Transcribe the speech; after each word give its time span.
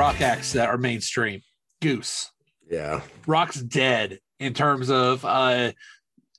rock 0.00 0.20
acts 0.22 0.54
that 0.54 0.70
are 0.70 0.78
mainstream. 0.78 1.42
Goose. 1.82 2.30
Yeah. 2.70 3.02
Rock's 3.26 3.60
dead 3.60 4.18
in 4.38 4.54
terms 4.54 4.90
of 4.90 5.24
uh 5.26 5.72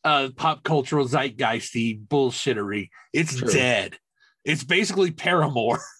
uh 0.03 0.29
pop 0.35 0.63
cultural 0.63 1.07
zeitgeisty 1.07 2.03
bullshittery. 2.07 2.89
It's 3.13 3.37
True. 3.37 3.51
dead. 3.51 3.97
It's 4.43 4.63
basically 4.63 5.11
Paramore. 5.11 5.79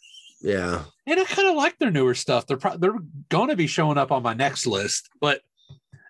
Yeah. 0.43 0.85
And 1.05 1.19
I 1.19 1.23
kind 1.25 1.49
of 1.49 1.55
like 1.55 1.77
their 1.77 1.91
newer 1.91 2.15
stuff. 2.15 2.47
They're 2.47 2.57
pro- 2.57 2.75
they're 2.75 2.97
going 3.29 3.49
to 3.49 3.55
be 3.55 3.67
showing 3.67 3.99
up 3.99 4.11
on 4.11 4.23
my 4.23 4.33
next 4.33 4.65
list. 4.65 5.07
But 5.21 5.41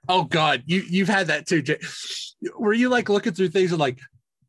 oh 0.07 0.23
god, 0.23 0.63
you 0.67 0.85
you've 0.87 1.09
had 1.09 1.27
that 1.27 1.45
too. 1.45 1.61
Jay. 1.61 1.77
Were 2.57 2.71
you 2.71 2.87
like 2.87 3.09
looking 3.09 3.33
through 3.33 3.49
things 3.49 3.71
and 3.71 3.79
like 3.81 3.99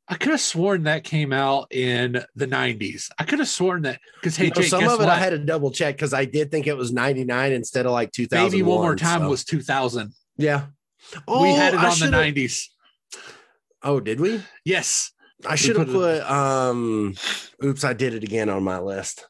I 0.09 0.17
could 0.17 0.33
have 0.33 0.41
sworn 0.41 0.83
that 0.85 1.05
came 1.05 1.33
out 1.33 1.73
in 1.73 2.23
the 2.35 2.47
'90s. 2.47 3.09
I 3.19 3.25
could 3.25 3.39
have 3.39 3.49
sworn 3.49 3.83
that 3.83 4.01
because 4.21 4.37
hey, 4.37 4.49
No, 4.49 4.55
Jake, 4.55 4.67
some 4.69 4.85
of 4.85 4.93
it 4.95 4.99
what? 4.99 5.09
I 5.09 5.17
had 5.19 5.31
to 5.31 5.39
double 5.39 5.71
check 5.71 5.97
because 5.97 6.13
I 6.13 6.25
did 6.25 6.51
think 6.51 6.67
it 6.67 6.77
was 6.77 6.93
99 6.93 7.53
instead 7.53 7.87
of 7.87 7.93
like 7.93 8.13
2000. 8.13 8.45
Maybe 8.45 8.63
One 8.63 8.81
More 8.81 8.97
Time 8.97 9.29
was 9.29 9.45
2000. 9.45 10.13
yeah. 10.37 10.67
Oh, 11.29 11.43
we 11.43 11.51
Oh, 11.51 11.55
had 11.57 11.75
it 11.75 11.81
I 11.81 11.91
on 11.91 11.99
the 11.99 12.07
90s. 12.07 12.65
Oh, 13.83 14.01
did 14.01 14.21
we? 14.21 14.43
Yes. 14.65 15.13
I 15.45 15.57
should 15.57 15.77
have 15.77 15.87
put 15.89 16.23
put 16.23 16.31
um 16.31 17.15
oops, 17.65 17.83
I 17.85 17.93
did 17.93 18.15
it 18.15 18.23
again 18.23 18.49
on 18.49 18.63
my 18.63 18.79
list. 18.79 19.27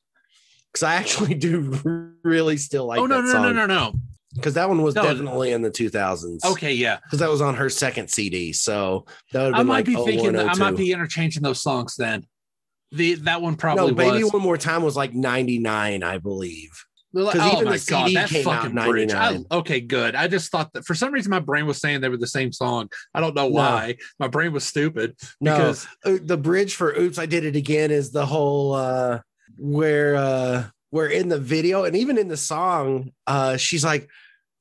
Cause 0.75 0.83
I 0.83 0.95
actually 0.97 1.35
do 1.49 2.17
really 2.23 2.57
still 2.57 2.87
like 2.87 2.99
oh 3.01 3.07
no 3.07 3.21
no 3.21 3.33
song. 3.33 3.43
no 3.43 3.53
no 3.53 3.67
no. 3.67 3.95
Because 4.35 4.55
that 4.55 4.69
one 4.69 4.83
was 4.83 4.95
No. 4.95 5.03
definitely 5.03 5.53
in 5.53 5.61
the 5.63 5.71
2000s. 5.71 6.45
Okay, 6.45 6.73
yeah. 6.73 6.99
Because 7.05 7.19
that 7.19 7.29
was 7.31 7.41
on 7.41 7.55
her 7.57 7.69
second 7.69 8.09
CD. 8.09 8.53
So 8.53 9.05
that 9.33 9.45
would 9.45 9.55
I 9.55 9.63
might 9.63 9.75
like 9.79 9.85
be 9.87 9.95
thinking 9.97 10.33
that 10.33 10.49
I 10.49 10.55
might 10.55 10.77
be 10.77 10.93
interchanging 10.93 11.43
those 11.43 11.61
songs 11.63 11.97
then. 11.97 12.25
The 12.93 13.15
that 13.17 13.41
one 13.43 13.57
probably 13.57 13.89
No, 13.89 13.95
Baby 13.95 14.25
was. 14.25 14.33
One 14.33 14.43
More 14.43 14.57
Time 14.59 14.83
was 14.83 14.97
like 14.97 15.15
99, 15.15 16.03
I 16.03 16.19
believe. 16.19 16.71
Oh 17.15 17.31
'cause 17.31 17.53
even 17.53 17.65
my 17.67 17.77
the 17.77 17.85
god, 17.91 18.05
CD 18.07 18.15
that 18.15 18.29
came 18.31 18.49
out 18.49 18.63
fucking 18.63 18.75
bridge. 18.75 19.13
I- 19.13 19.33
99. 19.33 19.47
okay, 19.53 19.81
good. 19.81 20.15
I 20.15 20.29
just 20.29 20.51
thought 20.51 20.73
that 20.73 20.87
for 20.87 20.95
some 20.95 21.13
reason 21.13 21.31
my 21.31 21.41
brain 21.41 21.67
was 21.67 21.77
saying 21.79 22.01
they 22.01 22.09
were 22.09 22.17
the 22.17 22.27
same 22.27 22.53
song. 22.53 22.89
I 23.15 23.21
don't 23.21 23.35
know 23.35 23.49
No. 23.49 23.55
why. 23.55 23.97
My 24.19 24.29
brain 24.29 24.53
was 24.53 24.65
stupid 24.65 25.15
No, 25.41 25.55
because 25.57 25.87
uh, 26.07 26.17
the 26.23 26.39
bridge 26.39 26.75
for 26.75 26.95
oops 26.99 27.19
i 27.19 27.27
did 27.27 27.45
it 27.45 27.55
again 27.55 27.91
is 27.91 28.13
the 28.13 28.25
whole 28.25 28.73
uh 28.75 29.21
where 29.59 30.17
uh 30.17 30.65
where 30.91 31.09
in 31.09 31.29
the 31.29 31.39
video 31.39 31.85
and 31.85 31.97
even 31.97 32.17
in 32.19 32.29
the 32.29 32.37
song 32.37 33.11
uh 33.27 33.57
she's 33.59 33.85
like 33.85 34.09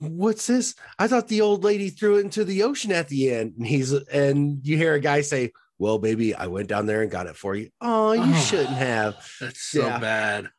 what's 0.01 0.47
this 0.47 0.73
i 0.97 1.07
thought 1.07 1.27
the 1.27 1.41
old 1.41 1.63
lady 1.63 1.89
threw 1.89 2.17
it 2.17 2.21
into 2.25 2.43
the 2.43 2.63
ocean 2.63 2.91
at 2.91 3.07
the 3.07 3.31
end 3.31 3.53
and 3.57 3.67
he's 3.67 3.91
and 3.93 4.59
you 4.65 4.75
hear 4.75 4.95
a 4.95 4.99
guy 4.99 5.21
say 5.21 5.51
well 5.77 5.99
baby 5.99 6.33
i 6.33 6.47
went 6.47 6.67
down 6.67 6.87
there 6.87 7.03
and 7.03 7.11
got 7.11 7.27
it 7.27 7.35
for 7.37 7.55
you 7.55 7.69
oh 7.81 8.11
you 8.13 8.23
Oh. 8.25 8.39
shouldn't 8.41 8.69
have 8.77 9.15
that's 9.39 9.61
so 9.61 9.85
Yeah. 9.85 9.99
bad. 9.99 10.49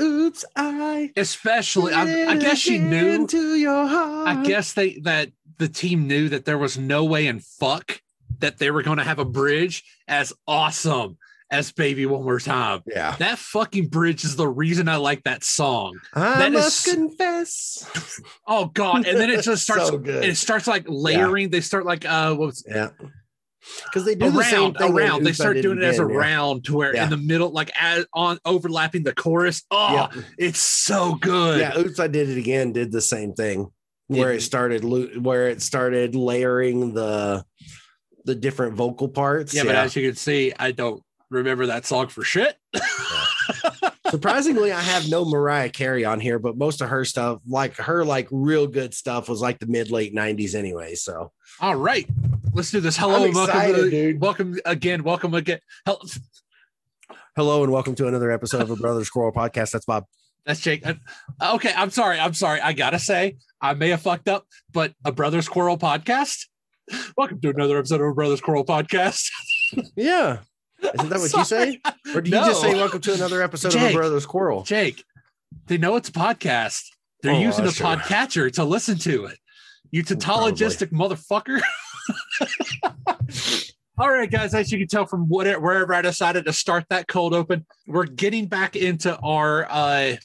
oops 0.00 0.44
i 0.56 1.12
Especially, 1.16 1.92
I, 1.92 2.30
I 2.30 2.36
guess 2.36 2.58
she 2.58 2.78
knew. 2.78 3.08
into 3.10 3.56
your 3.56 3.86
heart 3.86 4.28
I 4.28 4.42
guess 4.42 4.72
they 4.72 4.98
that 5.00 5.30
the 5.58 5.68
team 5.68 6.06
knew 6.06 6.28
that 6.30 6.44
there 6.46 6.58
was 6.58 6.78
no 6.78 7.04
way 7.04 7.26
in 7.26 7.40
fuck 7.40 8.00
that 8.38 8.58
they 8.58 8.70
were 8.70 8.82
going 8.82 8.98
to 8.98 9.04
have 9.04 9.18
a 9.18 9.24
bridge 9.24 9.84
as 10.06 10.32
awesome 10.46 11.18
as 11.50 11.72
"Baby 11.72 12.06
One 12.06 12.24
More 12.24 12.40
Time." 12.40 12.82
yeah 12.86 13.16
That 13.18 13.38
fucking 13.38 13.88
bridge 13.88 14.24
is 14.24 14.36
the 14.36 14.48
reason 14.48 14.88
I 14.88 14.96
like 14.96 15.24
that 15.24 15.44
song. 15.44 15.98
i 16.14 16.38
That 16.38 16.48
is- 16.54 16.60
must 16.62 16.86
confess 16.86 18.20
Oh 18.46 18.66
god! 18.66 19.06
And 19.06 19.18
then 19.18 19.30
it 19.30 19.42
just 19.42 19.62
starts. 19.68 19.88
So. 19.88 20.02
It 20.04 20.36
starts 20.36 20.66
like 20.66 20.84
layering. 20.88 21.50
They 21.50 21.60
start 21.60 21.84
like 21.86 22.04
uh, 22.04 22.34
what 22.34 22.46
was 22.46 22.64
yeah 22.68 22.90
because 23.84 24.04
they 24.06 24.14
do 24.14 24.30
the 24.30 24.42
same 24.44 24.60
around 24.62 24.74
thing 24.78 24.92
around. 24.96 25.24
They 25.24 25.32
start 25.32 25.58
It 25.58 25.62
doing 25.62 25.78
it 25.78 25.84
as 25.84 25.98
a 25.98 26.02
yeah. 26.08 26.14
round 26.16 26.64
to 26.66 26.74
where 26.76 26.94
Yeah. 26.94 27.04
in 27.04 27.10
the 27.10 27.16
middle, 27.18 27.50
like 27.50 27.70
as 27.78 28.06
on 28.14 28.38
overlapping 28.46 29.02
the 29.02 29.12
chorus. 29.12 29.62
Oh, 29.70 29.92
Yeah. 29.92 30.22
it's 30.38 30.60
so 30.60 31.16
good. 31.16 31.60
yeah 31.60 31.76
oops 31.78 31.98
i 32.00 32.06
did 32.06 32.30
it 32.30 32.38
again 32.38 32.72
did 32.72 32.92
the 32.92 33.02
same 33.02 33.34
thing 33.34 33.70
where 34.06 34.32
It- 34.32 34.36
it 34.36 34.40
started 34.42 34.84
where 35.22 35.48
it 35.48 35.60
started 35.60 36.14
layering 36.14 36.94
the 36.94 37.44
the 38.24 38.34
different 38.34 38.74
vocal 38.74 39.08
parts 39.08 39.52
Yeah, 39.54 39.64
but 39.64 39.74
as 39.74 39.96
you 39.96 40.06
can 40.08 40.16
see, 40.16 40.52
I 40.58 40.72
don't 40.72 41.02
remember 41.30 41.66
that 41.66 41.86
song 41.86 42.08
for 42.08 42.22
shit. 42.24 42.56
surprisingly 44.10 44.72
i 44.72 44.80
have 44.80 45.08
no 45.10 45.24
mariah 45.24 45.68
carey 45.68 46.04
on 46.04 46.18
here 46.20 46.38
but 46.38 46.56
most 46.56 46.80
of 46.80 46.88
her 46.88 47.04
stuff 47.04 47.40
like 47.46 47.76
her 47.76 48.04
like 48.04 48.26
real 48.30 48.66
good 48.66 48.94
stuff 48.94 49.28
was 49.28 49.40
like 49.42 49.58
the 49.58 49.66
mid 49.66 49.90
late 49.90 50.14
90s 50.14 50.54
anyway 50.54 50.94
so 50.94 51.30
All 51.60 51.76
right, 51.76 52.06
let's 52.54 52.70
do 52.70 52.80
this. 52.80 52.96
Hello, 52.96 53.24
I'm 53.26 53.32
welcome, 53.34 53.56
excited, 53.56 53.90
to- 53.90 54.16
welcome 54.18 54.58
again, 54.64 55.02
welcome 55.02 55.34
again. 55.34 55.58
Hel- 55.84 56.02
hello 57.36 57.62
and 57.64 57.72
welcome 57.72 57.94
to 57.96 58.06
another 58.06 58.30
episode 58.30 58.62
of 58.62 58.70
a 58.70 58.76
Brother's 58.76 59.10
Quarrel 59.10 59.32
podcast 59.32 59.72
that's 59.72 59.84
bob 59.84 60.04
That's 60.46 60.60
Jake. 60.60 60.86
Uh, 60.86 60.94
okay, 61.54 61.72
I'm 61.76 61.90
sorry. 61.90 62.18
I'm 62.20 62.34
sorry. 62.34 62.60
I 62.60 62.72
gotta 62.72 62.98
say, 62.98 63.36
I 63.60 63.74
may 63.74 63.88
have 63.90 64.02
fucked 64.02 64.28
up, 64.28 64.46
but 64.72 64.94
a 65.04 65.12
Brother's 65.12 65.48
Quarrel 65.48 65.76
podcast. 65.78 66.46
Welcome 67.16 67.40
to 67.40 67.50
another 67.50 67.76
episode 67.78 68.00
of 68.00 68.06
a 68.08 68.14
Brother's 68.14 68.40
Quarrel 68.40 68.64
podcast. 68.64 69.28
yeah 69.96 70.38
isn't 70.82 71.08
that 71.08 71.18
what 71.20 71.32
you 71.32 71.44
say 71.44 71.80
or 72.14 72.20
do 72.20 72.30
you 72.30 72.36
just 72.36 72.60
say 72.60 72.74
welcome 72.74 73.00
to 73.00 73.12
another 73.14 73.42
episode 73.42 73.68
of 73.74 73.80
Jake. 73.80 73.92
a 73.92 73.96
Brother's 73.96 74.26
Quarrel 74.26 74.62
Jake, 74.62 75.04
they 75.66 75.78
know 75.78 75.96
it's 75.96 76.08
a 76.08 76.12
podcast. 76.12 76.84
They're 77.22 77.34
Oh, 77.34 77.38
using 77.40 77.64
the 77.64 77.72
true. 77.72 77.86
podcatcher 77.86 78.52
to 78.52 78.64
listen 78.64 78.96
to 78.98 79.24
it. 79.26 79.38
You 79.90 80.04
tautologistic 80.04 80.92
motherfucker. 80.92 81.60
All 83.98 84.08
right, 84.10 84.30
guys, 84.30 84.54
as 84.54 84.70
you 84.70 84.78
can 84.78 84.86
tell 84.86 85.06
from 85.06 85.28
whatever, 85.28 85.58
wherever 85.60 85.92
I 85.94 86.02
decided 86.02 86.44
to 86.44 86.52
start 86.52 86.84
that 86.90 87.08
cold 87.08 87.34
open, 87.34 87.66
we're 87.88 88.04
getting 88.04 88.46
back 88.46 88.76
into 88.76 89.16
our 89.18 89.66
uh, 89.68 90.16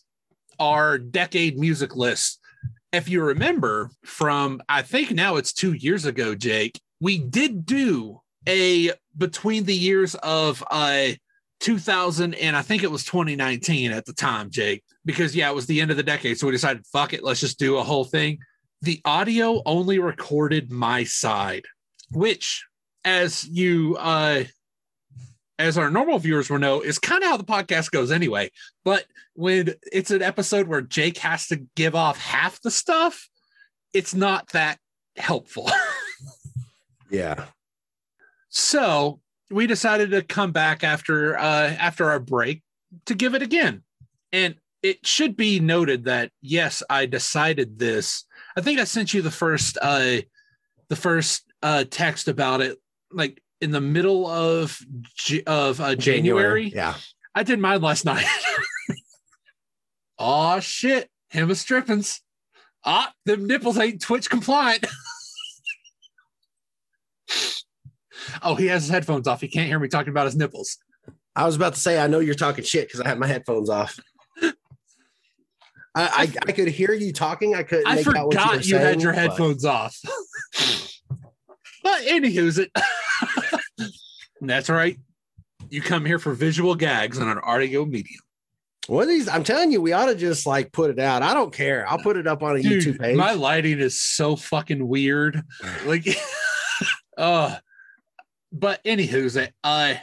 our 0.60 1.00
decade 1.00 1.58
music 1.58 1.96
list. 1.96 2.40
If 2.92 3.10
you 3.10 3.24
remember 3.24 3.90
from, 4.06 4.62
I 4.70 4.84
think 4.84 5.10
now 5.12 5.38
it's 5.38 5.52
two 5.52 5.74
years 5.74 6.06
ago, 6.06 6.36
Jake, 6.36 6.80
we 7.02 7.18
did 7.18 7.66
do 7.66 8.22
a 8.48 8.92
between 9.18 9.66
the 9.66 9.76
years 9.76 10.16
of 10.16 10.64
uh 10.72 11.10
2000 11.64 12.34
and 12.34 12.58
I 12.58 12.62
think 12.62 12.84
it 12.84 12.92
was 12.92 13.06
2019 13.06 13.94
at 13.94 14.06
the 14.06 14.12
time, 14.12 14.50
Jake, 14.50 14.84
because 15.06 15.34
yeah, 15.34 15.50
it 15.50 15.56
was 15.56 15.66
the 15.66 15.80
end 15.80 15.92
of 15.92 15.98
the 15.98 16.04
decade. 16.04 16.38
So 16.38 16.48
we 16.48 16.52
decided, 16.52 16.86
fuck 16.88 17.14
it, 17.14 17.24
let's 17.24 17.40
just 17.40 17.58
do 17.58 17.78
a 17.78 17.84
whole 17.84 18.04
thing. 18.04 18.40
The 18.82 19.00
audio 19.06 19.62
only 19.66 19.98
recorded 19.98 20.74
my 20.74 21.06
side, 21.06 21.64
which, 22.12 22.66
as 23.06 23.48
you, 23.48 23.96
uh, 23.98 24.44
as 25.58 25.78
our 25.78 25.90
normal 25.90 26.20
viewers 26.20 26.50
will 26.50 26.60
know, 26.60 26.82
is 26.82 27.00
kind 27.00 27.24
of 27.24 27.30
how 27.30 27.38
the 27.38 27.46
podcast 27.46 27.92
goes 27.92 28.12
anyway. 28.12 28.52
But 28.84 29.06
when 29.34 29.74
it's 29.90 30.12
an 30.12 30.22
episode 30.22 30.68
where 30.68 30.82
Jake 30.82 31.20
has 31.20 31.48
to 31.48 31.66
give 31.78 31.96
off 31.96 32.18
half 32.18 32.62
the 32.62 32.72
stuff, 32.72 33.30
it's 33.94 34.14
not 34.14 34.50
that 34.50 34.80
helpful. 35.16 35.72
yeah 37.10 37.46
So 38.54 39.20
we 39.50 39.66
decided 39.66 40.12
to 40.12 40.22
come 40.22 40.52
back 40.52 40.84
after 40.84 41.36
uh, 41.38 41.76
after 41.80 42.12
our 42.12 42.20
break 42.20 42.62
to 43.08 43.16
give 43.16 43.34
it 43.34 43.42
again, 43.42 43.82
and 44.32 44.56
it 44.84 45.06
should 45.08 45.36
be 45.36 45.60
noted 45.60 46.04
that 46.06 46.30
yes, 46.40 46.84
I 46.88 47.08
decided 47.08 47.80
this. 47.80 48.26
I 48.56 48.62
think 48.62 48.80
I 48.80 48.84
sent 48.84 49.12
you 49.12 49.24
the 49.24 49.32
first 49.32 49.80
uh, 49.82 50.18
the 50.88 50.96
first 50.96 51.52
uh, 51.64 51.86
text 51.90 52.28
about 52.28 52.62
it, 52.62 52.78
like 53.12 53.42
in 53.60 53.72
the 53.72 53.82
middle 53.82 54.28
of 54.28 54.78
of 55.48 55.82
uh, 55.82 55.96
January. 55.96 56.68
yeah 56.68 56.94
I 57.34 57.42
did 57.42 57.58
mine 57.58 57.82
last 57.82 58.06
night. 58.14 58.28
oh 60.20 60.60
shit, 60.60 61.10
him 61.32 61.50
a 61.50 61.56
strippins. 61.56 62.22
Ah, 62.86 63.12
them 63.26 63.48
nipples 63.48 63.80
ain't 63.80 64.00
Twitch 64.00 64.30
compliant. 64.30 64.86
oh, 68.42 68.56
he 68.56 68.68
has 68.68 68.84
his 68.84 68.92
headphones 68.92 69.28
off. 69.28 69.42
He 69.42 69.48
can't 69.48 69.68
hear 69.68 69.80
me 69.80 69.88
talking 69.88 70.12
about 70.12 70.26
his 70.26 70.36
nipples. 70.36 70.78
I 71.36 71.46
was 71.46 71.56
about 71.56 71.74
to 71.74 71.80
say, 71.80 72.00
I 72.00 72.08
know 72.08 72.20
you're 72.20 72.36
talking 72.36 72.64
shit 72.64 72.88
because 72.88 73.02
I 73.02 73.08
had 73.08 73.20
my 73.20 73.28
headphones 73.28 73.70
off. 73.70 74.00
I, 74.42 74.54
I, 75.96 76.34
I 76.48 76.52
could 76.52 76.68
hear 76.70 76.92
you 76.94 77.14
talking. 77.14 77.56
I 77.56 77.64
couldn't. 77.64 77.88
I 77.88 77.96
make 77.96 78.08
out 78.08 78.28
what 78.28 78.34
forgot 78.34 78.66
you, 78.66 78.78
had 78.78 78.84
saying, 78.84 79.00
your 79.02 79.14
but- 79.14 79.20
headphones 79.20 79.66
off. 79.66 80.00
but 81.84 82.02
anywho's 82.04 82.58
it. 82.58 82.72
That's 84.42 84.70
right. 84.70 84.98
You 85.70 85.82
come 85.82 86.06
here 86.06 86.20
for 86.20 86.34
visual 86.34 86.76
gags 86.76 87.20
on 87.20 87.30
an 87.30 87.40
audio 87.40 87.86
medium. 87.86 88.22
One 88.88 89.04
of 89.04 89.10
these, 89.10 89.30
I'm 89.30 89.44
telling 89.44 89.72
you, 89.72 89.82
we 89.82 89.94
ought 89.94 90.08
to 90.08 90.16
just 90.16 90.46
like 90.46 90.72
put 90.74 90.90
it 90.90 91.00
out. 91.00 91.22
I 91.22 91.34
don't 91.34 91.54
care. 91.54 91.88
I'll 91.88 92.00
put 92.00 92.18
it 92.18 92.28
up 92.28 92.44
on 92.44 92.58
a 92.58 92.62
Dude, 92.62 92.84
YouTube 92.84 93.00
page. 93.00 93.16
my 93.16 93.32
lighting 93.32 93.80
is 93.80 94.02
so 94.02 94.36
fucking 94.36 94.86
weird. 94.86 95.42
Like, 95.86 96.08
uh, 97.18 97.56
but 98.54 98.82
anywho's 98.84 99.36
it. 99.36 99.54
Uh, 99.64 99.96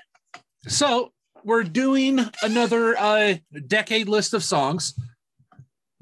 so 0.67 1.13
we're 1.45 1.65
doing 1.65 2.21
another 2.43 2.97
uh 2.99 3.37
decade 3.67 4.09
list 4.09 4.35
of 4.35 4.45
songs. 4.45 4.95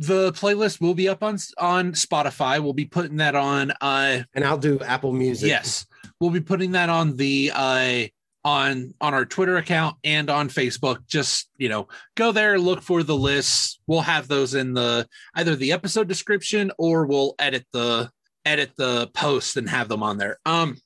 The 0.00 0.32
playlist 0.32 0.80
will 0.80 0.94
be 0.94 1.08
up 1.08 1.22
on 1.22 1.38
on 1.58 1.92
Spotify. 1.92 2.60
We'll 2.60 2.72
be 2.72 2.84
putting 2.86 3.16
that 3.18 3.34
on. 3.34 3.72
Uh, 3.80 4.22
and 4.34 4.44
I'll 4.44 4.58
do 4.58 4.80
Apple 4.80 5.12
Music. 5.12 5.48
yes, 5.48 5.86
we'll 6.20 6.30
be 6.30 6.40
putting 6.40 6.72
that 6.72 6.88
on 6.88 7.16
the 7.16 7.52
uh 7.54 8.06
on 8.44 8.94
on 9.00 9.12
our 9.14 9.24
Twitter 9.24 9.56
account 9.56 9.96
and 10.04 10.30
on 10.30 10.48
Facebook. 10.48 11.06
Just 11.06 11.50
you 11.58 11.68
know, 11.68 11.88
go 12.16 12.32
there, 12.32 12.58
look 12.58 12.80
for 12.80 13.02
the 13.02 13.16
lists. 13.16 13.80
We'll 13.86 14.00
have 14.00 14.28
those 14.28 14.54
in 14.54 14.74
the 14.74 15.06
either 15.34 15.56
the 15.56 15.72
episode 15.72 16.08
description 16.08 16.70
or 16.78 17.06
we'll 17.06 17.34
edit 17.38 17.66
the 17.72 18.10
edit 18.44 18.72
the 18.76 19.10
post 19.14 19.56
and 19.56 19.68
have 19.68 19.88
them 19.88 20.02
on 20.02 20.16
there. 20.16 20.38
Um, 20.46 20.78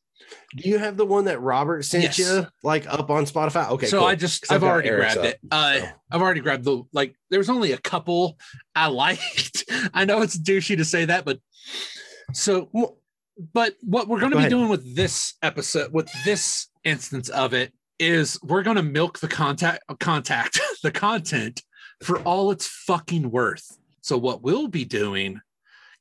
Do 0.56 0.69
you 0.69 0.78
have 0.78 0.96
the 0.96 1.06
one 1.06 1.25
that 1.26 1.40
Robert 1.40 1.84
sent 1.84 2.04
Yes. 2.04 2.19
you 2.19 2.46
like 2.62 2.87
up 2.87 3.10
on 3.10 3.25
Spotify? 3.25 3.70
Okay. 3.70 3.87
so 3.87 4.00
cool. 4.00 4.08
I 4.08 4.14
just 4.14 4.50
I've, 4.50 4.62
I've 4.62 4.69
already 4.69 4.88
Eric's 4.90 5.14
grabbed 5.14 5.26
up, 5.28 5.34
it. 5.34 5.40
Uh, 5.50 5.78
so. 5.81 5.88
I've 6.10 6.20
already 6.22 6.40
grabbed 6.40 6.64
the 6.64 6.82
like. 6.93 7.14
There's 7.31 7.49
only 7.49 7.72
a 7.72 7.78
couple 7.78 8.38
I 8.75 8.87
liked. 8.88 9.64
I 9.94 10.04
know 10.04 10.20
it's 10.22 10.38
douchey 10.38 10.76
to 10.76 10.84
say 10.84 11.06
that, 11.06 11.25
but 11.25 11.38
so. 12.32 12.69
But 13.54 13.76
what 13.81 14.08
we're 14.08 14.20
going 14.20 14.31
to 14.32 14.37
Go 14.37 14.40
be 14.40 14.46
ahead. 14.46 14.50
doing 14.50 14.69
with 14.69 14.94
this 14.94 15.34
episode, 15.43 15.93
with 15.93 16.08
this 16.25 16.69
instance 16.84 17.31
of 17.31 17.54
it, 17.54 17.72
is 17.99 18.38
we're 18.43 18.62
going 18.62 18.76
to 18.76 18.82
milk 18.82 19.20
the 19.20 19.28
contact, 19.28 19.82
contact, 20.00 20.60
the 20.82 20.90
content 20.93 21.62
for 22.02 22.19
all 22.20 22.50
it's 22.50 22.66
fucking 22.66 23.31
worth. 23.31 23.78
So 24.02 24.19
what 24.19 24.43
we'll 24.43 24.69
be 24.69 24.84
doing 24.84 25.40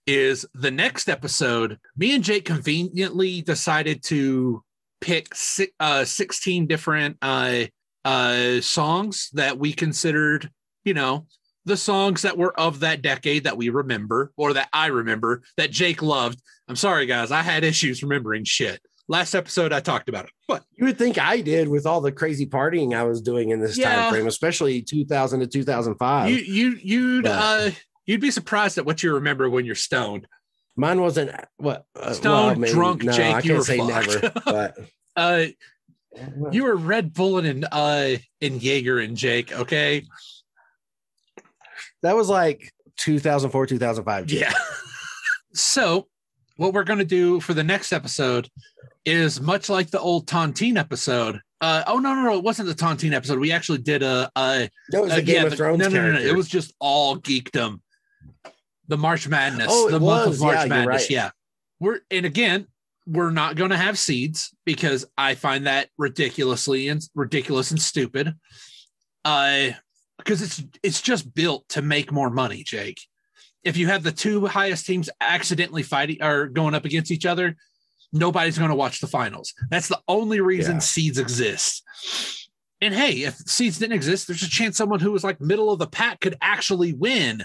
is 0.07 0.45
the 0.53 0.71
next 0.71 1.09
episode. 1.09 1.77
Me 1.95 2.13
and 2.15 2.23
Jake 2.23 2.45
conveniently 2.45 3.41
decided 3.41 4.03
to 4.03 4.63
pick 4.99 5.33
si- 5.35 5.69
uh, 5.79 6.05
16 6.05 6.67
different 6.67 7.17
uh, 7.21 7.63
uh, 8.05 8.61
songs 8.61 9.29
that 9.33 9.57
we 9.57 9.73
considered, 9.73 10.49
you 10.83 10.93
know, 10.93 11.27
the 11.65 11.77
songs 11.77 12.23
that 12.23 12.37
were 12.37 12.59
of 12.59 12.79
that 12.79 13.01
decade 13.03 13.43
that 13.43 13.57
we 13.57 13.69
remember 13.69 14.31
or 14.35 14.53
that 14.53 14.69
I 14.73 14.87
remember 14.87 15.43
that 15.57 15.69
Jake 15.71 16.01
loved. 16.01 16.41
I'm 16.67 16.75
sorry, 16.75 17.05
guys. 17.05 17.29
I 17.31 17.41
had 17.43 17.63
issues 17.63 18.01
remembering 18.01 18.43
shit. 18.45 18.81
Last 19.07 19.35
episode, 19.35 19.73
I 19.73 19.79
talked 19.81 20.09
about 20.09 20.25
it, 20.25 20.31
but 20.47 20.63
You 20.77 20.85
would 20.85 20.97
think 20.97 21.17
I 21.19 21.41
did 21.41 21.67
with 21.67 21.85
all 21.85 21.99
the 22.01 22.11
crazy 22.11 22.45
partying 22.47 22.95
I 22.95 23.03
was 23.03 23.21
doing 23.21 23.49
in 23.49 23.59
this 23.59 23.77
Yeah. 23.77 23.93
time 23.95 24.13
frame, 24.13 24.27
especially 24.27 24.81
2000 24.81 25.41
to 25.41 25.47
2005. 25.47 26.29
you 26.29 26.37
you 26.37 26.79
you'd 26.81 27.23
but- 27.25 27.31
uh 27.31 27.71
you'd 28.11 28.21
be 28.21 28.31
surprised 28.31 28.77
at 28.77 28.85
what 28.85 29.01
you 29.01 29.13
remember 29.15 29.49
when 29.49 29.65
you're 29.65 29.73
stoned. 29.75 30.27
Mine 30.75 31.01
wasn't 31.01 31.31
what 31.57 31.85
uh, 31.99 32.13
Stoned, 32.13 32.63
drunk, 32.65 33.03
no, 33.03 33.11
Jake, 33.11 33.35
I 33.35 33.39
you 33.41 33.55
were 33.55 33.61
say 33.63 33.77
fucked. 33.77 34.21
never, 34.21 34.31
but 34.45 34.77
Uh, 35.17 35.45
you 36.51 36.63
were 36.63 36.75
Red 36.75 37.13
Bullet 37.13 37.45
and 37.45 37.65
uh 37.71 38.11
in 38.39 38.59
Jaeger 38.59 38.99
and 38.99 39.17
Jake. 39.17 39.51
Okay, 39.51 40.03
that 42.03 42.15
was 42.15 42.29
like 42.29 42.71
2004, 42.97 43.65
2005. 43.67 44.25
Jake. 44.25 44.39
yeah. 44.41 44.53
so 45.53 46.07
what 46.57 46.73
we're 46.73 46.83
gonna 46.83 47.03
do 47.05 47.39
for 47.39 47.53
the 47.53 47.63
next 47.63 47.91
episode 47.91 48.49
is 49.05 49.41
much 49.41 49.69
like 49.69 49.89
the 49.91 49.99
old 49.99 50.27
Tontine 50.27 50.77
episode. 50.77 51.41
Uh, 51.59 51.83
oh 51.87 51.99
no, 51.99 52.13
no, 52.15 52.23
no! 52.23 52.37
It 52.37 52.43
wasn't 52.43 52.67
the 52.69 52.73
Tontine 52.75 53.13
episode. 53.13 53.37
We 53.39 53.51
actually 53.51 53.79
did 53.79 54.01
a, 54.01 54.31
a 54.35 54.69
That 54.89 55.01
was 55.01 55.11
Uh, 55.11 55.15
the 55.17 55.21
Game 55.21 55.35
yeah, 55.35 55.43
of 55.43 55.49
the- 55.51 55.57
Thrones 55.57 55.79
No, 55.79 55.89
no, 55.89 56.07
no, 56.07 56.13
no. 56.13 56.19
It 56.19 56.35
was 56.35 56.47
just 56.47 56.73
all 56.79 57.17
geekdom. 57.17 57.79
The 58.87 58.97
March 58.97 59.27
Madness, 59.27 59.67
Oh, 59.69 59.89
the 59.89 59.99
month 59.99 60.27
was. 60.29 60.37
of 60.37 60.41
March 60.43 60.55
Yeah, 60.59 60.65
Madness. 60.65 61.01
right. 61.03 61.09
Yeah. 61.09 61.29
We're 61.79 61.99
and 62.11 62.25
again, 62.25 62.67
we're 63.07 63.31
not 63.31 63.55
going 63.55 63.71
to 63.71 63.77
have 63.77 63.97
seeds 63.97 64.53
because 64.65 65.05
I 65.17 65.35
find 65.35 65.65
that 65.67 65.89
ridiculously 65.97 66.87
and 66.87 67.01
ridiculous 67.15 67.71
and 67.71 67.81
stupid. 67.81 68.35
Uh, 69.25 69.69
because 70.17 70.41
it's 70.41 70.63
it's 70.83 71.01
just 71.01 71.33
built 71.33 71.67
to 71.69 71.81
make 71.81 72.11
more 72.11 72.29
money, 72.29 72.63
Jake. 72.63 73.01
If 73.63 73.77
you 73.77 73.87
have 73.87 74.03
the 74.03 74.11
two 74.11 74.45
highest 74.47 74.85
teams 74.85 75.09
accidentally 75.19 75.83
fighting 75.83 76.21
or 76.21 76.47
going 76.47 76.75
up 76.75 76.85
against 76.85 77.11
each 77.11 77.25
other, 77.25 77.55
nobody's 78.13 78.57
going 78.57 78.69
to 78.69 78.75
watch 78.75 78.99
the 79.01 79.07
finals. 79.07 79.53
That's 79.69 79.87
the 79.87 79.99
only 80.07 80.41
reason 80.41 80.75
Yeah. 80.75 80.79
seeds 80.79 81.17
exist. 81.17 81.83
And 82.81 82.93
hey, 82.93 83.23
if 83.23 83.35
seeds 83.47 83.77
didn't 83.79 83.95
exist, 83.95 84.27
there's 84.27 84.41
a 84.43 84.49
chance 84.49 84.77
someone 84.77 84.99
who 84.99 85.11
was 85.11 85.23
like 85.23 85.39
middle 85.41 85.71
of 85.71 85.79
the 85.79 85.87
pack 85.87 86.19
could 86.19 86.37
actually 86.41 86.93
win 86.93 87.43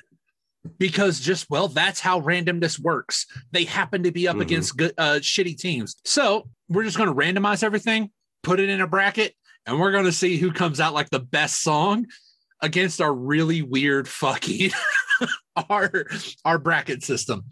because 0.78 1.20
just, 1.20 1.48
well, 1.50 1.68
that's 1.68 2.00
how 2.00 2.20
randomness 2.20 2.78
works. 2.78 3.26
They 3.52 3.64
happen 3.64 4.02
to 4.04 4.12
be 4.12 4.28
up 4.28 4.36
Mhm. 4.36 4.42
against 4.42 4.76
good, 4.76 4.92
uh, 4.98 5.20
shitty 5.20 5.56
teams. 5.58 5.96
So 6.04 6.48
we're 6.68 6.84
just 6.84 6.96
going 6.96 7.08
to 7.08 7.14
randomize 7.14 7.62
everything, 7.62 8.10
put 8.42 8.60
it 8.60 8.68
in 8.68 8.80
a 8.80 8.86
bracket, 8.86 9.34
and 9.66 9.78
we're 9.80 9.92
going 9.92 10.04
to 10.04 10.12
see 10.12 10.36
who 10.36 10.52
comes 10.52 10.80
out 10.80 10.94
like 10.94 11.10
the 11.10 11.20
best 11.20 11.62
song 11.62 12.06
against 12.62 13.00
our 13.00 13.14
really 13.14 13.62
weird 13.62 14.08
fucking 14.08 14.70
our 15.70 16.06
our 16.44 16.58
bracket 16.58 17.02
system. 17.02 17.44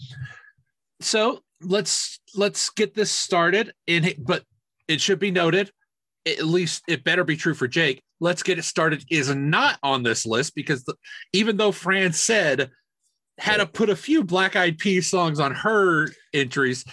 So 1.01 1.41
let's 1.61 2.21
let's 2.35 2.71
get 2.71 2.95
this 2.95 3.11
started. 3.11 3.73
And 3.89 4.15
but 4.19 4.45
it 4.89 5.01
should 5.01 5.19
be 5.19 5.31
noted, 5.31 5.71
at 6.27 6.45
least 6.45 6.83
it 6.89 7.05
better 7.05 7.25
be 7.25 7.37
true 7.37 7.55
for 7.55 7.69
Jake. 7.69 8.03
Let's 8.21 8.43
get 8.43 8.59
it 8.59 8.65
started 8.65 9.05
is 9.11 9.35
not 9.35 9.79
on 9.83 10.03
this 10.03 10.25
list 10.25 10.55
because 10.55 10.85
the, 10.85 10.95
even 11.33 11.57
though 11.57 11.73
Fran 11.73 12.13
said 12.13 12.71
had 13.39 13.57
to 13.59 13.67
put 13.67 13.91
a 13.91 13.97
few 13.97 14.23
Black 14.25 14.57
Eyed 14.57 14.79
Peas 14.79 15.11
songs 15.11 15.41
on 15.41 15.53
her 15.55 16.09
entries, 16.33 16.85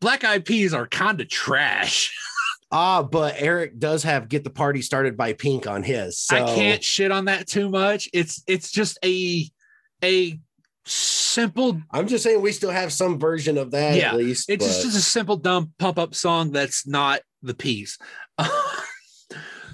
Black 0.00 0.24
Eyed 0.24 0.44
Peas 0.44 0.72
are 0.74 0.86
kind 0.86 1.20
of 1.20 1.28
trash. 1.28 2.16
Ah, 2.70 3.02
but 3.02 3.34
Eric 3.38 3.78
does 3.78 4.02
have 4.02 4.28
"Get 4.28 4.44
the 4.44 4.50
Party 4.50 4.82
Started" 4.82 5.16
by 5.16 5.32
Pink 5.32 5.66
on 5.66 5.82
his. 5.82 6.18
So 6.18 6.36
I 6.36 6.54
can't 6.54 6.84
shit 6.84 7.10
on 7.10 7.24
that 7.24 7.46
too 7.46 7.70
much. 7.70 8.10
It's 8.12 8.42
it's 8.46 8.70
just 8.70 8.98
a 9.02 9.48
a 10.04 10.38
simple 10.84 11.80
I'm 11.90 12.08
just 12.08 12.24
saying 12.24 12.42
we 12.42 12.52
still 12.52 12.70
have 12.70 12.92
some 12.92 13.18
version 13.18 13.56
of 13.56 13.70
that 13.70 13.96
Yeah, 13.96 14.10
at 14.10 14.16
least. 14.16 14.50
It's 14.50 14.66
just, 14.66 14.80
but- 14.80 14.84
just 14.84 14.98
a 14.98 15.00
simple, 15.00 15.36
dumb 15.36 15.72
pump 15.78 15.98
up 15.98 16.14
song 16.14 16.50
that's 16.52 16.86
not 16.86 17.20
the 17.42 17.54
piece. 17.54 17.96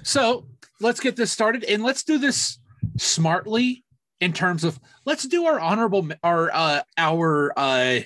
so 0.03 0.47
let's 0.79 0.99
get 0.99 1.15
this 1.15 1.31
started 1.31 1.63
and 1.65 1.83
let's 1.83 2.03
do 2.03 2.17
this 2.17 2.59
smartly 2.97 3.83
in 4.19 4.33
terms 4.33 4.63
of 4.63 4.79
let's 5.05 5.27
do 5.27 5.45
our 5.45 5.59
honorable 5.59 6.07
our 6.23 6.49
uh 6.53 6.81
our 6.97 7.53
uh 7.57 7.99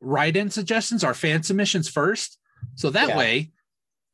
write-in 0.00 0.50
suggestions, 0.50 1.02
our 1.02 1.14
fan 1.14 1.42
submissions 1.42 1.88
first. 1.88 2.38
So 2.76 2.90
that 2.90 3.08
Yeah. 3.08 3.16
way, 3.18 3.50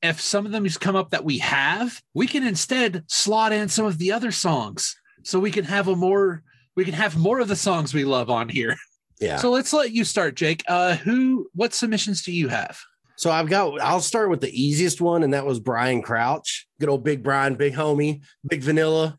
if 0.02 0.20
some 0.20 0.46
of 0.46 0.52
them 0.52 0.64
just 0.64 0.80
come 0.80 0.96
up 0.96 1.10
that 1.10 1.24
we 1.24 1.38
have, 1.38 2.02
we 2.14 2.26
can 2.26 2.46
instead 2.46 3.04
slot 3.08 3.52
in 3.52 3.68
some 3.68 3.84
of 3.84 3.98
the 3.98 4.12
other 4.12 4.30
songs. 4.32 4.96
So 5.22 5.38
we 5.38 5.50
can 5.50 5.64
have 5.64 5.88
a 5.88 5.96
more 5.96 6.42
we 6.76 6.84
can 6.84 6.94
have 6.94 7.16
more 7.16 7.38
of 7.38 7.48
the 7.48 7.56
songs 7.56 7.94
we 7.94 8.04
love 8.04 8.30
on 8.30 8.48
here. 8.48 8.76
yeah. 9.20 9.36
So 9.36 9.50
let's 9.50 9.72
let 9.72 9.92
you 9.92 10.04
start, 10.04 10.34
Jake. 10.34 10.64
Uh, 10.66 10.96
who, 10.96 11.48
what 11.54 11.72
submissions 11.72 12.22
do 12.24 12.32
you 12.32 12.48
have? 12.48 12.80
So 13.16 13.30
I've 13.30 13.48
got. 13.48 13.80
I'll 13.80 14.00
start 14.00 14.28
with 14.28 14.40
the 14.40 14.50
easiest 14.50 15.00
one, 15.00 15.22
and 15.22 15.32
that 15.34 15.46
was 15.46 15.60
Brian 15.60 16.02
Crouch. 16.02 16.66
Good 16.80 16.88
old 16.88 17.04
Big 17.04 17.22
Brian, 17.22 17.54
Big 17.54 17.74
Homie, 17.74 18.22
Big 18.48 18.60
Vanilla. 18.62 19.16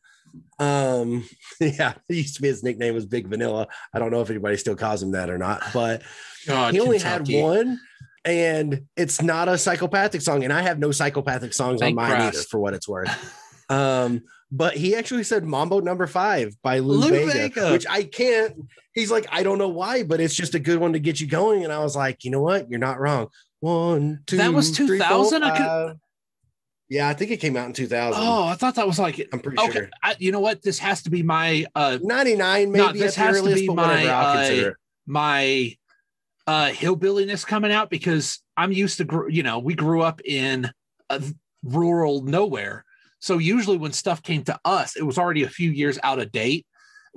Um, 0.59 1.27
yeah, 1.59 1.93
it 2.09 2.15
used 2.15 2.35
to 2.35 2.41
be 2.41 2.47
his 2.47 2.63
nickname 2.63 2.93
was 2.93 3.05
Big 3.05 3.27
Vanilla. 3.27 3.67
I 3.93 3.99
don't 3.99 4.11
know 4.11 4.21
if 4.21 4.29
anybody 4.29 4.57
still 4.57 4.75
calls 4.75 5.01
him 5.03 5.11
that 5.11 5.29
or 5.29 5.37
not, 5.37 5.61
but 5.73 6.01
God, 6.47 6.73
he 6.73 6.79
only 6.79 6.99
Kentucky. 6.99 7.35
had 7.37 7.43
one, 7.43 7.79
and 8.23 8.81
it's 8.95 9.21
not 9.21 9.49
a 9.49 9.57
psychopathic 9.57 10.21
song, 10.21 10.43
and 10.43 10.53
I 10.53 10.61
have 10.61 10.79
no 10.79 10.91
psychopathic 10.91 11.53
songs 11.53 11.81
Thank 11.81 11.99
on 11.99 12.09
mine 12.09 12.21
either, 12.21 12.39
for 12.49 12.59
what 12.59 12.73
it's 12.73 12.87
worth. 12.87 13.41
Um, 13.67 14.21
but 14.51 14.77
he 14.77 14.95
actually 14.95 15.23
said 15.23 15.43
Mambo 15.43 15.79
Number 15.79 16.05
Five 16.05 16.55
by 16.61 16.77
Lou, 16.77 16.97
Lou 16.99 17.09
Bega, 17.09 17.33
Bega. 17.33 17.71
which 17.71 17.87
I 17.89 18.03
can't. 18.03 18.53
He's 18.93 19.09
like, 19.09 19.25
I 19.31 19.41
don't 19.41 19.57
know 19.57 19.69
why, 19.69 20.03
but 20.03 20.19
it's 20.19 20.35
just 20.35 20.53
a 20.53 20.59
good 20.59 20.79
one 20.79 20.93
to 20.93 20.99
get 20.99 21.19
you 21.19 21.25
going. 21.25 21.63
And 21.63 21.73
I 21.73 21.79
was 21.79 21.95
like, 21.95 22.23
you 22.23 22.29
know 22.29 22.41
what? 22.43 22.69
You're 22.69 22.77
not 22.77 22.99
wrong. 22.99 23.29
One, 23.61 24.19
two, 24.27 24.37
That 24.37 24.53
was 24.53 24.69
2000. 24.69 24.87
three, 24.87 24.99
four, 24.99 25.07
2000? 25.07 25.43
I 25.43 25.49
could- 25.57 25.65
five. 25.65 25.95
Yeah, 26.89 27.09
I 27.09 27.13
think 27.13 27.31
it 27.31 27.37
came 27.37 27.57
out 27.57 27.65
in 27.65 27.73
2000. 27.73 28.21
Oh, 28.21 28.43
I 28.43 28.53
thought 28.53 28.75
that 28.75 28.85
was 28.85 28.99
like 28.99 29.27
I'm 29.33 29.39
pretty 29.39 29.59
okay. 29.59 29.71
sure. 29.71 29.89
I, 30.03 30.15
you 30.19 30.31
know 30.31 30.39
what? 30.39 30.61
This 30.61 30.77
has 30.79 31.01
to 31.03 31.09
be 31.09 31.23
my 31.23 31.65
uh 31.73 31.97
99, 32.01 32.71
maybe 32.71 32.83
No, 32.83 32.93
this 32.93 33.15
has 33.15 33.41
to 33.41 33.53
be 33.55 33.67
but 33.67 33.75
my, 33.75 34.07
uh, 34.07 34.71
my 35.07 35.75
uh 36.45 36.67
hillbilliness 36.67 37.43
coming 37.43 37.71
out 37.71 37.89
because 37.89 38.39
I'm 38.55 38.71
used 38.71 38.97
to 38.99 39.25
you 39.29 39.41
know 39.41 39.59
we 39.59 39.73
grew 39.73 40.01
up 40.01 40.21
in 40.23 40.71
a 41.09 41.23
rural 41.63 42.23
nowhere, 42.23 42.85
so 43.19 43.39
usually 43.39 43.77
when 43.77 43.91
stuff 43.91 44.21
came 44.21 44.43
to 44.43 44.59
us, 44.63 44.95
it 44.95 45.03
was 45.03 45.17
already 45.17 45.43
a 45.43 45.49
few 45.49 45.71
years 45.71 45.97
out 46.03 46.19
of 46.19 46.31
date. 46.31 46.67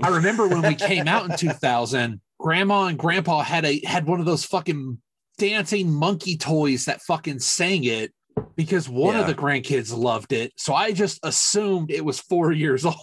I 0.02 0.08
remember 0.08 0.48
when 0.48 0.62
we 0.62 0.76
came 0.76 1.08
out 1.08 1.28
in 1.28 1.36
2000, 1.36 2.20
Grandma 2.38 2.86
and 2.86 2.98
Grandpa 2.98 3.42
had 3.42 3.66
a 3.66 3.84
had 3.84 4.06
one 4.06 4.20
of 4.20 4.26
those 4.26 4.46
fucking 4.46 4.98
dancing 5.36 5.90
monkey 5.90 6.38
toys 6.38 6.86
that 6.86 7.02
fucking 7.02 7.40
sang 7.40 7.84
it 7.84 8.12
because 8.56 8.88
one 8.88 9.16
of 9.16 9.26
the 9.26 9.34
grandkids 9.34 9.96
loved 9.96 10.32
it. 10.32 10.52
So 10.56 10.74
I 10.74 10.92
just 10.92 11.20
assumed 11.22 11.90
it 11.90 12.04
was 12.04 12.18
four 12.20 12.52
years 12.64 12.84
old. 12.84 12.96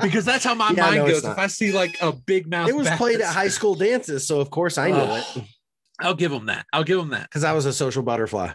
because 0.00 0.24
that's 0.24 0.44
how 0.44 0.54
my 0.54 0.70
Yeah, 0.72 0.82
mind 0.82 0.96
no, 0.96 1.06
goes. 1.08 1.24
If 1.24 1.36
I 1.38 1.46
see 1.46 1.72
like 1.72 1.98
a 2.00 2.12
big 2.12 2.48
mouth, 2.48 2.68
It 2.68 2.74
was 2.76 2.88
played 2.90 3.20
at 3.20 3.32
high 3.34 3.48
school 3.48 3.74
dances, 3.74 4.26
so 4.26 4.40
of 4.40 4.50
course 4.50 4.78
I 4.78 4.90
know 4.90 5.10
Oh. 5.10 5.14
it 5.16 5.44
I'll 6.02 6.14
give 6.14 6.30
them 6.30 6.46
that. 6.46 6.64
I'll 6.72 6.84
give 6.84 6.96
them 6.98 7.10
that. 7.10 7.24
because 7.24 7.44
I 7.44 7.52
was 7.52 7.66
a 7.66 7.72
social 7.74 8.02
butterfly. 8.02 8.52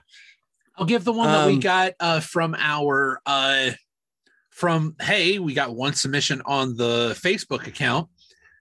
I'll 0.78 0.88
give 0.88 1.04
the 1.04 1.14
one 1.14 1.28
that 1.28 1.46
we 1.46 1.54
Um, 1.54 1.60
got 1.60 1.94
uh, 2.00 2.20
from 2.20 2.56
our 2.58 3.22
uh, 3.26 3.72
from 4.50 4.96
hey, 5.00 5.38
we 5.38 5.54
got 5.54 5.76
one 5.76 5.94
submission 5.94 6.42
on 6.46 6.76
the 6.76 7.10
Facebook 7.24 7.68
account, 7.68 8.10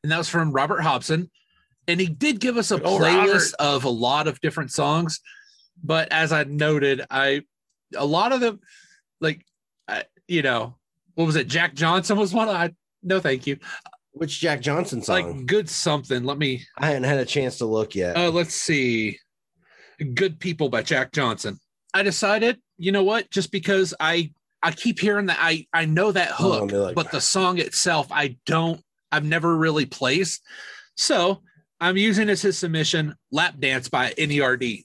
and 0.02 0.12
that 0.12 0.18
was 0.18 0.28
from 0.28 0.52
Robert 0.52 0.82
Hobson, 0.82 1.30
and 1.88 1.98
he 1.98 2.06
did 2.06 2.40
give 2.40 2.56
us 2.58 2.70
a 2.70 2.82
Oh, 2.82 2.98
playlist 2.98 3.54
of 3.58 3.84
a 3.84 3.88
lot 3.88 4.28
of 4.28 4.38
different 4.42 4.70
songs, 4.70 5.20
but 5.84 6.10
as 6.10 6.32
I 6.32 6.42
noted, 6.44 7.04
I 7.10 7.42
a 7.96 8.04
lot 8.04 8.32
of 8.32 8.40
the 8.40 8.58
like, 9.20 9.44
I, 9.86 10.04
you 10.26 10.42
know, 10.42 10.76
what 11.14 11.26
was 11.26 11.36
it? 11.36 11.46
Jack 11.46 11.74
Johnson 11.74 12.18
was 12.18 12.32
one. 12.34 12.48
I 12.48 12.72
no, 13.02 13.20
thank 13.20 13.46
you. 13.46 13.58
Which 14.12 14.40
Jack 14.40 14.60
Johnson 14.60 15.02
song? 15.02 15.36
Like 15.38 15.46
good 15.46 15.68
something. 15.68 16.24
Let 16.24 16.38
me. 16.38 16.62
I 16.78 16.86
hadn't 16.86 17.04
had 17.04 17.18
a 17.18 17.24
chance 17.24 17.58
to 17.58 17.66
look 17.66 17.94
yet. 17.94 18.16
Uh, 18.16 18.30
let's 18.30 18.54
see. 18.54 19.18
Good 20.14 20.40
People 20.40 20.68
by 20.68 20.82
Jack 20.82 21.12
Johnson. 21.12 21.60
I 21.92 22.02
decided, 22.02 22.58
you 22.78 22.90
know 22.90 23.04
what? 23.04 23.30
Just 23.30 23.52
because 23.52 23.94
I 24.00 24.32
I 24.62 24.72
keep 24.72 24.98
hearing 24.98 25.26
that 25.26 25.38
I 25.40 25.66
I 25.72 25.84
know 25.84 26.10
that 26.12 26.32
Oh, 26.40 26.60
hook, 26.60 26.70
they're 26.70 26.80
like- 26.80 26.94
but 26.96 27.10
the 27.10 27.20
song 27.20 27.58
itself 27.58 28.08
I 28.10 28.36
don't 28.46 28.80
I've 29.12 29.24
never 29.24 29.56
really 29.56 29.86
placed. 29.86 30.42
So 30.96 31.42
I'm 31.80 31.96
using 31.96 32.28
as 32.28 32.42
his 32.42 32.56
submission 32.58 33.14
"Lap 33.30 33.56
Dance" 33.58 33.88
by 33.88 34.12
NERD, 34.16 34.84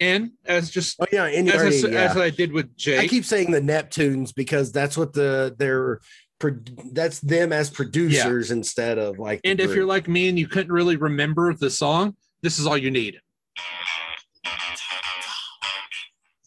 and 0.00 0.32
as 0.44 0.70
just 0.70 0.96
oh 1.00 1.06
yeah, 1.12 1.24
as, 1.24 1.84
I, 1.84 1.88
yeah. 1.88 2.10
as 2.10 2.16
I 2.16 2.30
did 2.30 2.52
with 2.52 2.76
Jake. 2.76 3.00
I 3.00 3.08
keep 3.08 3.24
saying 3.24 3.50
the 3.50 3.60
Neptunes 3.60 4.34
because 4.34 4.72
that's 4.72 4.96
what 4.96 5.12
the 5.12 5.54
they're 5.58 6.00
pro- 6.38 6.58
that's 6.92 7.20
them 7.20 7.52
as 7.52 7.70
producers 7.70 8.50
instead 8.50 8.98
of 8.98 9.18
like. 9.18 9.40
and 9.44 9.58
if 9.60 9.66
group. 9.66 9.76
you're 9.76 9.86
like 9.86 10.08
me 10.08 10.28
and 10.28 10.38
you 10.38 10.48
couldn't 10.48 10.72
really 10.72 10.96
remember 10.96 11.54
the 11.54 11.70
song, 11.70 12.16
this 12.42 12.58
is 12.58 12.66
all 12.66 12.76
you 12.76 12.90
need. 12.90 13.20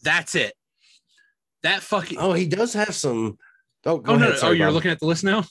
That's 0.02 0.34
it. 0.34 0.54
That 1.62 1.82
fucking. 1.82 2.18
Oh, 2.18 2.30
oh, 2.30 2.32
he 2.32 2.46
does 2.46 2.72
have 2.72 2.94
some. 2.94 3.36
Oh, 3.84 3.98
go 3.98 4.16
no, 4.16 4.26
ahead. 4.26 4.40
no. 4.42 4.48
Oh, 4.48 4.50
you're 4.52 4.68
Bob. 4.68 4.74
looking 4.74 4.90
at 4.90 5.00
the 5.00 5.06
list 5.06 5.24
now. 5.24 5.44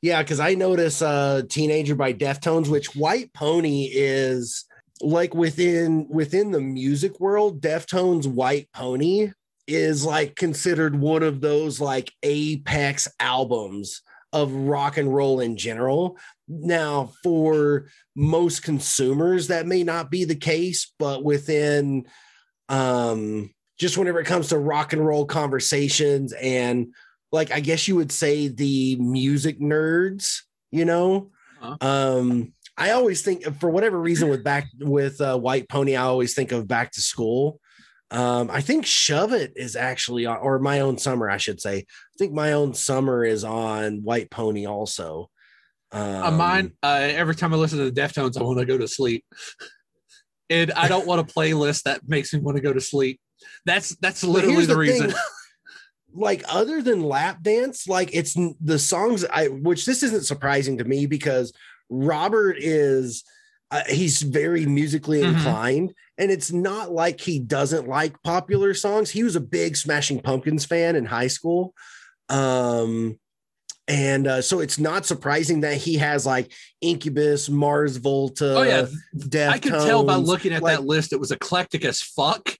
Yeah, 0.00 0.22
because 0.22 0.40
I 0.40 0.54
notice 0.54 1.02
uh 1.02 1.42
Teenager 1.48 1.94
by 1.94 2.12
Deftones, 2.12 2.68
which 2.68 2.96
White 2.96 3.32
Pony 3.32 3.88
is 3.92 4.64
like 5.02 5.34
within 5.34 6.06
within 6.08 6.50
the 6.50 6.60
music 6.60 7.20
world, 7.20 7.60
Deftones 7.60 8.26
White 8.26 8.68
Pony 8.72 9.32
is 9.66 10.04
like 10.04 10.36
considered 10.36 10.98
one 10.98 11.22
of 11.22 11.40
those 11.40 11.80
like 11.80 12.12
apex 12.22 13.08
albums 13.20 14.02
of 14.32 14.52
rock 14.52 14.96
and 14.96 15.14
roll 15.14 15.40
in 15.40 15.56
general. 15.56 16.16
Now, 16.48 17.12
for 17.22 17.86
most 18.16 18.62
consumers, 18.62 19.48
that 19.48 19.66
may 19.66 19.84
not 19.84 20.10
be 20.10 20.24
the 20.24 20.34
case, 20.36 20.92
but 20.98 21.24
within 21.24 22.06
um 22.68 23.50
just 23.78 23.98
whenever 23.98 24.20
it 24.20 24.26
comes 24.26 24.48
to 24.48 24.58
rock 24.58 24.92
and 24.92 25.04
roll 25.04 25.26
conversations 25.26 26.32
and 26.34 26.94
like 27.32 27.50
I 27.50 27.60
guess 27.60 27.88
you 27.88 27.96
would 27.96 28.12
say 28.12 28.48
the 28.48 28.96
music 28.96 29.58
nerds, 29.60 30.42
you 30.70 30.84
know. 30.84 31.30
Uh-huh. 31.60 31.76
Um, 31.80 32.52
I 32.76 32.90
always 32.92 33.22
think 33.22 33.44
for 33.60 33.70
whatever 33.70 34.00
reason 34.00 34.28
with 34.28 34.42
back 34.42 34.68
with 34.78 35.20
uh, 35.20 35.38
White 35.38 35.68
Pony, 35.68 35.96
I 35.96 36.04
always 36.04 36.34
think 36.34 36.52
of 36.52 36.66
Back 36.66 36.92
to 36.92 37.00
School. 37.00 37.60
Um, 38.10 38.50
I 38.50 38.60
think 38.60 38.84
Shove 38.86 39.32
It 39.32 39.52
is 39.56 39.76
actually 39.76 40.26
on, 40.26 40.38
or 40.38 40.58
My 40.58 40.80
Own 40.80 40.98
Summer, 40.98 41.30
I 41.30 41.38
should 41.38 41.60
say. 41.60 41.78
I 41.78 42.16
think 42.18 42.32
My 42.32 42.52
Own 42.52 42.74
Summer 42.74 43.24
is 43.24 43.44
on 43.44 44.02
White 44.02 44.30
Pony 44.30 44.66
also. 44.66 45.30
Um, 45.92 46.24
Uh, 46.24 46.30
mine, 46.30 46.72
uh, 46.82 47.08
every 47.10 47.34
time 47.34 47.52
I 47.52 47.56
listen 47.56 47.78
to 47.78 47.90
the 47.90 48.00
Deftones, 48.00 48.38
I 48.38 48.42
want 48.42 48.58
to 48.58 48.66
go 48.66 48.78
to 48.78 48.88
sleep. 48.88 49.24
And 50.50 50.72
I 50.72 50.88
don't 50.88 51.06
want 51.06 51.20
a 51.20 51.34
playlist 51.34 51.84
that 51.84 52.06
makes 52.06 52.32
me 52.34 52.40
want 52.40 52.56
to 52.56 52.62
go 52.62 52.72
to 52.72 52.80
sleep. 52.80 53.20
That's 53.64 53.96
that's 53.96 54.22
literally 54.22 54.66
the, 54.66 54.74
the 54.74 54.78
reason. 54.78 55.14
like 56.14 56.42
other 56.48 56.82
than 56.82 57.02
lap 57.02 57.42
dance 57.42 57.88
like 57.88 58.10
it's 58.12 58.36
the 58.60 58.78
songs 58.78 59.24
i 59.32 59.46
which 59.46 59.86
this 59.86 60.02
isn't 60.02 60.26
surprising 60.26 60.76
to 60.76 60.84
me 60.84 61.06
because 61.06 61.54
robert 61.90 62.56
is 62.58 63.24
uh, 63.70 63.82
he's 63.88 64.20
very 64.22 64.66
musically 64.66 65.22
Mhm. 65.22 65.34
inclined 65.34 65.94
and 66.18 66.30
it's 66.30 66.52
not 66.52 66.92
like 66.92 67.20
he 67.20 67.38
doesn't 67.38 67.88
like 67.88 68.22
popular 68.22 68.74
songs 68.74 69.10
he 69.10 69.22
was 69.24 69.36
a 69.36 69.40
big 69.40 69.76
smashing 69.76 70.20
pumpkins 70.20 70.64
fan 70.64 70.94
in 70.96 71.04
high 71.06 71.26
school 71.28 71.74
um 72.28 73.18
and 73.88 74.26
uh, 74.28 74.40
so 74.40 74.60
it's 74.60 74.78
not 74.78 75.04
surprising 75.04 75.62
that 75.62 75.76
he 75.76 75.96
has 75.96 76.24
like 76.24 76.52
incubus 76.80 77.48
mars 77.48 77.96
volta 77.96 78.56
oh 78.56 78.62
yeah, 78.62 78.86
Deftones, 79.16 79.48
I 79.48 79.58
could 79.58 79.72
tell 79.72 80.04
by 80.04 80.14
looking 80.14 80.52
at 80.52 80.62
like- 80.62 80.78
that 80.78 80.84
list 80.84 81.12
it 81.12 81.18
was 81.20 81.32
eclectic 81.32 81.84
as 81.84 82.00
fuck. 82.00 82.56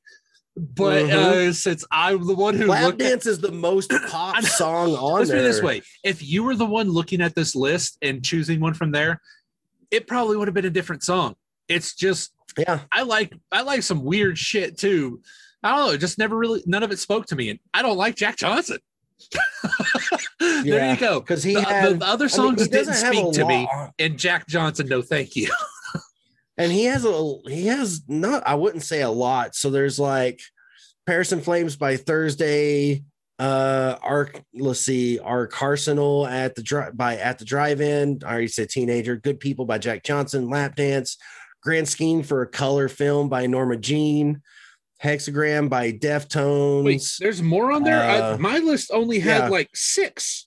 But 0.57 1.05
Mhm. 1.07 1.11
uh, 1.13 1.53
since 1.55 1.85
I'm 1.91 2.27
the 2.27 2.35
one 2.35 2.55
who 2.55 2.67
lap 2.67 2.85
looked 2.85 3.01
at, 3.03 3.09
dance 3.09 3.27
is 3.27 3.39
the 3.41 3.51
most 3.53 3.91
pop 4.09 4.43
song 4.45 4.95
on 4.95 5.21
let's 5.21 5.31
put 5.31 5.35
there 5.37 5.39
it 5.39 5.49
this 5.49 5.63
way: 5.63 5.81
if 6.05 6.23
you 6.23 6.43
were 6.45 6.55
the 6.55 6.67
one 6.67 6.91
looking 6.91 7.23
at 7.23 7.35
this 7.35 7.55
list 7.55 7.97
and 8.03 8.23
choosing 8.23 8.61
one 8.61 8.75
from 8.75 8.93
there, 8.93 9.21
it 9.91 10.07
probably 10.07 10.37
would 10.37 10.49
have 10.49 10.55
been 10.55 10.67
a 10.67 10.71
different 10.71 11.03
song. 11.05 11.37
It's 11.69 11.95
just 11.95 12.33
yeah 12.59 12.81
I 12.93 13.03
like 13.03 13.33
I 13.51 13.63
like 13.63 13.83
some 13.83 14.05
weird 14.05 14.37
shit 14.37 14.77
too. 14.77 15.23
I 15.63 15.75
don't 15.77 15.93
know, 15.93 15.97
just 15.97 16.19
never 16.19 16.37
really 16.37 16.63
none 16.67 16.83
of 16.83 16.93
it 16.93 16.99
spoke 16.99 17.25
to 17.27 17.37
me, 17.37 17.49
and 17.49 17.59
I 17.73 17.81
don't 17.81 17.97
like 17.97 18.15
Jack 18.17 18.37
Johnson. 18.37 18.79
there 20.41 20.65
Yeah, 20.65 20.93
you 20.93 20.99
go. 21.01 21.21
because 21.21 21.43
he 21.43 21.55
The, 21.55 21.63
had 21.63 21.93
the- 21.93 21.95
the 21.99 22.05
other 22.07 22.25
I 22.25 22.27
mean, 22.27 22.29
songs 22.29 22.69
didn't 22.69 22.95
speak 22.95 23.33
to 23.35 23.47
me, 23.47 23.69
and 23.99 24.19
Jack 24.19 24.49
Johnson, 24.49 24.87
no, 24.89 25.01
thank 25.01 25.35
you. 25.37 25.51
and 26.59 26.71
he 26.71 26.85
has 26.85 27.05
a 27.05 27.35
he 27.49 27.67
has 27.67 28.03
not 28.09 28.43
I 28.47 28.55
wouldn't 28.55 28.83
say 28.83 29.03
a 29.03 29.11
lot. 29.11 29.55
So 29.55 29.71
there's 29.71 29.99
like 29.99 30.41
Paris 31.07 31.33
and 31.33 31.43
Flames 31.43 31.77
by 31.77 31.97
Thursday, 31.97 33.03
uh 33.39 33.97
Arc 34.03 34.43
let's 34.55 34.81
see, 34.81 35.19
Arc 35.19 35.61
Arsenal 35.61 36.27
at 36.27 36.55
the 36.55 36.63
drive 36.63 36.97
by 36.97 37.17
at 37.17 37.39
the 37.39 37.45
drive-in. 37.45 38.21
I 38.25 38.31
already 38.31 38.49
said 38.49 38.69
teenager, 38.69 39.17
Good 39.17 39.41
People 39.41 39.65
by 39.65 39.79
Jack 39.79 40.05
Johnson, 40.05 40.51
Lap 40.51 40.77
Dance, 40.77 41.17
Grand 41.63 41.89
Scheme 41.89 42.23
for 42.23 42.43
a 42.43 42.47
Color 42.47 42.89
Film 42.89 43.29
by 43.29 43.47
Norma 43.47 43.77
Jean, 43.77 44.43
Hexagram 45.03 45.69
by 45.69 45.91
Deftones, 45.93 46.85
Wait, 46.85 47.13
there's 47.19 47.43
more 47.43 47.73
on 47.73 47.83
there. 47.83 48.03
I, 48.03 48.19
Uh, 48.19 48.37
my 48.39 48.59
list 48.59 48.91
only 48.93 49.19
had 49.19 49.45
yeah. 49.45 49.49
like 49.49 49.71
six. 49.75 50.47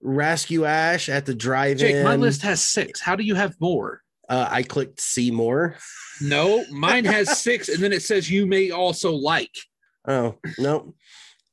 Rescue 0.00 0.66
Ash 0.66 1.08
at 1.08 1.24
the 1.24 1.34
drive-in. 1.34 1.78
Jake, 1.78 2.04
my 2.04 2.14
list 2.14 2.42
has 2.42 2.64
six. 2.64 3.00
How 3.00 3.16
do 3.16 3.24
you 3.24 3.34
have 3.34 3.56
more? 3.58 4.02
Uh, 4.28 4.48
I 4.50 4.62
clicked 4.62 5.00
see 5.00 5.30
more. 5.30 5.76
No, 6.20 6.64
mine 6.70 7.04
has 7.04 7.38
six, 7.40 7.68
and 7.68 7.82
then 7.82 7.92
it 7.92 8.02
says 8.02 8.30
you 8.30 8.46
may 8.46 8.70
also 8.70 9.12
like. 9.12 9.50
Oh, 10.06 10.36
no. 10.58 10.94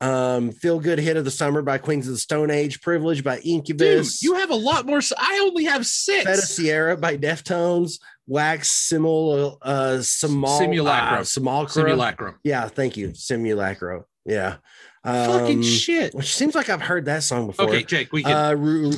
Um, 0.02 0.52
Feel 0.52 0.80
Good 0.80 0.98
Hit 1.00 1.16
of 1.18 1.26
the 1.26 1.32
Summer 1.32 1.62
by 1.62 1.78
Queens 1.78 2.08
of 2.08 2.14
the 2.14 2.20
Stone 2.20 2.50
Age, 2.50 2.82
Privilege 2.82 3.24
by 3.24 3.38
Incubus. 3.40 4.20
Dude, 4.20 4.24
you 4.30 4.36
have 4.36 4.50
a 4.50 4.56
lot 4.56 4.86
more. 4.86 5.00
I 5.18 5.40
only 5.44 5.66
have 5.66 5.86
six. 5.86 6.26
Feiticeira 6.26 7.00
by 7.00 7.18
Deftones, 7.18 8.00
Wax 8.26 8.70
Simul 8.70 9.60
uh 9.62 10.02
Simul 10.02 10.58
Simulacrum. 10.58 11.20
uh. 11.22 11.68
Simulacrum. 11.68 12.40
Yeah, 12.44 12.68
thank 12.68 12.98
you. 12.98 13.14
Simulacro. 13.14 14.06
Yeah. 14.26 14.58
Fucking 15.06 15.58
Um, 15.60 15.64
shit. 15.64 16.14
Which 16.16 16.34
seems 16.36 16.56
like 16.56 16.70
I've 16.70 16.82
heard 16.82 17.06
that 17.06 17.24
song 17.24 17.48
before. 17.48 17.68
Okay, 17.68 17.84
Jake, 17.84 18.12
we 18.14 18.24
can. 18.24 18.32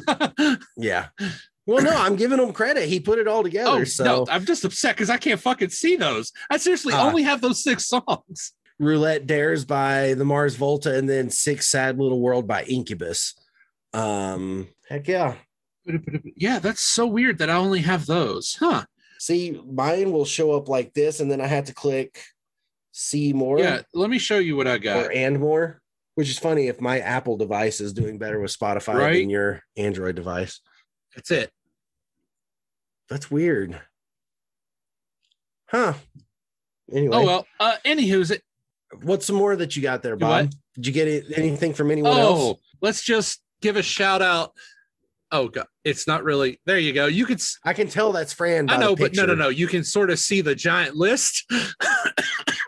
Uh 0.08 0.56
yeah. 0.78 1.08
Well, 1.66 1.84
no, 1.84 1.92
I'm 1.96 2.16
giving 2.18 2.40
him 2.40 2.52
credit. 2.52 2.90
He 2.90 3.00
put 3.00 3.20
it 3.20 3.28
all 3.28 3.42
together. 3.44 3.70
oh 3.72 3.84
so 3.86 4.04
no, 4.04 4.26
I'm 4.30 4.46
just 4.46 4.66
upset 4.66 4.96
because 4.96 5.10
I 5.10 5.18
can't 5.18 5.40
fucking 5.40 5.70
see 5.70 5.96
those. 5.96 6.32
I 6.50 6.58
seriously 6.58 6.94
Ah. 6.94 7.08
only 7.08 7.24
have 7.24 7.40
those 7.42 7.64
six 7.64 7.86
songs. 7.88 8.52
Roulette 8.80 9.28
Dares 9.28 9.64
by 9.64 10.14
the 10.16 10.26
Mars 10.26 10.56
Volta, 10.56 10.98
and 10.98 11.08
then 11.10 11.30
Sick 11.30 11.62
Sad 11.62 11.98
Little 12.00 12.20
World 12.20 12.48
by 12.48 12.64
Incubus. 12.64 13.34
Um, 13.94 14.68
heck 14.90 15.08
yeah. 15.08 15.36
Yeah, 16.36 16.60
that's 16.60 16.82
so 16.84 17.06
weird 17.06 17.38
that 17.40 17.50
I 17.50 17.56
only 17.56 17.82
have 17.82 18.06
those. 18.06 18.56
Huh? 18.60 18.86
See, 19.20 19.62
mine 19.72 20.12
will 20.12 20.26
show 20.26 20.52
up 20.54 20.68
like 20.68 20.94
this, 20.94 21.20
and 21.20 21.30
then 21.32 21.40
I 21.42 21.48
had 21.48 21.68
to 21.68 21.74
click 21.74 22.22
see 22.92 23.34
more 23.34 23.58
Yeah, 23.60 23.82
let 23.94 24.10
me 24.10 24.20
show 24.20 24.38
you 24.38 24.56
what 24.56 24.68
I 24.68 24.78
got. 24.78 25.06
or 25.08 25.12
and 25.12 25.40
more, 25.40 25.82
which 26.16 26.30
is 26.30 26.38
funny 26.38 26.68
if 26.68 26.80
my 26.82 27.00
Apple 27.00 27.38
device 27.38 27.80
is 27.82 27.92
doing 27.94 28.18
better 28.18 28.40
with 28.40 28.56
Spotify 28.58 28.94
Right. 28.96 29.14
than 29.20 29.30
your 29.30 29.62
Android 29.78 30.16
device. 30.16 30.60
That's 31.16 31.32
it. 31.32 31.52
That's 33.10 33.30
weird. 33.30 33.80
Huh. 35.68 35.94
Anyway, 36.94 37.16
Oh 37.16 37.26
well. 37.26 37.48
Uh, 37.60 37.76
anywho's 37.86 38.32
it. 38.32 38.42
what's 39.02 39.26
some 39.26 39.36
more 39.36 39.56
that 39.56 39.76
you 39.76 39.82
got 39.82 40.04
there, 40.04 40.16
Bob? 40.16 40.46
what? 40.46 40.56
Did 40.76 40.88
you 40.88 40.94
get 40.94 41.26
anything 41.38 41.74
from 41.74 41.92
anyone 41.92 42.12
Oh, 42.16 42.20
else? 42.50 42.60
let's 42.82 43.02
just 43.04 43.42
give 43.62 43.76
a 43.76 43.82
shout 43.84 44.22
out. 44.22 44.54
Oh 45.32 45.48
god, 45.48 45.66
it's 45.84 46.08
not 46.08 46.24
really. 46.24 46.60
There 46.66 46.78
you 46.78 46.94
go. 46.94 47.08
You 47.08 47.26
could. 47.26 47.38
s- 47.40 47.58
I 47.64 47.74
can 47.74 47.88
tell 47.88 48.12
that's 48.12 48.34
Fran. 48.34 48.70
I 48.70 48.78
know, 48.78 48.96
but 48.96 49.16
no, 49.16 49.26
no, 49.26 49.34
no. 49.34 49.50
You 49.50 49.68
can 49.68 49.84
sort 49.84 50.12
of 50.12 50.20
see 50.20 50.42
the 50.42 50.54
giant 50.54 50.96
list. 50.96 51.52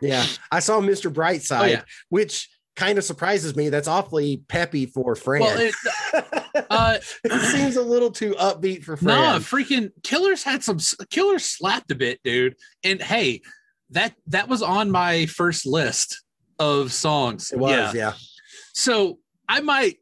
Yeah, 0.01 0.25
I 0.51 0.59
saw 0.59 0.79
Mr. 0.81 1.13
Brightside, 1.13 1.61
Oh, 1.61 1.65
yeah. 1.65 1.81
which 2.09 2.49
kind 2.75 2.97
of 2.97 3.03
surprises 3.03 3.55
me. 3.55 3.69
That's 3.69 3.87
awfully 3.87 4.37
peppy 4.47 4.85
for 4.85 5.15
Fran. 5.15 5.41
well, 5.41 5.57
it, 5.59 5.75
uh, 6.69 6.97
it 7.23 7.41
seems 7.51 7.75
a 7.75 7.81
little 7.81 8.11
too 8.11 8.33
upbeat 8.33 8.83
for 8.83 8.97
Fran. 8.97 9.17
Nah, 9.17 9.39
freaking 9.39 9.91
Killers 10.03 10.43
had 10.43 10.63
some 10.63 10.77
Killers 11.09 11.45
slapped 11.45 11.91
a 11.91 11.95
bit, 11.95 12.19
dude. 12.23 12.55
And 12.83 13.01
hey, 13.01 13.41
that 13.91 14.13
that 14.27 14.47
was 14.47 14.61
on 14.61 14.91
my 14.91 15.25
first 15.27 15.65
list 15.65 16.23
of 16.59 16.91
songs. 16.91 17.51
it 17.51 17.59
was, 17.59 17.71
Yeah. 17.71 17.91
yeah. 17.93 18.13
So 18.73 19.19
I 19.47 19.61
might, 19.61 19.97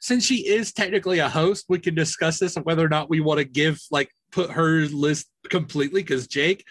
since 0.00 0.24
she 0.24 0.46
is 0.46 0.72
technically 0.72 1.18
a 1.18 1.28
host, 1.28 1.66
we 1.68 1.78
can 1.78 1.94
discuss 1.94 2.38
this 2.38 2.56
and 2.56 2.64
whether 2.64 2.84
or 2.84 2.88
not 2.88 3.10
we 3.10 3.20
want 3.20 3.38
to 3.38 3.44
give 3.44 3.80
like 3.90 4.10
put 4.30 4.50
her 4.50 4.82
list 4.86 5.26
completely. 5.48 6.02
Because 6.02 6.26
Jake, 6.26 6.64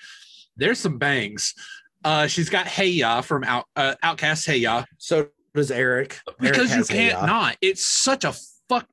there's 0.56 0.80
some 0.80 0.98
bangs. 0.98 1.54
Uh, 2.06 2.28
she's 2.28 2.50
got 2.50 2.68
Hey 2.68 2.88
Ya 2.90 3.22
from 3.22 3.44
Out 3.44 3.66
uh, 3.76 3.96
OutKast 4.04 4.46
Hey 4.46 4.58
Ya. 4.58 4.86
So 5.00 5.28
does 5.56 5.72
Eric. 5.72 6.20
because 6.40 6.72
Eric 6.72 6.90
you 6.90 6.96
can't 6.96 7.14
Ya. 7.20 7.26
not. 7.26 7.58
It's 7.62 7.84
such 7.84 8.24
a 8.24 8.34
fuck. 8.70 8.88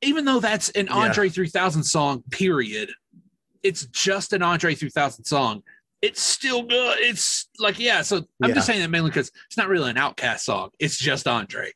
Even 0.00 0.24
though 0.24 0.38
that's 0.40 0.68
an 0.70 0.86
Yeah. 0.86 0.94
Andre 0.94 1.28
3000 1.28 1.82
song, 1.82 2.22
period. 2.30 2.90
It's 3.64 3.86
just 3.86 4.32
an 4.32 4.42
Andre 4.42 4.74
3000 4.76 5.24
song. 5.24 5.62
It's 6.02 6.22
still 6.22 6.62
good. 6.62 6.98
It's 7.00 7.48
like 7.58 7.78
yeah. 7.80 8.02
So 8.02 8.18
I'm 8.40 8.50
Yeah. 8.50 8.54
just 8.54 8.66
saying 8.68 8.80
that 8.80 8.90
mainly 8.90 9.10
because 9.10 9.32
it's 9.46 9.56
not 9.56 9.68
really 9.68 9.90
an 9.90 9.96
OutKast 9.96 10.40
song. 10.40 10.70
It's 10.78 10.96
just 10.96 11.26
Andre. 11.26 11.72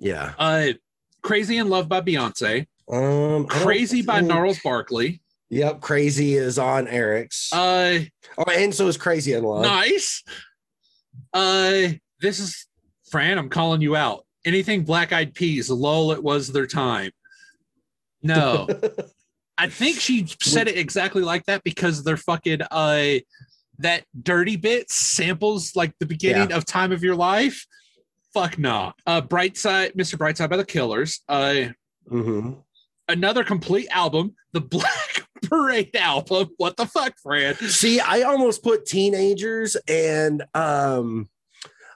Yeah. 0.00 0.34
Uh, 0.38 0.68
Crazy 1.22 1.58
in 1.58 1.68
Love 1.68 1.88
by 1.88 2.00
Beyonce. 2.00 2.66
Um, 2.90 3.46
Crazy 3.46 4.02
by 4.02 4.16
think- 4.16 4.28
Gnarls 4.28 4.58
Barkley. 4.64 5.20
Yep, 5.50 5.80
Crazy 5.80 6.34
is 6.34 6.58
on 6.58 6.88
Eric's. 6.88 7.52
Uh, 7.52 8.00
oh, 8.38 8.44
and 8.52 8.74
so 8.74 8.88
is 8.88 8.96
Crazy 8.96 9.32
in 9.32 9.44
Love. 9.44 9.62
nice. 9.62 10.22
Uh, 11.32 11.88
this 12.20 12.38
is 12.40 12.66
Fran. 13.10 13.38
I'm 13.38 13.48
calling 13.48 13.80
you 13.80 13.96
out. 13.96 14.24
Anything 14.44 14.84
Black 14.84 15.12
Eyed 15.12 15.34
Peas, 15.34 15.70
lol, 15.70 16.12
it 16.12 16.22
was 16.22 16.52
their 16.52 16.66
time. 16.66 17.10
No, 18.22 18.66
I 19.58 19.68
think 19.68 19.98
she 20.00 20.26
said 20.40 20.68
it 20.68 20.76
exactly 20.78 21.22
like 21.22 21.44
that 21.46 21.62
because 21.64 22.02
they're 22.04 22.16
fucking 22.16 22.60
uh 22.70 23.14
that 23.78 24.04
dirty 24.22 24.56
bit 24.56 24.90
samples 24.90 25.76
like 25.76 25.92
the 26.00 26.06
beginning 26.06 26.52
of 26.52 26.64
Time 26.64 26.92
of 26.92 27.02
Your 27.02 27.14
Life. 27.16 27.66
Fuck 28.32 28.58
no. 28.58 28.92
Uh, 29.06 29.20
Brightside, 29.20 29.94
Mr. 29.96 30.16
Brightside 30.16 30.48
by 30.50 30.56
the 30.56 30.64
Killers. 30.64 31.20
Uh, 31.28 31.66
Mhm. 32.10 32.62
another 33.08 33.44
complete 33.44 33.88
album, 33.90 34.34
the 34.52 34.60
Black 34.60 35.15
Parade 35.42 35.94
album. 35.96 36.48
What 36.56 36.76
the 36.76 36.86
fuck, 36.86 37.14
Fran? 37.22 37.54
See, 37.56 38.00
I 38.00 38.22
almost 38.22 38.62
put 38.62 38.86
teenagers 38.86 39.76
and 39.88 40.44
um 40.54 41.28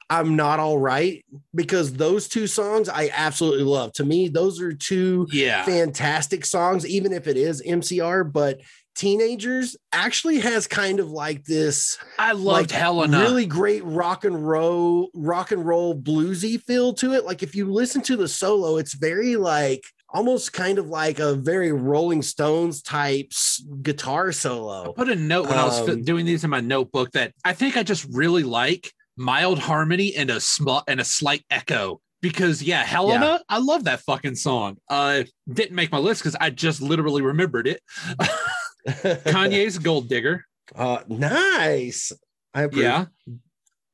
I'm 0.09 0.35
not 0.35 0.59
all 0.59 0.77
right 0.77 1.25
because 1.55 1.93
those 1.93 2.27
two 2.27 2.49
songs 2.49 2.89
I 2.89 3.11
absolutely 3.13 3.63
love. 3.63 3.93
To 3.95 4.05
me, 4.05 4.27
those 4.29 4.61
are 4.61 4.73
two 4.73 5.29
Yeah. 5.31 5.65
fantastic 5.65 6.45
songs, 6.45 6.85
even 6.85 7.13
if 7.13 7.29
it 7.29 7.37
is 7.37 7.63
MCR. 7.63 8.25
But 8.25 8.61
teenagers 8.97 9.77
actually 9.93 10.41
has 10.41 10.67
kind 10.67 10.99
of 10.99 11.11
like 11.11 11.45
this 11.45 11.97
I 12.19 12.33
loved 12.33 12.71
like, 12.71 12.71
Helena. 12.73 13.21
really 13.21 13.47
great 13.47 13.85
rock 13.85 14.25
and 14.25 14.47
roll, 14.47 15.11
rock 15.15 15.53
and 15.53 15.65
roll 15.65 15.95
bluesy 15.97 16.61
feel 16.61 16.93
to 16.95 17.13
it. 17.15 17.25
Like 17.25 17.45
if 17.45 17.55
you 17.55 17.73
listen 17.73 18.03
to 18.03 18.17
the 18.17 18.27
solo, 18.29 18.79
it's 18.79 18.95
very 18.95 19.37
like 19.37 19.85
almost 20.13 20.53
kind 20.53 20.79
of 20.79 20.89
like 20.89 21.19
a 21.19 21.35
very 21.35 21.73
Rolling 21.73 22.23
Stones 22.23 22.83
types 22.83 23.63
guitar 23.83 24.33
solo. 24.33 24.91
I 24.91 24.93
put 24.93 25.09
a 25.09 25.17
note 25.17 25.49
when 25.49 25.59
I 25.59 25.65
was 25.65 25.89
Um, 25.89 26.03
doing 26.03 26.27
these 26.27 26.45
in 26.45 26.51
my 26.51 26.61
notebook 26.61 27.13
that 27.13 27.33
I 27.45 27.53
think 27.53 27.77
I 27.77 27.83
just 27.83 28.07
really 28.11 28.43
like 28.43 28.93
mild 29.17 29.59
harmony 29.59 30.15
and 30.17 30.31
a 30.31 30.41
small 30.41 30.83
and 30.89 31.01
a 31.01 31.05
slight 31.05 31.45
echo. 31.51 32.01
Because 32.23 32.63
yeah, 32.63 32.85
Helena, 32.85 33.41
I 33.49 33.59
love 33.59 33.85
that 33.85 34.01
fucking 34.01 34.35
song. 34.35 34.77
Uh 34.89 35.23
didn't 35.51 35.75
make 35.75 35.91
my 35.91 35.99
list 35.99 36.21
because 36.23 36.37
I 36.41 36.51
just 36.51 36.83
literally 36.83 37.23
remembered 37.23 37.67
it. 37.67 37.81
Kanye's 38.89 39.79
Gold 39.79 40.09
Digger. 40.09 40.45
uh, 40.75 40.99
nice. 41.09 42.13
I 42.55 42.63
approve. 42.63 42.83
Yeah. 42.83 43.05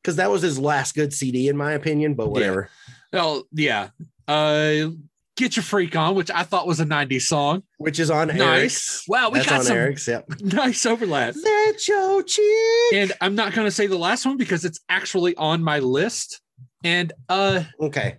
because 0.02 0.16
that 0.16 0.31
was 0.31 0.42
his 0.42 0.59
last 0.59 0.94
good 0.94 1.12
CD 1.12 1.48
in 1.48 1.57
my 1.57 1.72
opinion. 1.72 2.14
But 2.14 2.31
whatever. 2.31 2.68
Oh 3.12 3.44
yeah. 3.52 3.90
Uh 4.26 4.88
Get 5.37 5.57
Your 5.57 5.62
Freak 5.62 5.94
On, 5.96 6.14
which 6.14 6.31
I 6.31 6.42
thought 6.44 6.66
was 6.66 6.81
a 6.81 6.85
90s 6.87 7.22
song. 7.22 7.62
Which 7.79 8.01
is 8.01 8.11
on 8.11 8.29
Nice. 8.29 8.40
Eric's. 8.40 9.05
Wow, 9.07 9.29
we 9.31 9.38
That's 9.38 9.51
got 9.51 9.62
some 9.64 9.77
Eric's. 9.77 10.09
Yep. 10.09 10.27
nice 10.40 10.87
overlap. 10.87 11.35
Let 11.42 11.87
your 11.88 12.22
cheek. 12.22 12.94
And 12.94 13.12
I'm 13.20 13.35
not 13.35 13.53
gonna 13.53 13.70
say 13.70 13.87
the 13.87 13.99
last 13.99 14.25
one 14.25 14.38
because 14.38 14.64
it's 14.64 14.81
actually 14.88 15.37
on 15.37 15.62
my 15.62 15.79
list. 15.81 16.40
And 16.85 17.12
uh 17.29 17.64
Okay. 17.81 18.16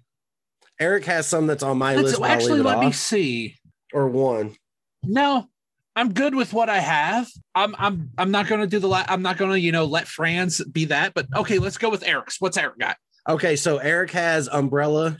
Eric 0.80 1.06
has 1.06 1.25
some 1.25 1.47
that's 1.47 1.63
on 1.63 1.80
my 1.80 1.95
list. 1.95 2.21
actually 2.21 2.62
let 2.62 2.80
me 2.80 2.91
see. 2.91 3.56
or 3.93 4.08
one. 4.08 4.56
No, 5.03 5.47
I'm 5.95 6.13
good 6.13 6.36
with 6.36 6.53
what 6.53 6.69
I 6.69 6.77
have. 6.80 7.27
I'm 7.56 7.75
I'm 7.80 8.12
I'm 8.19 8.30
not 8.30 8.47
gonna 8.47 8.67
do 8.67 8.77
the 8.77 8.88
la- 8.88 9.06
I'm 9.08 9.23
not 9.23 9.38
gonna 9.38 9.58
you 9.58 9.71
know 9.71 9.86
let 9.86 10.08
Franz 10.08 10.63
be 10.65 10.86
that. 10.86 11.15
But 11.15 11.25
okay, 11.36 11.58
let's 11.58 11.80
go 11.80 11.89
with 11.89 12.03
Eric's. 12.08 12.39
What's 12.39 12.58
Eric 12.58 12.77
got? 12.77 12.97
Okay, 13.27 13.56
so 13.56 13.77
Eric 13.80 14.12
has 14.12 14.47
Umbrella. 14.47 15.17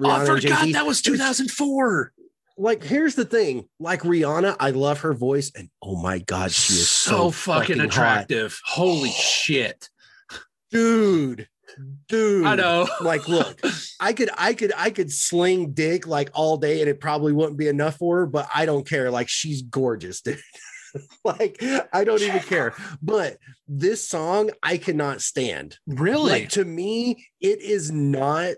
Oh, 0.00 0.10
I 0.10 0.20
Rihanna 0.20 0.42
forgot 0.42 0.72
that 0.72 0.86
was 0.86 1.02
2004. 1.02 2.12
Like, 2.58 2.82
here's 2.82 3.14
the 3.14 3.24
thing: 3.24 3.68
like 3.78 4.00
Rihanna, 4.00 4.56
I 4.58 4.70
love 4.70 5.00
her 5.00 5.12
voice, 5.12 5.52
and 5.54 5.68
oh 5.82 6.00
my 6.00 6.18
god, 6.18 6.52
she 6.52 6.74
is 6.74 6.88
so, 6.88 7.30
fucking, 7.30 7.78
hot. 7.78 7.86
attractive. 7.86 8.58
Holy 8.64 9.10
oh. 9.10 9.12
shit! 9.12 9.90
dude. 10.70 11.48
Dude, 12.08 12.46
I 12.46 12.54
know. 12.54 12.88
Like, 13.00 13.28
look, 13.28 13.60
I 14.00 14.12
could, 14.12 14.30
I 14.36 14.54
could, 14.54 14.72
I 14.76 14.90
could 14.90 15.12
sling 15.12 15.72
dick 15.72 16.06
like 16.06 16.30
all 16.32 16.56
day, 16.56 16.80
and 16.80 16.88
it 16.88 17.00
probably 17.00 17.32
wouldn't 17.32 17.58
be 17.58 17.68
enough 17.68 17.96
for 17.96 18.18
her. 18.18 18.26
But 18.26 18.48
I 18.54 18.64
don't 18.66 18.88
care. 18.88 19.10
Like, 19.10 19.28
she's 19.28 19.62
gorgeous, 19.62 20.20
dude. 20.22 20.40
like, 21.24 21.62
I 21.92 22.04
don't 22.04 22.22
even 22.22 22.40
care. 22.40 22.74
But 23.02 23.38
this 23.68 24.08
song, 24.08 24.50
I 24.62 24.78
cannot 24.78 25.20
stand. 25.20 25.78
Really? 25.86 26.30
Like 26.30 26.48
to 26.50 26.64
me, 26.64 27.26
it 27.40 27.60
is 27.60 27.90
not. 27.90 28.56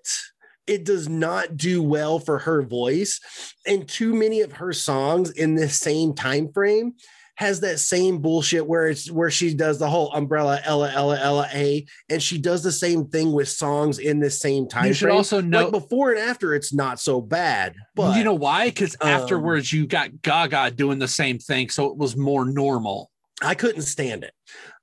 It 0.68 0.84
does 0.84 1.08
not 1.08 1.56
do 1.56 1.82
well 1.82 2.18
for 2.18 2.38
her 2.38 2.62
voice, 2.62 3.20
and 3.66 3.88
too 3.88 4.14
many 4.14 4.42
of 4.42 4.52
her 4.52 4.72
songs 4.72 5.30
in 5.30 5.54
this 5.54 5.78
same 5.78 6.14
time 6.14 6.52
frame 6.52 6.94
has 7.38 7.60
that 7.60 7.78
same 7.78 8.18
bullshit 8.18 8.66
where 8.66 8.88
it's 8.88 9.08
where 9.08 9.30
she 9.30 9.54
does 9.54 9.78
the 9.78 9.88
whole 9.88 10.12
umbrella 10.12 10.60
Ella 10.64 10.90
Ella 10.92 11.20
Ella 11.22 11.48
A, 11.54 11.86
and 12.10 12.20
she 12.20 12.36
does 12.36 12.64
the 12.64 12.72
same 12.72 13.06
thing 13.06 13.30
with 13.30 13.48
songs 13.48 14.00
in 14.00 14.18
the 14.18 14.28
same 14.28 14.68
time 14.68 14.86
you 14.86 14.92
should 14.92 15.06
frame. 15.06 15.16
also 15.16 15.40
know. 15.40 15.62
like 15.62 15.70
before 15.70 16.10
and 16.10 16.18
after, 16.18 16.52
it's 16.52 16.74
not 16.74 16.98
so 16.98 17.20
bad. 17.20 17.76
But 17.94 18.16
you 18.16 18.24
know 18.24 18.34
why? 18.34 18.66
Because 18.66 18.96
um, 19.00 19.08
afterwards 19.08 19.72
you 19.72 19.86
got 19.86 20.20
Gaga 20.20 20.72
doing 20.72 20.98
the 20.98 21.06
same 21.06 21.38
thing, 21.38 21.68
so 21.68 21.86
it 21.86 21.96
was 21.96 22.16
more 22.16 22.44
normal. 22.44 23.08
I 23.40 23.54
couldn't 23.54 23.82
stand 23.82 24.24
it. 24.24 24.32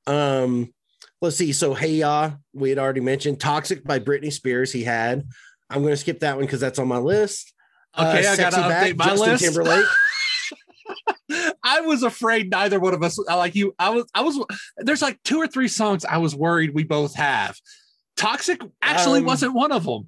Um, 0.08 0.74
let's 1.22 1.36
see. 1.36 1.52
So 1.52 1.74
Hey 1.74 1.96
Ya, 1.96 2.32
we 2.54 2.70
had 2.70 2.80
already 2.80 3.02
mentioned 3.02 3.42
Toxic 3.42 3.84
by 3.84 4.00
Britney 4.00 4.32
Spears. 4.32 4.72
He 4.72 4.86
had. 4.86 5.28
I'm 5.70 5.82
going 5.82 5.94
to 5.94 5.98
skip 5.98 6.20
that 6.20 6.36
one 6.38 6.46
because 6.46 6.60
that's 6.60 6.80
on 6.80 6.88
my 6.88 6.98
list. 6.98 7.54
Okay, 7.98 8.28
I 8.28 8.36
gotta 8.36 8.58
Uh, 8.58 8.70
Sexy 8.70 8.94
update 8.94 8.98
my 8.98 9.06
Justin 9.06 9.30
list. 9.32 9.44
Timberlake. 9.44 9.86
I 11.64 11.82
was 11.82 12.04
afraid 12.04 12.52
neither 12.52 12.80
one 12.80 12.94
of 12.94 13.02
us 13.04 13.18
I 13.28 13.36
like 13.36 13.56
you. 13.56 13.74
I 13.80 13.90
was 13.90 14.06
I 14.14 14.22
was 14.22 14.40
there's 14.78 15.02
like 15.02 15.22
two 15.24 15.38
or 15.38 15.48
three 15.48 15.68
songs 15.68 16.06
I 16.06 16.18
was 16.18 16.36
worried 16.36 16.74
we 16.74 16.84
both 16.84 17.16
have. 17.16 17.56
Toxic 18.16 18.62
actually 18.82 19.20
Um, 19.20 19.26
wasn't 19.26 19.54
one 19.54 19.72
of 19.72 19.86
them. 19.86 20.08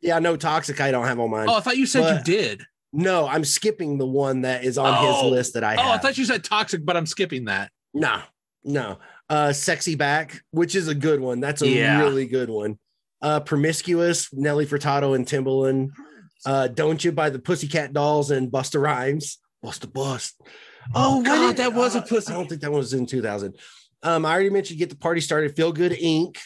yeah, 0.00 0.18
no 0.18 0.36
Toxic. 0.36 0.80
I 0.80 0.90
don't 0.90 1.06
have 1.06 1.20
on 1.20 1.30
mine. 1.30 1.48
Oh, 1.48 1.56
I 1.56 1.60
thought 1.60 1.76
you 1.76 1.86
said 1.86 2.16
you 2.18 2.24
did. 2.24 2.62
No, 2.92 3.26
I'm 3.26 3.44
skipping 3.44 3.96
the 3.98 4.06
one 4.06 4.42
that 4.42 4.64
is 4.64 4.76
on 4.76 4.94
Oh. 4.98 5.22
his 5.22 5.30
list 5.30 5.54
that 5.54 5.64
I 5.64 5.76
have. 5.76 5.80
Oh, 5.86 5.90
I 5.92 5.98
thought 5.98 6.18
you 6.18 6.24
said 6.24 6.44
toxic, 6.44 6.84
but 6.84 6.96
I'm 6.96 7.06
skipping 7.06 7.44
that. 7.46 7.70
no, 7.94 8.20
no. 8.64 8.98
Uh, 9.30 9.52
Sexy 9.52 9.94
Back, 9.94 10.42
which 10.50 10.74
is 10.74 10.88
a 10.88 10.94
good 10.94 11.20
one. 11.20 11.40
That's 11.40 11.62
a 11.62 11.68
Yeah. 11.68 12.00
really 12.00 12.26
good 12.26 12.50
one. 12.50 12.78
Uh, 13.22 13.40
Promiscuous, 13.40 14.32
Nelly 14.32 14.66
Furtado 14.66 15.14
and 15.14 15.24
Timbaland. 15.26 15.90
Uh, 16.44 16.66
Don't 16.68 17.02
You 17.04 17.12
by 17.12 17.30
the 17.30 17.38
Pussycat 17.38 17.92
Dolls 17.92 18.30
and 18.32 18.50
Busta 18.50 18.82
Rhymes. 18.82 19.38
Busta 19.64 19.90
Bust. 19.92 20.40
Oh, 20.94 21.16
when 21.16 21.24
God, 21.24 21.56
that 21.58 21.72
was 21.74 21.94
a 21.94 22.02
pussy? 22.02 22.32
I 22.32 22.36
don't 22.36 22.48
think 22.48 22.60
that 22.62 22.70
one 22.72 22.78
was 22.80 22.94
in 22.94 23.06
2000. 23.06 23.56
Um, 24.02 24.26
I 24.26 24.32
already 24.32 24.50
mentioned 24.50 24.80
Get 24.80 24.90
the 24.90 24.96
Party 24.96 25.20
Started, 25.20 25.54
Feel 25.54 25.72
Good 25.72 25.92
Inc. 25.92 26.36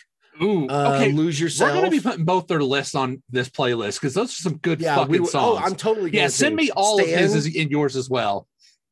Ooh, 0.42 0.66
Uh, 0.68 0.92
okay. 0.96 1.12
Lose 1.12 1.40
yourself. 1.40 1.70
We're 1.70 1.76
gonna 1.78 1.90
be 1.90 2.00
putting 2.00 2.26
both 2.26 2.46
their 2.46 2.62
lists 2.62 2.94
on 2.94 3.22
this 3.30 3.48
playlist 3.48 3.94
because 3.98 4.12
those 4.12 4.28
are 4.32 4.42
some 4.42 4.58
good 4.58 4.82
yeah, 4.82 4.96
fucking 4.96 5.10
we, 5.12 5.20
oh, 5.20 5.24
songs. 5.24 5.62
I'm 5.64 5.74
totally 5.74 6.10
yeah, 6.10 6.28
send 6.28 6.54
me 6.54 6.70
all 6.72 7.00
of 7.00 7.06
his 7.06 7.44
Stan- 7.46 7.62
and 7.62 7.70
yours 7.70 7.96
as 7.96 8.10
well. 8.10 8.46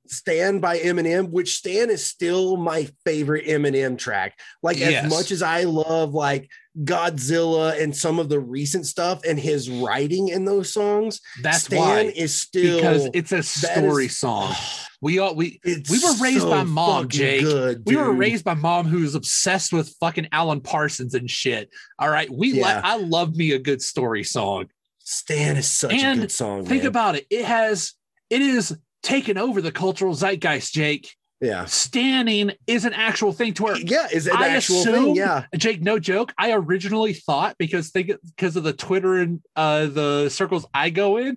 Stand 0.06 0.62
by 0.62 0.78
Eminem, 0.78 1.28
which 1.30 1.56
Stan 1.56 1.90
is 1.90 2.04
still 2.06 2.56
my 2.56 2.88
favorite 3.04 3.44
Eminem 3.46 3.98
track. 3.98 4.38
Like 4.62 4.78
Yes. 4.78 5.04
as 5.04 5.10
much 5.10 5.30
as 5.30 5.42
I 5.42 5.64
love 5.64 6.14
like 6.14 6.48
Godzilla 6.82 7.80
and 7.80 7.96
some 7.96 8.18
of 8.18 8.28
the 8.28 8.40
recent 8.40 8.86
stuff 8.86 9.22
and 9.24 9.38
his 9.38 9.70
writing 9.70 10.28
in 10.28 10.44
those 10.44 10.72
songs, 10.72 11.20
That's 11.42 11.64
Stan 11.64 11.78
why 11.78 12.00
is 12.14 12.34
still 12.36 12.76
because 12.76 13.08
it's 13.14 13.32
a 13.32 13.42
story 13.42 14.06
is- 14.06 14.16
song. 14.18 14.52
We 15.00 15.18
all 15.18 15.34
we 15.34 15.60
It's 15.64 15.90
We 15.90 15.98
were 15.98 16.14
raised 16.22 16.40
so 16.42 16.50
by 16.50 16.62
mom, 16.64 17.08
Jake. 17.08 17.42
Good, 17.42 17.82
we 17.86 17.94
were 17.96 18.12
raised 18.12 18.42
by 18.44 18.54
mom 18.54 18.86
who 18.86 19.00
was 19.00 19.14
obsessed 19.14 19.72
with 19.72 19.94
fucking 20.00 20.28
Alan 20.32 20.60
Parsons 20.62 21.14
and 21.14 21.30
shit. 21.30 21.68
All 21.98 22.08
right, 22.08 22.30
we 22.30 22.52
Yeah. 22.54 22.62
like 22.62 22.84
I 22.84 22.96
love 22.96 23.36
me 23.36 23.52
a 23.52 23.58
good 23.58 23.82
story 23.82 24.24
song. 24.24 24.66
Stan 25.00 25.56
is 25.58 25.70
such 25.70 25.92
And 25.92 26.20
a 26.20 26.22
good 26.22 26.32
song. 26.32 26.64
Think 26.64 26.82
man. 26.84 26.88
about 26.88 27.16
it. 27.16 27.26
It 27.28 27.44
has 27.44 27.92
it 28.30 28.40
is 28.40 28.74
taken 29.02 29.36
over 29.36 29.60
the 29.60 29.70
cultural 29.72 30.14
zeitgeist, 30.14 30.72
Jake. 30.72 31.14
Yeah, 31.40 31.64
Standing 31.66 32.52
is 32.66 32.84
an 32.84 32.92
actual 32.94 33.32
thing 33.32 33.52
to 33.54 33.62
where 33.64 33.76
yeah, 33.76 34.06
is 34.12 34.26
it 34.26 34.34
an 34.34 34.42
I 34.42 34.48
actual 34.48 34.80
assume- 34.80 35.04
thing. 35.06 35.16
Yeah, 35.16 35.44
Jake, 35.56 35.82
no 35.82 35.98
joke. 35.98 36.32
I 36.38 36.52
originally 36.52 37.12
thought 37.12 37.56
because 37.58 37.90
they 37.90 38.02
because 38.04 38.56
of 38.56 38.62
the 38.64 38.72
Twitter 38.72 39.16
and 39.18 39.40
uh, 39.56 39.86
the 39.86 40.28
circles 40.30 40.64
I 40.72 40.90
go 40.90 41.16
in, 41.18 41.36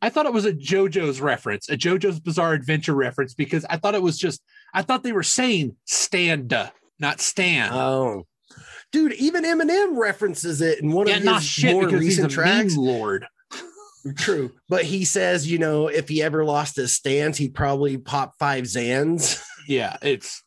I 0.00 0.08
thought 0.10 0.26
it 0.26 0.32
was 0.32 0.44
a 0.46 0.52
JoJo's 0.52 1.20
reference, 1.20 1.68
a 1.68 1.76
JoJo's 1.76 2.20
Bizarre 2.20 2.52
Adventure 2.54 2.94
reference, 2.94 3.34
because 3.34 3.64
I 3.68 3.76
thought 3.76 3.94
it 3.94 4.02
was 4.02 4.18
just 4.18 4.42
I 4.72 4.82
thought 4.82 5.02
they 5.02 5.12
were 5.12 5.22
saying 5.22 5.76
stand, 5.84 6.54
not 6.98 7.20
stand. 7.20 7.74
Oh, 7.74 8.26
dude. 8.90 9.12
Even 9.14 9.44
Eminem 9.44 9.96
references 9.98 10.60
it 10.62 10.80
in 10.80 10.92
one 10.92 11.08
Yeah, 11.08 11.16
of 11.16 11.42
his 11.42 11.64
more 11.64 11.84
because 11.84 12.02
he's 12.02 12.18
a 12.18 12.22
recent 12.22 12.30
tracks. 12.32 12.76
lord. 12.76 13.26
True, 14.16 14.52
but 14.68 14.84
he 14.84 15.04
says, 15.04 15.50
you 15.50 15.58
know, 15.58 15.88
if 15.88 16.08
he 16.08 16.22
ever 16.22 16.44
lost 16.44 16.76
his 16.76 16.92
stance, 16.92 17.36
he'd 17.36 17.54
probably 17.54 17.98
pop 17.98 18.34
five 18.38 18.64
Zans. 18.64 19.42
Yeah, 19.68 19.96
it's 20.02 20.42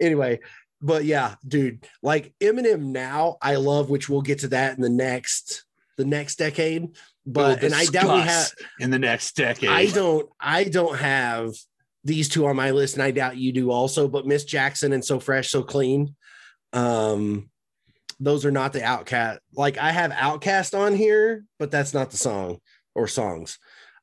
anyway, 0.00 0.40
but 0.80 1.04
yeah, 1.04 1.36
dude, 1.46 1.86
like 2.02 2.34
Eminem 2.40 2.86
now, 2.86 3.36
I 3.40 3.54
love, 3.54 3.88
which 3.88 4.08
we'll 4.08 4.22
get 4.22 4.40
to 4.40 4.48
that 4.48 4.76
in 4.76 4.82
the 4.82 4.90
next 4.90 5.64
the 5.96 6.04
next 6.04 6.36
decade. 6.36 6.88
But 7.24 7.62
we'll 7.62 7.66
and 7.66 7.74
I 7.74 7.84
doubt 7.84 8.14
we 8.14 8.20
have. 8.20 8.50
in 8.80 8.90
the 8.90 8.98
next 8.98 9.36
decade. 9.36 9.70
I 9.70 9.86
don't. 9.86 10.28
I 10.40 10.64
don't 10.64 10.98
have 10.98 11.52
these 12.02 12.28
two 12.28 12.46
on 12.46 12.56
my 12.56 12.72
list, 12.72 12.94
and 12.94 13.02
I 13.02 13.12
doubt 13.12 13.36
you 13.36 13.52
do 13.52 13.70
also. 13.70 14.08
But 14.08 14.26
Miss 14.26 14.44
Jackson 14.44 14.92
and 14.92 15.04
So 15.04 15.20
Fresh, 15.20 15.50
So 15.50 15.62
Clean, 15.62 16.16
um, 16.72 17.48
those 18.18 18.44
are 18.44 18.50
not 18.50 18.72
the 18.72 18.80
OutKast. 18.80 19.38
Like 19.54 19.78
I 19.78 19.92
have 19.92 20.10
OutKast 20.10 20.76
on 20.76 20.96
here, 20.96 21.44
but 21.60 21.70
that's 21.70 21.94
not 21.94 22.10
the 22.10 22.16
song 22.16 22.58
or 22.94 23.06
songs. 23.08 23.58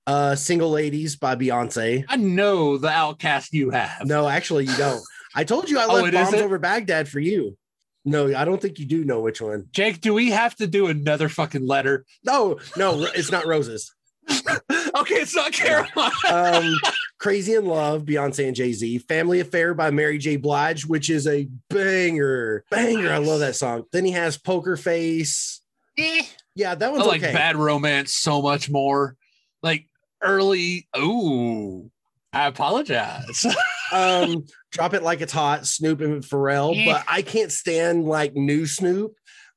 Uh, 0.07 0.35
Single 0.35 0.71
Ladies 0.71 1.15
by 1.17 1.35
Beyonce. 1.35 2.03
I 2.09 2.15
know 2.15 2.77
the 2.77 2.87
OutKast 2.87 3.49
you 3.51 3.69
have. 3.69 4.05
No, 4.05 4.27
actually, 4.27 4.65
you 4.65 4.75
don't. 4.77 5.01
I 5.35 5.43
told 5.43 5.69
you 5.69 5.77
I 5.77 5.85
Oh, 5.85 5.93
left 5.95 6.07
it 6.07 6.13
bombs 6.13 6.33
over 6.35 6.57
Baghdad 6.57 7.07
for 7.07 7.19
you. 7.19 7.57
No, 8.05 8.33
I 8.35 8.45
don't 8.45 8.59
think 8.61 8.79
you 8.79 8.85
do 8.85 9.03
know 9.03 9.19
which 9.19 9.41
one. 9.41 9.67
Jake, 9.71 10.01
do 10.01 10.13
we 10.13 10.31
have 10.31 10.55
to 10.55 10.65
do 10.67 10.87
another 10.87 11.29
fucking 11.29 11.67
letter? 11.67 12.05
No, 12.23 12.57
no, 12.75 13.03
it's 13.03 13.31
not 13.31 13.45
roses. 13.45 13.93
okay, 14.29 15.15
it's 15.15 15.35
not 15.35 15.51
Caroline. 15.51 16.11
Um, 16.29 16.73
Crazy 17.19 17.55
in 17.55 17.65
Love, 17.65 18.03
Beyonce 18.03 18.47
and 18.47 18.55
Jay 18.55 18.71
Z. 18.73 18.99
Family 18.99 19.41
Affair 19.41 19.73
by 19.73 19.91
Mary 19.91 20.17
J. 20.17 20.37
Blige, 20.37 20.85
which 20.85 21.09
is 21.09 21.27
a 21.27 21.47
banger, 21.69 22.63
banger. 22.71 23.11
I 23.11 23.17
love 23.17 23.41
that 23.41 23.55
song. 23.55 23.83
Then 23.91 24.05
he 24.05 24.11
has 24.11 24.37
Poker 24.37 24.77
Face. 24.77 25.61
Eh. 25.99 26.23
Yeah, 26.55 26.75
that 26.75 26.91
I 26.91 26.95
like 26.95 27.23
okay. 27.23 27.33
Bad 27.33 27.55
Romance 27.55 28.13
so 28.13 28.41
much 28.41 28.69
more. 28.69 29.15
Like 29.61 29.87
early. 30.21 30.87
Ooh, 30.97 31.89
I 32.33 32.47
apologize. 32.47 33.45
Um, 33.91 34.45
Drop 34.69 34.93
It 34.93 35.01
Like 35.01 35.21
It's 35.21 35.33
Hot, 35.33 35.65
Snoop 35.65 36.01
and 36.01 36.21
Pharrell. 36.21 36.77
Eh. 36.77 36.85
But 36.85 37.03
I 37.07 37.23
can't 37.23 37.51
stand 37.51 38.05
like 38.05 38.35
new 38.35 38.67
Snoop. 38.67 39.13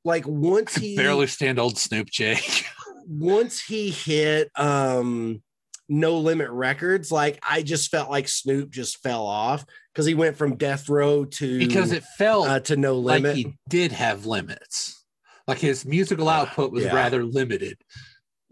Like 0.06 0.26
once 0.26 0.74
he 0.74 0.96
Barely 0.96 1.26
stand 1.26 1.58
old 1.58 1.76
Snoop 1.76 2.08
Jake. 2.08 2.64
once 3.06 3.60
he 3.60 3.90
hit 3.90 4.50
um 4.56 5.42
no 5.88 6.18
limit 6.18 6.48
records 6.50 7.10
like 7.10 7.38
i 7.46 7.60
just 7.60 7.90
felt 7.90 8.08
like 8.08 8.28
snoop 8.28 8.70
just 8.70 9.02
fell 9.02 9.26
off 9.26 9.66
because 9.92 10.06
he 10.06 10.14
went 10.14 10.36
from 10.36 10.56
death 10.56 10.88
row 10.88 11.24
to 11.24 11.58
because 11.58 11.92
it 11.92 12.02
felt 12.16 12.48
uh, 12.48 12.60
to 12.60 12.76
no 12.76 12.98
like 12.98 13.22
limit 13.22 13.36
he 13.36 13.54
did 13.68 13.92
have 13.92 14.26
limits. 14.26 15.01
Like 15.48 15.58
his 15.58 15.84
musical 15.84 16.28
output 16.28 16.72
was 16.72 16.84
Yeah. 16.84 16.94
rather 16.94 17.24
limited. 17.24 17.78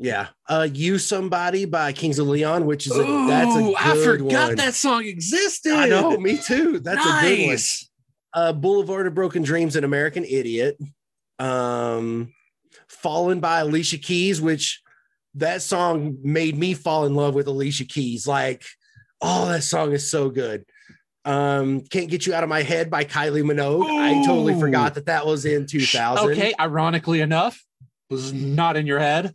yeah 0.03 0.29
uh 0.49 0.67
you 0.73 0.97
somebody 0.99 1.67
by 1.67 1.93
kings 1.93 2.19
of 2.19 2.27
leon 2.27 2.65
which 2.65 2.87
is 2.87 2.97
a 2.97 3.03
that's 3.29 3.55
a 3.55 3.59
Ooh, 3.59 3.67
good 3.67 3.77
I 3.79 3.95
forgot 4.03 4.47
one. 4.49 4.57
that 4.57 4.73
song 4.75 5.05
existed. 5.05 5.75
i 5.75 5.89
know 5.89 6.17
me 6.17 6.39
too 6.39 6.81
that's 6.81 7.05
a 7.05 7.21
good 7.21 7.47
one 7.49 7.59
uh 8.33 8.53
boulevard 8.55 9.07
of 9.07 9.15
broken 9.15 9.43
dreams 9.43 9.77
and 9.77 9.85
american 9.85 10.25
idiot 10.25 10.79
um 11.39 12.33
fallen 12.89 13.41
by 13.41 13.61
alicia 13.61 13.99
keys 13.99 14.41
which 14.41 14.81
that 15.35 15.61
song 15.61 16.17
made 16.23 16.57
me 16.57 16.73
fall 16.73 17.05
in 17.05 17.15
love 17.15 17.35
with 17.35 17.47
alicia 17.47 17.85
keys 17.85 18.27
like 18.27 18.65
oh 19.21 19.49
that 19.49 19.63
song 19.63 19.93
is 19.93 20.11
so 20.11 20.31
good 20.31 20.65
um 21.31 21.81
can't 21.83 22.11
get 22.11 22.27
you 22.27 22.35
out 22.35 22.43
of 22.43 22.49
my 22.49 22.63
head 22.63 22.91
by 22.91 23.05
kylie 23.05 23.43
minogue 23.45 23.85
i 24.01 24.25
totally 24.27 24.59
forgot 24.59 24.95
that 24.95 25.07
that 25.07 25.25
was 25.27 25.45
in 25.45 25.67
2000 25.67 26.31
Okay, 26.31 26.53
ironically 26.59 27.21
enough, 27.21 27.65
was 28.09 28.33
not 28.33 28.77
in 28.77 28.87
your 28.87 28.99
head. 28.99 29.33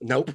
nope 0.00 0.30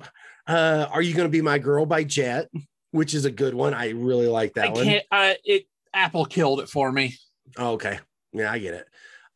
uh 0.48 0.86
are 0.91 1.02
you 1.02 1.13
gonna 1.15 1.30
be 1.30 1.41
my 1.41 1.58
girl 1.58 1.86
by 1.86 2.04
jet 2.04 2.50
which 2.91 3.13
is 3.13 3.26
a 3.26 3.32
good 3.32 3.54
one 3.54 3.74
i 3.74 3.89
really 3.89 4.28
like 4.28 4.54
that 4.54 4.67
I 4.67 4.69
one 4.72 4.84
can't. 4.86 5.06
I, 5.12 5.38
it 5.43 5.65
Apple 5.93 6.26
killed 6.26 6.60
it 6.60 6.69
for 6.69 6.91
me. 6.91 7.15
Oh, 7.58 7.72
okay. 7.72 8.00
Yeah, 8.32 8.52
I 8.52 8.60
get 8.60 8.76
it. 8.76 8.86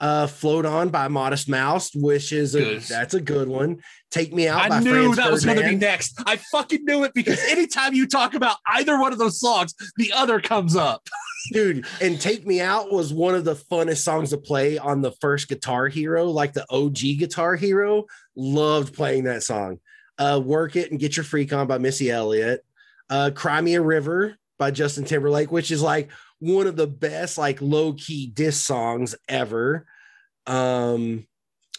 Uh 0.03 0.27
Float 0.27 0.65
On 0.65 0.89
by 0.89 1.07
Modest 1.07 1.47
Mouse, 1.47 1.95
which 1.95 2.33
is 2.33 2.57
a 2.57 2.79
that's 2.79 3.13
a 3.13 3.21
good 3.21 3.47
one. 3.47 3.81
Take 4.11 4.33
Me 4.33 4.49
Out 4.49 4.67
by 4.67 4.75
I 4.75 4.79
knew 4.81 4.91
Franz 4.91 5.15
that 5.15 5.31
was 5.31 5.45
going 5.45 5.61
to 5.61 5.63
be 5.63 5.77
next. 5.77 6.21
I 6.25 6.35
fucking 6.51 6.83
knew 6.83 7.05
it 7.05 7.13
because 7.13 7.41
anytime 7.49 7.93
you 7.93 8.05
talk 8.05 8.33
about 8.33 8.57
either 8.67 8.99
one 8.99 9.13
of 9.13 9.17
those 9.17 9.39
songs, 9.39 9.73
the 9.95 10.11
other 10.11 10.41
comes 10.41 10.75
up. 10.75 11.07
Dude, 11.53 11.85
and 12.01 12.19
Take 12.19 12.45
Me 12.45 12.59
Out 12.59 12.91
was 12.91 13.13
one 13.13 13.33
of 13.33 13.45
the 13.45 13.55
funnest 13.55 14.03
songs 14.03 14.31
to 14.31 14.37
play 14.37 14.77
on 14.77 15.01
the 15.01 15.13
first 15.21 15.47
Guitar 15.47 15.87
Hero, 15.87 16.25
like 16.25 16.51
the 16.51 16.65
OG 16.69 16.97
Guitar 17.17 17.55
Hero. 17.55 18.03
Loved 18.35 18.93
playing 18.93 19.23
that 19.23 19.43
song. 19.43 19.79
Uh 20.17 20.41
Work 20.43 20.75
It 20.75 20.91
and 20.91 20.99
Get 20.99 21.15
Your 21.15 21.23
Freak 21.23 21.53
On 21.53 21.65
by 21.65 21.77
Missy 21.77 22.11
Elliott. 22.11 22.65
Uh 23.09 23.31
Cry 23.33 23.61
Me 23.61 23.75
a 23.75 23.81
River 23.81 24.35
by 24.59 24.69
Justin 24.69 25.05
Timberlake, 25.05 25.49
which 25.49 25.71
is 25.71 25.81
like 25.81 26.11
one 26.39 26.67
of 26.67 26.75
the 26.75 26.87
best 26.87 27.37
like 27.37 27.61
low-key 27.61 28.27
diss 28.27 28.61
songs 28.61 29.15
ever. 29.29 29.85
Um 30.47 31.27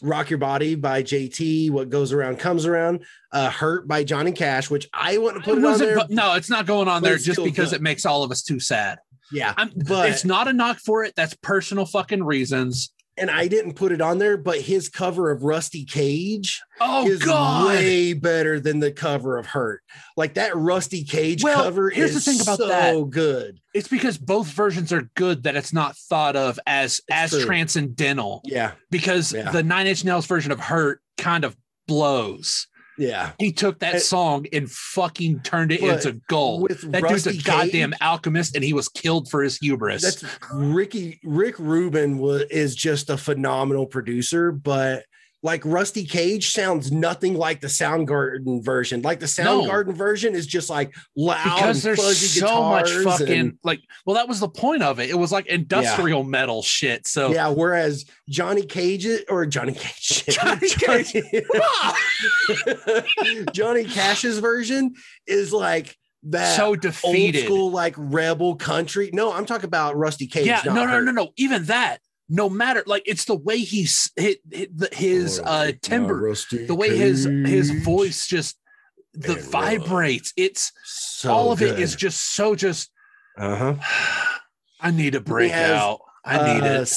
Rock 0.03 0.29
Your 0.29 0.39
Body 0.39 0.75
by 0.75 1.03
JT, 1.03 1.71
What 1.71 1.89
Goes 1.89 2.13
Around 2.13 2.39
Comes 2.39 2.67
Around, 2.67 3.05
uh 3.33 3.51
Hurt 3.51 3.87
by 3.89 4.05
Johnny 4.05 4.33
Cash, 4.33 4.71
which 4.71 4.89
I 4.93 5.19
wouldn't 5.19 5.45
put 5.45 5.59
It 5.59 5.65
on 5.65 5.79
there. 5.79 5.99
no, 6.09 6.35
it's 6.35 6.51
not 6.51 6.67
going 6.67 6.89
on 6.89 7.03
there 7.03 7.19
just 7.19 7.43
because 7.43 7.73
it 7.73 7.83
makes 7.83 8.05
all 8.05 8.23
of 8.23 8.31
us 8.31 8.43
too 8.43 8.61
sad. 8.61 8.99
yeah, 9.33 9.55
I'm, 9.57 9.71
but 9.89 10.11
it's 10.11 10.25
not 10.25 10.49
a 10.49 10.53
knock 10.53 10.79
for 10.79 11.05
it. 11.05 11.15
That's 11.17 11.35
personal 11.35 11.87
fucking 11.87 12.23
reasons. 12.23 12.93
And 13.17 13.31
I 13.31 13.47
didn't 13.49 13.75
put 13.75 13.93
it 13.93 14.01
on 14.01 14.19
there, 14.19 14.37
but 14.37 14.61
his 14.61 14.89
cover 14.89 15.31
of 15.31 15.43
Rusty 15.45 15.85
Cage 15.85 16.61
Oh 16.81 17.07
is 17.09 17.23
God! 17.23 17.67
way 17.69 18.13
better 18.13 18.59
than 18.61 18.81
the 18.81 18.91
cover 18.93 19.39
of 19.39 19.47
Hurt. 19.47 19.83
Like 20.17 20.35
that 20.35 20.57
Rusty 20.57 21.05
Cage 21.05 21.43
Well, 21.45 21.63
cover 21.63 21.91
here's 21.91 22.13
the 22.13 22.17
is 22.19 22.25
thing 22.25 22.41
about 22.41 22.59
so 22.59 22.67
that. 22.69 23.11
good. 23.11 23.61
it's 23.73 23.89
because 23.89 24.19
both 24.19 24.49
versions 24.49 24.93
are 24.93 25.09
good 25.17 25.45
that 25.45 25.57
it's 25.57 25.73
not 25.73 25.97
thought 25.97 26.37
of 26.37 26.59
as 26.67 27.01
as 27.11 27.31
true. 27.31 27.45
transcendental. 27.45 28.41
Yeah, 28.45 28.73
Because 28.91 29.33
Yeah. 29.33 29.51
the 29.51 29.63
Nine 29.63 29.87
Inch 29.87 30.05
Nails 30.05 30.27
version 30.27 30.51
of 30.53 30.59
"Hurt" 30.61 31.01
kind 31.19 31.45
of 31.45 31.57
blows. 31.87 32.67
Yeah. 32.99 33.33
He 33.39 33.53
took 33.53 33.81
that 33.81 34.03
song 34.03 34.47
and 34.53 34.71
fucking 34.71 35.41
turned 35.41 35.73
it 35.73 35.81
But 35.81 36.05
into 36.05 36.21
gold. 36.29 36.63
With 36.63 36.81
That 36.93 37.03
dude's 37.03 37.27
Rusty 37.27 37.39
a 37.39 37.43
goddamn 37.43 37.91
Cage, 37.93 37.99
alchemist, 38.01 38.55
and 38.55 38.65
he 38.65 38.73
was 38.73 38.89
killed 38.89 39.29
for 39.29 39.43
his 39.43 39.57
hubris. 39.59 40.03
that's 40.03 40.25
Ricky 40.53 41.21
Rick 41.25 41.59
Rubin 41.59 42.19
was 42.19 42.43
is 42.51 42.75
just 42.75 43.11
a 43.11 43.17
phenomenal 43.17 43.87
producer, 43.87 44.53
but 44.53 45.05
like 45.45 45.63
Rusty 45.67 46.05
Cage 46.07 46.53
sounds 46.53 46.91
nothing 46.91 47.35
like 47.35 47.61
the 47.61 47.67
Soundgarden 47.67 48.65
version. 48.65 49.03
Like 49.03 49.21
the 49.21 49.33
No. 49.45 49.61
Soundgarden 49.63 49.93
version 49.95 50.35
is 50.35 50.47
just 50.47 50.71
like 50.71 50.95
loud 51.15 51.45
because 51.45 51.83
there's 51.83 52.03
fuzzy 52.03 52.41
so 52.41 52.63
much 52.63 52.91
fucking 52.91 53.29
and- 53.29 53.59
like. 53.63 53.81
Well, 54.07 54.17
that 54.17 54.27
was 54.27 54.41
the 54.41 54.49
point 54.49 54.83
of 54.83 54.99
it. 55.01 55.11
It 55.11 55.19
was 55.19 55.31
like 55.31 55.47
industrial 55.47 56.25
metal 56.25 56.63
shit. 56.63 57.07
So 57.07 57.31
yeah. 57.33 57.49
Whereas 57.49 58.07
Johnny 58.29 58.63
Cage 58.65 59.07
or 59.29 59.45
Johnny 59.45 59.75
Cage, 59.75 60.25
Johnny 60.29 60.69
Cage. 60.71 61.45
Johnny 63.53 63.85
Cash's 63.85 64.39
version 64.39 64.95
is 65.27 65.53
like 65.53 65.95
that 66.25 66.57
so 66.57 66.75
old 67.05 67.35
school 67.37 67.71
like 67.71 67.95
rebel 67.99 68.57
country. 68.57 69.11
No, 69.13 69.31
I'm 69.33 69.45
talking 69.45 69.67
about 69.67 69.95
Rusty 69.97 70.27
Cage. 70.27 70.47
yeah, 70.47 70.63
no, 70.65 70.87
no, 70.87 71.01
no, 71.01 71.13
no. 71.13 71.29
Even 71.37 71.65
that, 71.67 71.99
no 72.29 72.49
matter 72.49 72.83
like 72.87 73.03
it's 73.07 73.25
the 73.27 73.35
way 73.37 73.59
he's 73.59 74.11
hit, 74.17 74.39
hit 74.51 74.77
the, 74.77 74.89
his 74.93 75.41
Oh, 75.41 75.45
uh 75.45 75.73
timbre, 75.83 76.35
the 76.67 76.75
way 76.75 76.97
his 76.97 77.25
his 77.25 77.71
voice 77.83 78.27
just 78.27 78.59
the 79.13 79.35
And 79.35 79.43
rough. 79.43 79.51
vibrates. 79.53 80.33
It's 80.37 80.73
so 80.85 81.33
all 81.33 81.53
of 81.53 81.63
it 81.63 81.71
good. 81.77 81.81
is 81.81 81.95
just 81.97 82.35
so 82.35 82.55
just. 82.55 82.91
uh-huh. 83.39 83.75
I 84.81 84.91
need 84.91 85.15
a 85.15 85.21
breakout 85.21 86.01
has. 86.25 86.41
I 86.41 86.55
need 86.55 86.63
Uh, 86.63 86.83
it. 86.83 86.93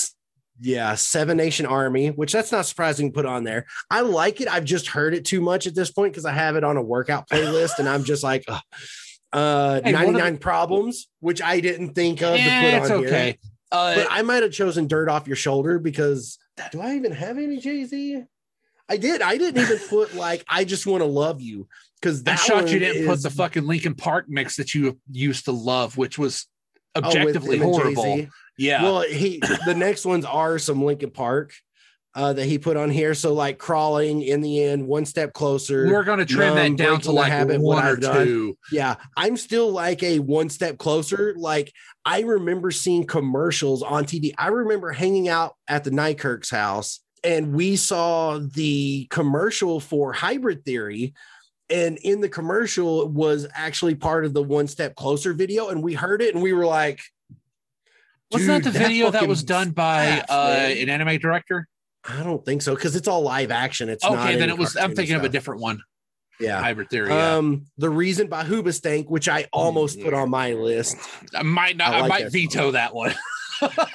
Yeah, 0.60 0.96
Seven 0.96 1.38
Nation 1.38 1.66
Army, 1.68 2.08
which 2.10 2.32
that's 2.34 2.52
not 2.52 2.66
surprising 2.66 3.10
to 3.12 3.14
put 3.14 3.26
on 3.28 3.44
there. 3.44 3.68
I 3.92 4.02
like 4.02 4.42
it. 4.42 4.48
I've 4.48 4.66
just 4.66 4.88
heard 4.88 5.14
it 5.14 5.24
too 5.24 5.40
much 5.40 5.68
at 5.68 5.76
this 5.76 5.92
point 5.92 6.14
because 6.14 6.26
I 6.26 6.32
have 6.32 6.56
it 6.56 6.64
on 6.64 6.78
a 6.78 6.82
workout 6.82 7.30
playlist, 7.30 7.78
and 7.78 7.88
I'm 7.88 8.04
just 8.04 8.24
like, 8.24 8.44
ugh. 8.48 8.60
uh, 9.34 9.82
Hey, 9.84 9.94
one 9.94 10.02
of 10.08 10.14
the- 10.14 10.20
99 10.20 10.38
Problems, 10.40 11.10
which 11.20 11.42
I 11.44 11.60
didn't 11.60 11.94
think 11.94 12.22
of 12.24 12.36
to 12.36 12.42
Eh, 12.42 12.72
put 12.72 12.82
it's 12.82 12.92
on 12.92 13.00
here. 13.02 13.10
Uh, 13.72 13.96
But 13.96 14.08
I 14.10 14.22
might 14.22 14.44
have 14.44 14.52
chosen 14.52 14.88
Dirt 14.88 15.10
Off 15.10 15.28
Your 15.28 15.36
Shoulder 15.36 15.80
because 15.80 16.38
do 16.72 16.82
I 16.82 16.96
even 16.96 17.12
have 17.12 17.38
any 17.38 17.58
Jay 17.58 17.84
Z? 17.86 18.24
I 18.90 18.98
did. 18.98 19.22
I 19.22 19.38
didn't 19.38 19.62
even 19.62 19.80
put 19.90 20.16
like 20.16 20.46
I 20.50 20.64
just 20.64 20.88
want 20.88 21.02
to 21.02 21.08
love 21.08 21.42
you 21.42 21.68
because 22.02 22.24
that 22.24 22.40
shot 22.40 22.70
you 22.70 22.80
didn't 22.80 23.06
put 23.06 23.22
the 23.22 23.30
fucking 23.30 23.66
Linkin 23.66 23.96
Park 23.96 24.26
mix 24.28 24.56
that 24.58 24.74
you 24.74 25.00
used 25.12 25.46
to 25.46 25.52
love, 25.52 25.98
which 25.98 26.18
was 26.18 26.48
oh, 26.96 27.02
objectively 27.02 27.56
and 27.58 27.66
horrible. 27.66 28.04
Jay-Z. 28.04 28.30
Yeah. 28.58 28.84
Well, 28.84 29.02
he 29.02 29.40
the 29.66 29.76
next 29.76 30.06
ones 30.06 30.26
are 30.26 30.58
some 30.58 30.84
Linkin 30.84 31.12
Park 31.12 31.54
uh, 32.18 32.34
that 32.34 32.46
he 32.46 32.58
put 32.58 32.76
on 32.76 32.90
here. 32.90 33.14
So 33.14 33.32
like 33.32 33.60
crawling 33.60 34.24
in 34.24 34.42
the 34.42 34.64
end, 34.64 34.88
one 34.88 35.06
step 35.06 35.34
closer. 35.34 35.88
We're 35.88 36.04
to 36.18 36.26
trim 36.26 36.56
numb, 36.56 36.76
that 36.76 36.84
down 36.84 37.02
to 37.02 37.12
like 37.12 37.32
habit, 37.32 37.62
one 37.62 37.86
or 37.86 37.96
two. 37.96 38.58
yeah, 38.72 38.96
I'm 39.16 39.38
still 39.38 39.72
like 39.72 40.02
a 40.02 40.18
one 40.18 40.50
step 40.50 40.80
closer. 40.80 41.36
Like 41.38 41.72
I 42.04 42.22
remember 42.22 42.72
seeing 42.72 43.06
commercials 43.06 43.84
on 43.84 44.06
TV. 44.06 44.34
I 44.36 44.48
remember 44.48 44.92
hanging 44.92 45.30
out 45.30 45.56
at 45.68 45.84
the 45.84 45.92
Nykirk's 45.92 46.50
house 46.50 47.02
and 47.24 47.54
we 47.54 47.76
saw 47.76 48.40
the 48.40 49.06
commercial 49.12 49.80
for 49.80 50.12
Hybrid 50.12 50.66
Theory. 50.66 51.14
And 51.70 51.98
in 51.98 52.22
the 52.22 52.30
commercial 52.30 53.04
it 53.04 53.10
was 53.12 53.46
actually 53.54 53.94
part 53.94 54.26
of 54.26 54.34
the 54.34 54.42
One 54.42 54.68
Step 54.68 54.96
Closer 54.96 55.34
video, 55.34 55.68
and 55.68 55.84
we 55.84 55.94
heard 55.94 56.24
it 56.24 56.34
and 56.34 56.42
we 56.42 56.54
were 56.54 56.66
like, 56.66 57.02
Wasn't 58.32 58.48
that 58.48 58.64
"Dude, 58.64 58.74
the 58.74 58.80
video 58.80 59.12
that 59.12 59.28
was 59.28 59.44
done 59.44 59.70
by 59.70 60.22
uh, 60.30 60.70
an 60.72 60.90
anime 60.90 61.20
director? 61.20 61.68
I 62.08 62.24
don't 62.24 62.44
think 62.46 62.62
so 62.62 62.74
because 62.76 62.96
it's 62.96 63.08
all 63.08 63.22
live 63.22 63.52
action. 63.52 63.90
It's 63.90 64.04
not 64.04 64.14
Okay, 64.14 64.38
then 64.38 64.50
it 64.50 64.58
was. 64.58 64.78
I'm 64.78 64.96
thinking 64.96 65.16
of 65.16 65.24
a 65.24 65.30
different 65.30 65.62
one. 65.62 65.82
Yeah. 66.40 66.60
Hybrid 66.60 66.90
theory. 66.90 67.10
Yeah. 67.10 67.36
Um, 67.36 67.66
the 67.78 67.90
reason 67.90 68.28
by 68.28 68.44
Hoobastank, 68.44 69.10
which 69.10 69.28
I 69.28 69.48
almost 69.52 70.00
put 70.00 70.14
on 70.14 70.30
my 70.30 70.54
list. 70.54 70.98
I 71.36 71.44
might 71.44 71.78
not. 71.78 71.94
I 71.94 72.00
I, 72.02 72.08
might 72.08 72.24
that 72.26 72.32
veto 72.32 72.72
that 72.72 72.94
one. 72.94 73.14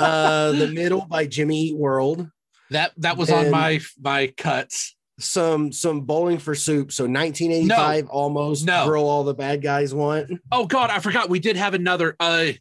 Uh, 0.00 0.50
the 0.50 0.66
middle 0.66 1.02
by 1.02 1.24
Jimmy 1.24 1.66
Eat 1.66 1.76
World. 1.76 2.26
That 2.70 2.90
that 2.96 3.16
was 3.16 3.30
on 3.30 3.48
my 3.48 3.80
my 4.00 4.26
cuts. 4.36 4.96
Some 5.20 5.70
some 5.70 6.00
bowling 6.00 6.38
for 6.38 6.56
soup. 6.56 6.90
So 6.90 7.04
1985, 7.04 8.08
almost. 8.08 8.66
No. 8.66 8.86
Girl, 8.86 9.04
all 9.04 9.22
the 9.22 9.34
bad 9.34 9.62
guys 9.62 9.94
want. 9.94 10.32
Oh 10.50 10.66
God, 10.66 10.90
I 10.90 10.98
forgot. 10.98 11.28
We 11.28 11.38
did 11.38 11.56
have 11.56 11.74
another. 11.74 12.16
Uh, 12.18 12.54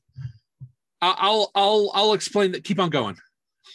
I- 1.01 1.15
I'll 1.17 1.49
I'll 1.55 1.91
I'll 1.95 2.13
explain 2.13 2.51
that. 2.51 2.63
Keep 2.63 2.79
on 2.79 2.91
going. 2.91 3.17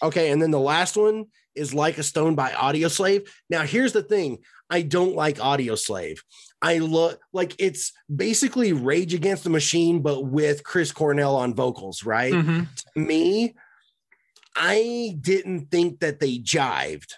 Okay, 0.01 0.31
and 0.31 0.41
then 0.41 0.53
the 0.53 0.61
last 0.61 0.97
one 0.97 1.25
is 1.57 1.75
Like 1.75 1.99
a 1.99 2.03
Stone 2.03 2.35
by 2.35 2.51
Audioslave. 2.51 3.29
Now, 3.51 3.63
here's 3.63 3.93
the 3.93 4.03
thing: 4.03 4.39
I 4.71 4.83
don't 4.83 5.15
like 5.15 5.39
Audioslave. 5.39 6.19
I 6.63 6.79
look 6.79 7.21
like 7.33 7.55
it's 7.59 7.93
basically 8.15 8.73
Rage 8.73 9.15
Against 9.15 9.45
the 9.45 9.51
Machine, 9.51 10.01
but 10.01 10.23
with 10.27 10.65
Chris 10.65 10.93
Cornell 10.93 11.37
on 11.37 11.55
vocals, 11.55 12.05
right? 12.05 12.33
Mhm. 12.33 12.69
me, 12.95 13.55
I 14.55 15.17
didn't 15.21 15.71
think 15.71 16.01
that 16.01 16.19
they 16.19 16.39
jived, 16.39 17.13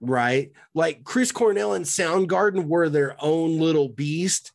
right? 0.00 0.52
Like 0.74 1.04
Chris 1.04 1.32
Cornell 1.32 1.74
and 1.74 1.84
Soundgarden 1.84 2.66
were 2.66 2.88
their 2.88 3.16
own 3.18 3.58
little 3.58 3.88
beast. 3.88 4.52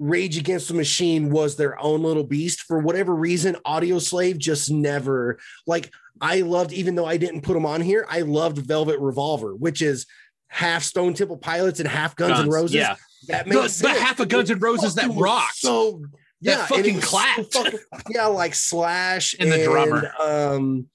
Rage 0.00 0.36
Against 0.38 0.66
the 0.68 0.74
Machine 0.74 1.30
was 1.30 1.54
their 1.56 1.78
own 1.80 2.02
little 2.02 2.24
beast. 2.24 2.62
For 2.62 2.78
whatever 2.80 3.14
reason, 3.14 3.54
Audioslave 3.66 4.38
just 4.38 4.70
never 4.70 5.38
like 5.66 5.92
I 6.20 6.40
loved, 6.40 6.72
even 6.72 6.94
though 6.96 7.06
I 7.06 7.16
didn't 7.18 7.42
put 7.42 7.54
them 7.54 7.64
on 7.66 7.80
here, 7.82 8.04
I 8.08 8.22
loved 8.22 8.58
Velvet 8.58 8.98
Revolver, 8.98 9.54
which 9.54 9.80
is 9.82 10.06
half 10.48 10.82
Stone 10.82 11.14
Temple 11.14 11.36
Pilots 11.36 11.78
and 11.80 11.88
half 11.88 12.16
Guns, 12.16 12.32
Guns, 12.32 12.48
Roses. 12.48 12.74
Yeah. 12.76 12.96
That 13.28 13.46
The, 13.46 13.54
makes 13.54 13.78
the 13.78 13.88
sense. 13.88 13.98
half 14.00 14.18
of 14.20 14.28
Guns 14.28 14.50
and 14.50 14.60
Roses 14.60 14.94
that 14.96 15.10
rocked. 15.14 15.56
So 15.56 16.02
yeah, 16.40 16.56
That 16.56 16.68
fucking 16.70 17.00
so 17.02 17.06
clapped. 17.06 17.52
fucking- 17.52 17.78
yeah, 18.10 18.26
like 18.26 18.54
Slash 18.54 19.34
And 19.38 19.52
the 19.52 19.62
drummer. 19.64 20.10
Um, 20.18 20.86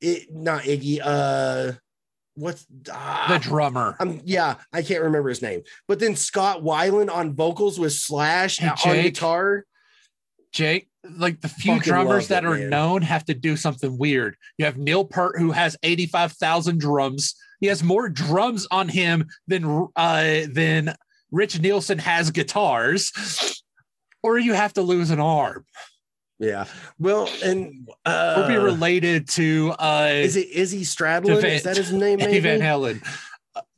it 0.00 0.26
not 0.34 0.62
Iggy. 0.62 1.00
Uh, 1.02 1.72
what's 2.34 2.66
ah, 2.90 3.26
the 3.28 3.38
drummer. 3.38 3.96
um, 4.00 4.20
yeah, 4.24 4.56
I 4.72 4.82
can't 4.82 5.02
remember 5.02 5.28
his 5.28 5.42
name. 5.42 5.62
But 5.88 6.00
then 6.00 6.16
Scott 6.16 6.62
Weiland 6.62 7.12
on 7.12 7.34
vocals 7.34 7.78
with 7.78 7.92
Slash 7.92 8.58
Hey, 8.58 8.68
on 8.68 9.02
guitar. 9.02 9.64
Jake, 10.52 10.88
like 11.16 11.40
the 11.40 11.48
few 11.48 11.74
Fucking 11.74 11.90
drummers 11.90 12.28
that 12.28 12.44
are 12.44 12.56
man. 12.56 12.70
known 12.70 13.02
have 13.02 13.24
to 13.26 13.34
do 13.34 13.56
something 13.56 13.98
weird. 13.98 14.36
You 14.58 14.64
have 14.64 14.76
Neil 14.76 15.04
Peart, 15.04 15.38
who 15.38 15.50
has 15.50 15.76
85,000 15.82 16.78
drums. 16.78 17.34
He 17.60 17.66
has 17.66 17.82
more 17.82 18.08
drums 18.08 18.66
on 18.70 18.88
him 18.88 19.26
than 19.48 19.88
uh, 19.96 20.42
than 20.52 20.94
Rick 21.30 21.60
Nielsen 21.60 21.98
has 21.98 22.30
guitars. 22.30 23.12
Or 24.22 24.38
you 24.38 24.54
have 24.54 24.72
to 24.74 24.82
lose 24.82 25.10
an 25.10 25.20
arm 25.20 25.66
Yeah. 26.38 26.64
Well, 26.98 27.28
and 27.44 27.88
uh, 28.04 28.42
or 28.44 28.48
be 28.48 28.56
related 28.56 29.28
to 29.30 29.72
uh, 29.78 30.10
is 30.12 30.36
it 30.36 30.48
Izzy 30.50 30.82
Stradlin? 30.82 31.40
Van- 31.40 31.52
Is 31.52 31.62
that 31.62 31.76
his 31.76 31.92
name? 31.92 32.20
Eddie 32.20 32.40
Van 32.40 32.60
Halen. 32.60 33.06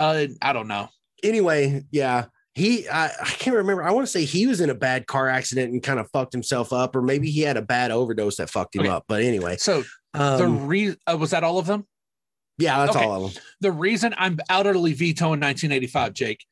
Uh, 0.01 0.27
I 0.41 0.53
don't 0.53 0.69
know. 0.69 0.89
Anyway, 1.23 1.85
yeah. 1.91 2.27
He, 2.55 2.89
I, 2.89 3.09
I 3.09 3.25
can't 3.27 3.55
remember. 3.57 3.83
I 3.83 3.91
want 3.91 4.07
to 4.07 4.11
say 4.11 4.25
he 4.25 4.47
was 4.47 4.63
in 4.63 4.71
a 4.71 4.75
bad 4.75 5.07
car 5.07 5.29
accident 5.29 5.73
and 5.73 5.83
kind 5.83 6.01
of 6.01 6.09
fucked 6.11 6.33
himself 6.33 6.73
up, 6.73 6.97
or 6.97 7.03
maybe 7.03 7.31
he 7.31 7.43
had 7.43 7.59
a 7.59 7.63
bad 7.63 7.91
overdose 7.91 8.37
that 8.37 8.49
fucked 8.49 8.75
him 8.77 8.83
Okay. 8.83 8.91
up. 8.91 9.05
But 9.07 9.21
anyway, 9.23 9.57
So 9.59 9.83
the 10.15 10.45
um, 10.47 10.67
re- 10.67 10.97
uh, 11.07 11.19
was 11.19 11.33
that 11.33 11.45
all 11.45 11.59
of 11.59 11.67
them? 11.67 11.87
yeah, 12.57 12.79
that's 12.87 12.97
okay. 12.97 13.05
all 13.05 13.27
of 13.27 13.35
them. 13.35 13.43
the 13.61 13.73
reason 13.73 14.15
I'm 14.17 14.39
utterly 14.49 14.95
vetoing 14.95 15.41
1985, 15.41 16.15
Jake, 16.15 16.47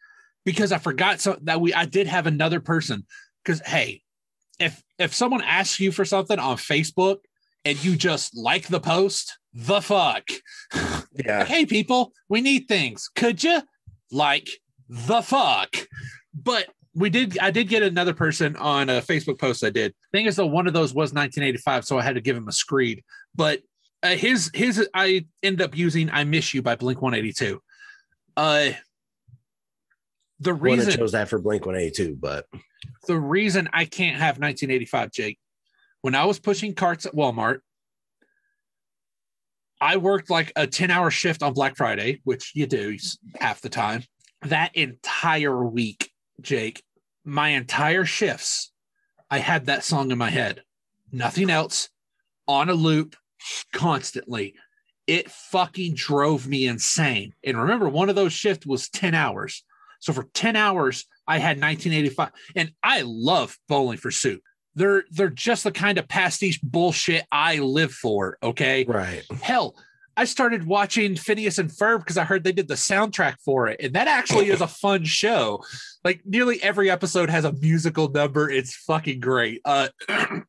because 0.45 0.71
I 0.73 0.77
forgot 0.77 1.21
so 1.23 1.39
that 1.45 1.63
we 1.63 1.73
I 1.73 1.87
did 1.87 2.07
have 2.07 2.27
another 2.27 2.61
person. 2.61 3.07
Because 3.43 3.61
hey, 3.67 4.03
if 4.59 4.83
if 4.99 5.15
someone 5.15 5.43
asks 5.43 5.81
you 5.81 5.93
for 5.93 6.05
something 6.05 6.39
on 6.39 6.57
Facebook 6.57 7.19
and 7.65 7.83
you 7.85 7.97
just 7.97 8.37
like 8.37 8.69
the 8.69 8.81
post, 8.81 9.39
the 9.53 9.81
fuck. 9.81 10.29
Yeah. 11.17 11.45
hey 11.45 11.65
people, 11.65 12.13
we 12.29 12.41
need 12.41 12.67
things. 12.67 13.09
Could 13.15 13.45
you 13.45 13.63
like 14.11 14.49
the 14.89 15.23
fuck? 15.23 15.73
But 16.35 16.67
we 16.93 17.09
did 17.09 17.39
I 17.39 17.53
did 17.53 17.69
get 17.69 17.85
another 17.85 18.13
person 18.13 18.57
on 18.57 18.89
a 18.89 19.01
Facebook 19.01 19.39
post 19.39 19.63
I 19.63 19.71
did. 19.71 19.95
Thing 20.11 20.27
is 20.27 20.35
though, 20.35 20.47
one 20.47 20.67
of 20.67 20.73
those 20.73 20.89
was 20.91 21.13
1985, 21.13 21.85
so 21.85 21.99
I 21.99 22.03
had 22.03 22.17
to 22.17 22.21
give 22.21 22.37
him 22.37 22.49
a 22.49 22.53
screed. 22.53 23.05
But 23.35 23.61
uh, 24.03 24.17
his 24.17 24.51
his 24.55 24.89
I 24.93 25.27
end 25.43 25.63
up 25.63 25.77
using 25.77 26.11
"I 26.11 26.25
Miss 26.25 26.53
You" 26.53 26.63
by 26.63 26.75
Blink 26.77 27.01
One 27.01 27.15
Eighty 27.15 27.33
Two. 27.33 27.63
Uh, 28.37 28.71
the 30.41 30.55
reason 30.55 30.93
I 30.93 30.97
chose 30.97 31.13
that 31.13 31.29
for 31.29 31.39
Blink 31.39 31.67
182, 31.67 32.17
but 32.21 32.47
the 33.07 33.19
reason 33.19 33.69
I 33.73 33.85
can't 33.85 34.17
have 34.17 34.39
1985, 34.39 35.11
Jake, 35.11 35.39
when 36.01 36.15
I 36.15 36.25
was 36.25 36.39
pushing 36.39 36.75
carts 36.75 37.07
at 37.07 37.15
Walmart, 37.15 37.61
I 39.81 39.97
worked 39.97 40.31
like 40.31 40.53
a 40.57 40.67
10 40.67 40.91
hour 40.91 41.11
shift 41.11 41.43
on 41.43 41.53
Black 41.53 41.77
Friday, 41.77 42.21
which 42.25 42.53
you 42.55 42.67
do 42.67 42.97
half 43.39 43.61
the 43.61 43.69
time. 43.69 44.05
That 44.43 44.75
entire 44.75 45.65
week, 45.65 46.11
Jake, 46.41 46.83
my 47.25 47.51
entire 47.51 48.05
shifts, 48.05 48.73
I 49.31 49.39
had 49.39 49.67
that 49.67 49.85
song 49.85 50.11
in 50.11 50.19
my 50.19 50.31
head. 50.31 50.63
Nothing 51.11 51.51
else 51.51 51.89
on 52.47 52.69
a 52.69 52.75
loop 52.75 53.17
constantly. 53.73 54.55
It 55.07 55.31
fucking 55.31 55.95
drove 55.95 56.47
me 56.47 56.67
insane. 56.67 57.35
And 57.45 57.59
remember, 57.59 57.89
one 57.89 58.09
of 58.09 58.17
those 58.17 58.33
shifts 58.33 58.67
was 58.67 58.89
10 58.89 59.15
hours. 59.15 59.65
So 60.05 60.13
for 60.13 60.29
10 60.35 60.55
hours, 60.55 61.07
I 61.27 61.39
had 61.39 61.57
1985. 61.57 62.31
And 62.55 62.73
I 62.83 63.03
love 63.07 63.57
bowling 63.69 63.97
for 63.97 64.11
soup. 64.11 64.43
They're 64.75 65.05
they're 65.11 65.31
just 65.31 65.65
the 65.65 65.73
kind 65.73 65.97
of 65.97 66.09
pastiche 66.09 66.61
bullshit 66.63 67.25
I 67.33 67.59
live 67.59 67.93
for. 67.93 68.37
Okay. 68.43 68.85
right. 68.85 69.23
Hell, 69.41 69.77
I 70.15 70.27
started 70.27 70.67
watching 70.67 71.17
Phineas 71.17 71.57
and 71.57 71.71
Ferb 71.71 72.01
because 72.01 72.19
I 72.19 72.25
heard 72.25 72.45
they 72.45 72.53
did 72.53 72.69
the 72.69 72.75
soundtrack 72.75 73.37
for 73.43 73.69
it. 73.69 73.81
And 73.81 73.95
that 73.95 74.09
actually 74.09 74.51
is 74.51 74.61
a 74.61 74.67
fun 74.83 75.05
show. 75.05 75.65
Like 76.05 76.21
nearly 76.27 76.63
every 76.63 76.91
episode 76.91 77.31
has 77.31 77.47
a 77.47 77.53
musical 77.53 78.11
number. 78.11 78.51
It's 78.51 78.77
fucking 78.77 79.21
great. 79.21 79.63
Uh 79.65 79.89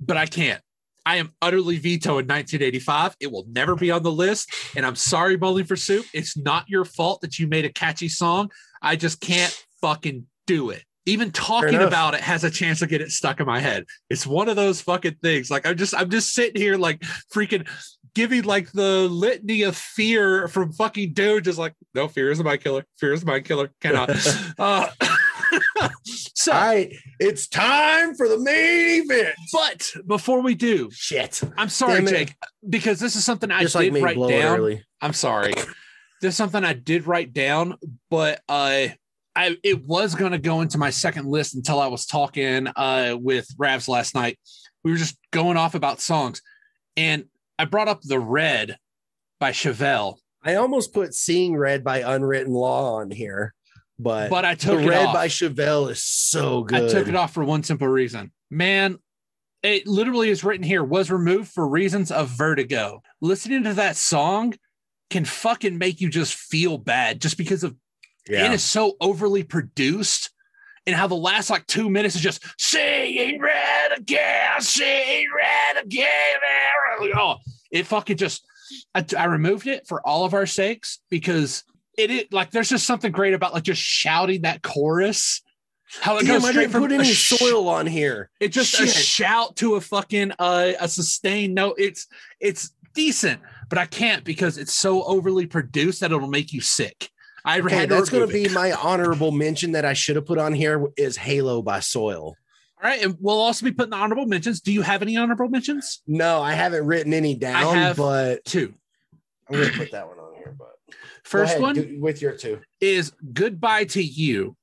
but 0.00 0.16
I 0.16 0.24
can't. 0.24 0.62
I 1.08 1.16
am 1.16 1.32
utterly 1.40 1.78
vetoing 1.78 2.26
1985. 2.26 3.16
It 3.18 3.32
will 3.32 3.46
never 3.48 3.74
be 3.74 3.90
on 3.90 4.02
the 4.02 4.12
list. 4.12 4.52
And 4.76 4.84
I'm 4.84 4.94
sorry, 4.94 5.36
Bowling 5.36 5.64
for 5.64 5.74
Soup. 5.74 6.04
It's 6.12 6.36
not 6.36 6.68
your 6.68 6.84
fault 6.84 7.22
that 7.22 7.38
you 7.38 7.46
made 7.46 7.64
a 7.64 7.72
catchy 7.72 8.10
song. 8.10 8.50
I 8.82 8.96
just 8.96 9.20
can't 9.20 9.64
fucking 9.80 10.26
do 10.46 10.70
it. 10.70 10.84
Even 11.06 11.30
talking 11.32 11.80
about 11.80 12.12
it 12.12 12.20
has 12.20 12.44
a 12.44 12.50
chance 12.50 12.80
to 12.80 12.86
get 12.86 13.00
it 13.00 13.10
stuck 13.10 13.40
in 13.40 13.46
my 13.46 13.60
head. 13.60 13.84
It's 14.10 14.26
one 14.26 14.48
of 14.48 14.56
those 14.56 14.82
fucking 14.82 15.16
things. 15.22 15.50
Like 15.50 15.66
I'm 15.66 15.76
just, 15.76 15.94
I'm 15.96 16.10
just 16.10 16.34
sitting 16.34 16.60
here 16.60 16.76
like 16.76 17.00
freaking 17.34 17.66
giving 18.14 18.42
like 18.42 18.70
the 18.72 19.08
litany 19.08 19.62
of 19.62 19.76
fear 19.76 20.48
from 20.48 20.72
fucking 20.72 21.12
dude, 21.12 21.44
just 21.44 21.58
like, 21.58 21.74
no, 21.94 22.08
fear 22.08 22.30
is 22.30 22.42
my 22.42 22.56
killer. 22.56 22.84
Fear 22.98 23.12
is 23.12 23.24
my 23.24 23.40
killer. 23.40 23.70
Cannot. 23.80 24.10
uh, 24.58 24.88
so, 26.04 26.52
right. 26.52 26.92
It's 27.20 27.46
time 27.46 28.14
for 28.14 28.28
the 28.28 28.38
main 28.38 29.02
event. 29.04 29.34
but 29.52 29.90
before 30.06 30.42
we 30.42 30.54
do, 30.54 30.90
Shit. 30.92 31.40
I'm 31.56 31.68
sorry. 31.68 32.04
Jake, 32.04 32.34
because 32.68 33.00
this 33.00 33.16
is 33.16 33.24
something 33.24 33.50
I 33.50 33.62
Just 33.62 33.78
did 33.78 33.92
like 33.94 34.02
write 34.02 34.28
down. 34.28 34.80
I'm 35.00 35.12
sorry. 35.12 35.54
This 36.20 36.34
is 36.34 36.36
something 36.36 36.64
I 36.64 36.72
did 36.72 37.06
write 37.06 37.32
down, 37.32 37.76
but 38.10 38.40
uh, 38.48 38.88
I 39.36 39.56
it 39.62 39.84
was 39.84 40.14
going 40.14 40.32
to 40.32 40.38
go 40.38 40.60
into 40.60 40.78
my 40.78 40.90
second 40.90 41.26
list 41.26 41.54
until 41.54 41.80
I 41.80 41.86
was 41.86 42.06
talking 42.06 42.68
uh, 42.74 43.16
with 43.18 43.48
Ravs 43.56 43.88
last 43.88 44.14
night. 44.14 44.38
We 44.82 44.90
were 44.90 44.96
just 44.96 45.16
going 45.30 45.56
off 45.56 45.74
about 45.74 46.00
songs, 46.00 46.42
and 46.96 47.24
I 47.58 47.64
brought 47.66 47.88
up 47.88 48.02
"The 48.02 48.18
Red" 48.18 48.78
by 49.38 49.52
Chevelle, 49.52 50.16
I 50.42 50.54
almost 50.54 50.92
put 50.94 51.14
Seeing 51.14 51.56
Red 51.56 51.82
by 51.84 51.98
Unwritten 51.98 52.52
Law 52.52 52.96
on 52.96 53.10
here, 53.10 53.54
but, 53.98 54.30
but 54.30 54.44
I 54.44 54.54
The 54.54 54.60
took 54.60 54.80
it 54.80 54.88
Red 54.88 55.06
off. 55.06 55.14
by 55.14 55.28
Chevelle 55.28 55.90
is 55.90 56.02
so 56.02 56.62
good. 56.62 56.84
I 56.84 56.88
took 56.88 57.08
it 57.08 57.14
off 57.14 57.34
for 57.34 57.44
one 57.44 57.62
simple 57.62 57.88
reason. 57.88 58.32
Man, 58.50 58.98
it 59.62 59.86
literally 59.86 60.30
is 60.30 60.44
written 60.44 60.64
here 60.64 60.84
was 60.84 61.10
removed 61.10 61.50
for 61.50 61.66
reasons 61.68 62.10
of 62.10 62.28
vertigo. 62.28 63.02
Listening 63.20 63.64
to 63.64 63.74
that 63.74 63.96
song 63.96 64.54
can 65.10 65.24
fucking 65.24 65.78
make 65.78 66.00
you 66.00 66.08
just 66.10 66.34
feel 66.34 66.78
bad 66.78 67.20
just 67.20 67.36
because 67.38 67.64
of 67.64 67.74
it 68.26 68.32
Yeah. 68.32 68.52
is 68.52 68.62
so 68.62 68.96
overly 69.00 69.42
produced 69.42 70.30
and 70.86 70.94
how 70.96 71.06
the 71.06 71.14
last 71.14 71.50
like 71.50 71.66
two 71.66 71.88
minutes 71.90 72.14
is 72.14 72.20
just 72.22 72.44
singing 72.58 73.40
red 73.40 73.98
again, 73.98 74.60
singing 74.60 75.26
red 75.36 75.84
again. 75.84 76.06
Oh, 77.14 77.36
it 77.70 77.86
fucking 77.86 78.16
just 78.16 78.44
I, 78.94 79.04
I 79.16 79.24
removed 79.24 79.66
it 79.66 79.86
for 79.86 80.06
all 80.06 80.24
of 80.24 80.34
our 80.34 80.46
sakes 80.46 81.00
because 81.10 81.64
it, 81.96 82.10
it 82.10 82.32
like 82.32 82.50
there's 82.50 82.68
just 82.68 82.86
something 82.86 83.12
great 83.12 83.34
about 83.34 83.54
like 83.54 83.62
just 83.64 83.82
shouting 83.82 84.42
that 84.42 84.62
chorus. 84.62 85.42
How 86.02 86.18
it 86.18 86.26
Damn, 86.26 86.40
goes 86.42 86.50
straight 86.50 86.70
from 86.70 86.82
put 86.82 86.92
any 86.92 87.12
sh- 87.12 87.38
soil 87.38 87.66
on 87.66 87.86
here. 87.86 88.28
It's 88.40 88.54
just 88.54 88.78
a 88.78 88.86
shout 88.86 89.56
to 89.56 89.76
a 89.76 89.80
fucking 89.80 90.32
uh, 90.38 90.72
a 90.78 90.86
sustained 90.86 91.54
note. 91.54 91.76
It's 91.78 92.06
it's 92.40 92.72
decent, 93.02 93.40
but 93.68 93.78
I 93.78 93.86
can't 93.86 94.24
because 94.24 94.58
it's 94.58 94.74
so 94.74 95.04
overly 95.04 95.46
produced 95.46 96.00
that 96.00 96.10
it'll 96.10 96.26
make 96.28 96.52
you 96.52 96.60
sick. 96.60 97.08
I 97.44 97.60
Okay, 97.60 97.76
had 97.76 97.88
that's 97.88 98.10
going 98.10 98.26
to 98.26 98.32
be 98.32 98.48
my 98.48 98.72
honorable 98.72 99.30
mention 99.30 99.72
that 99.72 99.84
I 99.84 99.92
should 99.92 100.16
have 100.16 100.26
put 100.26 100.38
on 100.38 100.52
here 100.52 100.84
is 100.96 101.16
Halo 101.16 101.62
by 101.62 101.78
Soil. 101.80 102.34
all 102.82 102.90
right. 102.90 103.00
And 103.02 103.16
we'll 103.20 103.38
also 103.40 103.64
be 103.64 103.70
putting 103.72 103.90
the 103.90 103.96
honorable 103.96 104.26
mentions. 104.26 104.60
Do 104.60 104.72
you 104.72 104.82
have 104.82 105.00
any 105.02 105.16
honorable 105.16 105.48
mentions? 105.48 106.02
No, 106.08 106.42
I 106.42 106.52
haven't 106.54 106.84
written 106.86 107.14
any 107.14 107.34
down, 107.36 107.64
I 107.64 107.74
have- 107.80 107.96
but 107.96 108.44
Two. 108.44 108.74
I'm 109.48 109.56
going 109.56 109.70
to 109.72 109.78
put 109.78 109.92
that 109.92 110.06
one 110.08 110.18
on 110.18 110.34
here. 110.34 110.54
But 110.58 110.74
First 111.22 111.52
ahead, 111.52 111.62
one 111.62 111.74
do- 111.76 111.98
with 112.00 112.20
your 112.20 112.32
two. 112.32 112.60
is 112.80 113.12
goodbye 113.32 113.84
to 113.84 114.02
you 114.02 114.56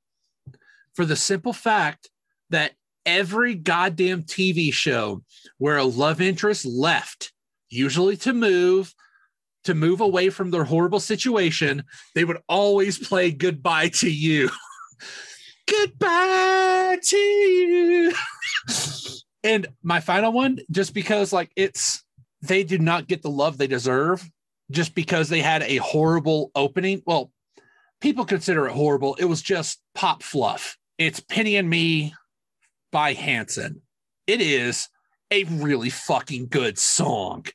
for 0.94 1.06
the 1.06 1.16
simple 1.16 1.54
fact 1.54 2.10
that 2.50 2.74
every 3.06 3.56
goddamn 3.56 4.24
TV 4.24 4.72
show 4.74 5.24
where 5.58 5.78
a 5.78 5.84
love 5.86 6.22
interest 6.22 6.66
left, 6.66 7.32
usually 7.76 8.18
to 8.18 8.34
move, 8.34 8.94
to 9.66 9.74
move 9.74 10.02
away 10.02 10.30
from 10.30 10.52
their 10.52 10.64
horrible 10.64 11.00
situation, 11.00 11.84
they 12.14 12.24
would 12.24 12.38
always 12.48 12.98
play 12.98 13.32
goodbye 13.32 13.90
to 13.90 14.10
you. 14.10 14.50
goodbye 15.70 16.98
to 17.02 17.18
you. 17.18 18.14
and 19.44 19.68
my 19.84 20.00
final 20.00 20.32
one, 20.32 20.60
just 20.72 20.94
because 20.94 21.34
like 21.34 21.52
it's 21.56 22.04
they 22.42 22.64
do 22.64 22.78
not 22.78 23.08
get 23.08 23.22
the 23.22 23.30
love 23.30 23.58
they 23.58 23.68
deserve 23.68 24.28
just 24.72 24.96
because 24.96 25.30
they 25.30 25.42
had 25.42 25.64
a 25.64 25.78
horrible 25.78 26.52
opening. 26.56 27.02
Well, 27.06 27.32
people 28.02 28.26
consider 28.26 28.68
it 28.68 28.74
horrible. 28.74 29.16
It 29.16 29.26
was 29.26 29.42
just 29.42 29.82
pop 29.94 30.24
fluff. 30.24 30.78
It's 30.98 31.20
Penny 31.20 31.56
and 31.56 31.70
Me 31.70 32.14
by 32.92 33.14
Hanson. 33.14 33.82
It 34.28 34.42
is 34.42 34.90
a 35.32 35.44
really 35.46 35.90
fucking 35.90 36.48
good 36.48 36.78
song. 36.80 37.46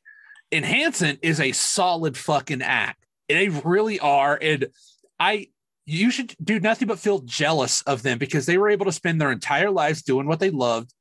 And 0.52 0.64
Hanson 0.64 1.18
is 1.22 1.40
a 1.40 1.52
solid 1.52 2.16
fucking 2.16 2.62
act. 2.62 3.04
And 3.28 3.38
they 3.38 3.48
really 3.48 4.00
are. 4.00 4.38
And 4.40 4.66
I, 5.18 5.48
you 5.86 6.10
should 6.10 6.34
do 6.42 6.58
nothing 6.58 6.88
but 6.88 6.98
feel 6.98 7.20
jealous 7.20 7.82
of 7.82 8.02
them 8.02 8.18
because 8.18 8.46
they 8.46 8.58
were 8.58 8.70
able 8.70 8.86
to 8.86 8.92
spend 8.92 9.20
their 9.20 9.30
entire 9.30 9.70
lives 9.70 10.02
doing 10.02 10.26
what 10.26 10.40
they 10.40 10.50
loved 10.50 10.92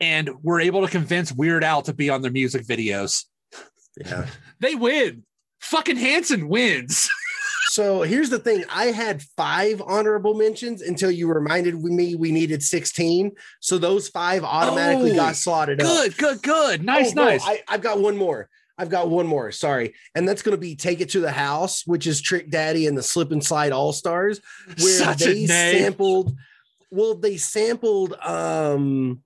and 0.00 0.30
were 0.42 0.60
able 0.60 0.82
to 0.82 0.90
convince 0.90 1.32
Weird 1.32 1.64
Al 1.64 1.82
to 1.82 1.94
be 1.94 2.10
on 2.10 2.22
their 2.22 2.30
music 2.30 2.64
videos. 2.66 3.24
Yeah. 3.96 4.26
They 4.60 4.74
win. 4.74 5.24
Fucking 5.60 5.96
Hanson 5.96 6.48
wins. 6.48 7.08
So 7.76 8.00
here's 8.00 8.30
the 8.30 8.38
thing. 8.38 8.64
I 8.70 8.86
had 8.86 9.20
five 9.36 9.82
honorable 9.84 10.32
mentions 10.32 10.80
until 10.80 11.10
you 11.10 11.28
reminded 11.28 11.74
me 11.84 12.14
we 12.14 12.32
needed 12.32 12.62
16. 12.62 13.32
So 13.60 13.76
those 13.76 14.08
five 14.08 14.44
automatically 14.44 15.10
Oh, 15.12 15.16
got 15.16 15.36
slotted 15.36 15.82
up. 15.82 15.86
Good, 15.86 16.16
good, 16.16 16.42
good. 16.42 16.82
Nice, 16.82 17.10
Oh, 17.10 17.16
no, 17.16 17.24
nice. 17.26 17.42
I, 17.44 17.62
I've 17.68 17.82
got 17.82 18.00
one 18.00 18.16
more. 18.16 18.48
I've 18.78 18.88
got 18.88 19.10
one 19.10 19.26
more. 19.26 19.52
Sorry. 19.52 19.92
And 20.14 20.26
that's 20.26 20.40
going 20.40 20.56
to 20.56 20.60
be 20.60 20.74
Take 20.74 21.02
It 21.02 21.10
to 21.10 21.20
the 21.20 21.30
House, 21.30 21.86
which 21.86 22.06
is 22.06 22.22
Trick 22.22 22.48
Daddy 22.50 22.86
and 22.86 22.96
the 22.96 23.02
Slip 23.02 23.30
and 23.30 23.44
Slide 23.44 23.72
All 23.72 23.92
Stars, 23.92 24.40
where 24.78 24.98
Such 24.98 25.18
they 25.18 25.44
sampled, 25.44 26.34
well, 26.90 27.14
they 27.14 27.36
sampled 27.36 28.14
um 28.24 29.20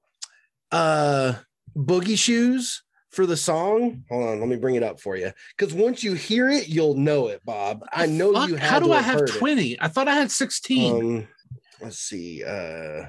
uh 0.73 1.35
Boogie 1.77 2.19
Shoes 2.19 2.83
for 3.11 3.27
the 3.27 3.37
song. 3.37 4.05
Hold 4.09 4.29
on, 4.29 4.41
let 4.41 4.49
me 4.49 4.57
bring 4.57 4.77
it 4.77 4.83
up 4.83 5.01
for 5.01 5.17
you. 5.17 5.33
Because 5.57 5.75
once 5.75 6.03
you 6.03 6.15
hear 6.15 6.49
it, 6.49 6.69
you'll 6.69 6.95
know 6.95 7.29
it, 7.29 7.45
Bob. 7.45 7.83
I 7.93 8.07
know 8.07 8.33
Fuck, 8.33 8.49
you 8.49 8.55
had 8.57 8.71
How 8.71 8.79
do 8.81 8.93
I 8.93 9.03
have 9.03 9.21
have. 9.21 9.39
20? 9.39 9.81
I 9.81 9.89
thought 9.89 10.09
I 10.09 10.15
had 10.15 10.31
16. 10.31 10.95
Um, 10.95 11.29
let's 11.81 11.99
see. 11.99 12.45
Uh, 12.45 13.07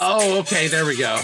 oh, 0.00 0.38
okay. 0.40 0.68
There 0.68 0.86
we 0.86 0.96
go. 0.96 1.18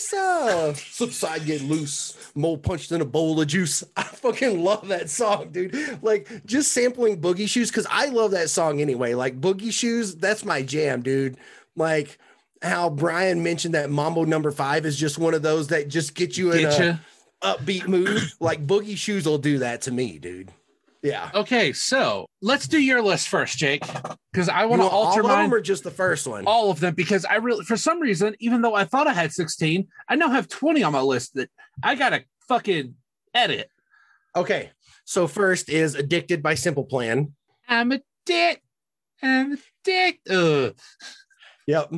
Sir. 0.00 0.74
Subside, 0.90 1.44
get 1.46 1.62
loose. 1.62 2.16
Mole 2.34 2.58
punched 2.58 2.92
in 2.92 3.00
a 3.00 3.04
bowl 3.04 3.40
of 3.40 3.46
juice. 3.46 3.84
I 3.96 4.02
fucking 4.02 4.62
love 4.62 4.88
that 4.88 5.10
song, 5.10 5.50
dude. 5.50 6.02
Like 6.02 6.28
just 6.46 6.72
sampling 6.72 7.20
Boogie 7.20 7.48
Shoes 7.48 7.70
because 7.70 7.86
I 7.90 8.06
love 8.06 8.30
that 8.32 8.50
song 8.50 8.80
anyway. 8.80 9.14
Like 9.14 9.40
Boogie 9.40 9.72
Shoes, 9.72 10.14
that's 10.16 10.44
my 10.44 10.62
jam, 10.62 11.02
dude. 11.02 11.36
Like 11.76 12.18
how 12.62 12.90
Brian 12.90 13.42
mentioned 13.42 13.74
that 13.74 13.90
Mambo 13.90 14.24
Number 14.24 14.50
Five 14.50 14.84
is 14.86 14.96
just 14.98 15.18
one 15.18 15.34
of 15.34 15.42
those 15.42 15.68
that 15.68 15.88
just 15.88 16.14
get 16.14 16.36
you 16.36 16.52
in 16.52 16.58
Get 16.62 16.80
a 16.80 16.84
you. 16.84 16.98
upbeat 17.42 17.88
mood. 17.88 18.22
like 18.40 18.66
Boogie 18.66 18.96
Shoes 18.96 19.26
will 19.26 19.38
do 19.38 19.58
that 19.58 19.82
to 19.82 19.90
me, 19.90 20.18
dude. 20.18 20.50
Yeah. 21.02 21.30
Okay, 21.34 21.72
so 21.72 22.26
let's 22.42 22.68
do 22.68 22.78
your 22.78 23.00
list 23.00 23.28
first, 23.28 23.56
Jake, 23.56 23.82
because 24.32 24.48
I 24.50 24.66
want 24.66 24.82
to 24.82 24.88
all 24.88 25.06
alter 25.06 25.20
of 25.20 25.26
mine. 25.26 25.44
them 25.44 25.54
or 25.54 25.60
just 25.60 25.82
the 25.82 25.90
first 25.90 26.26
one? 26.26 26.46
all 26.46 26.70
of 26.70 26.78
them 26.80 26.94
because 26.94 27.24
I 27.24 27.36
really, 27.36 27.64
for 27.64 27.76
some 27.76 28.00
reason, 28.00 28.36
even 28.38 28.60
though 28.60 28.74
I 28.74 28.84
thought 28.84 29.06
I 29.06 29.14
had 29.14 29.32
16, 29.32 29.88
I 30.08 30.16
now 30.16 30.28
have 30.28 30.48
20 30.48 30.82
on 30.82 30.92
my 30.92 31.00
list 31.00 31.34
that 31.34 31.50
I 31.82 31.94
gotta 31.94 32.24
fucking 32.48 32.94
edit. 33.32 33.70
Okay. 34.36 34.70
So 35.04 35.26
first 35.26 35.70
is 35.70 35.94
Addicted 35.94 36.42
by 36.42 36.54
Simple 36.54 36.84
Plan. 36.84 37.32
I'm 37.66 37.92
a 37.92 38.00
dick. 38.26 38.62
I'm 39.22 39.54
a 39.54 39.56
dick. 39.84 40.20
Ugh. 40.30 40.74
Yep. 41.66 41.94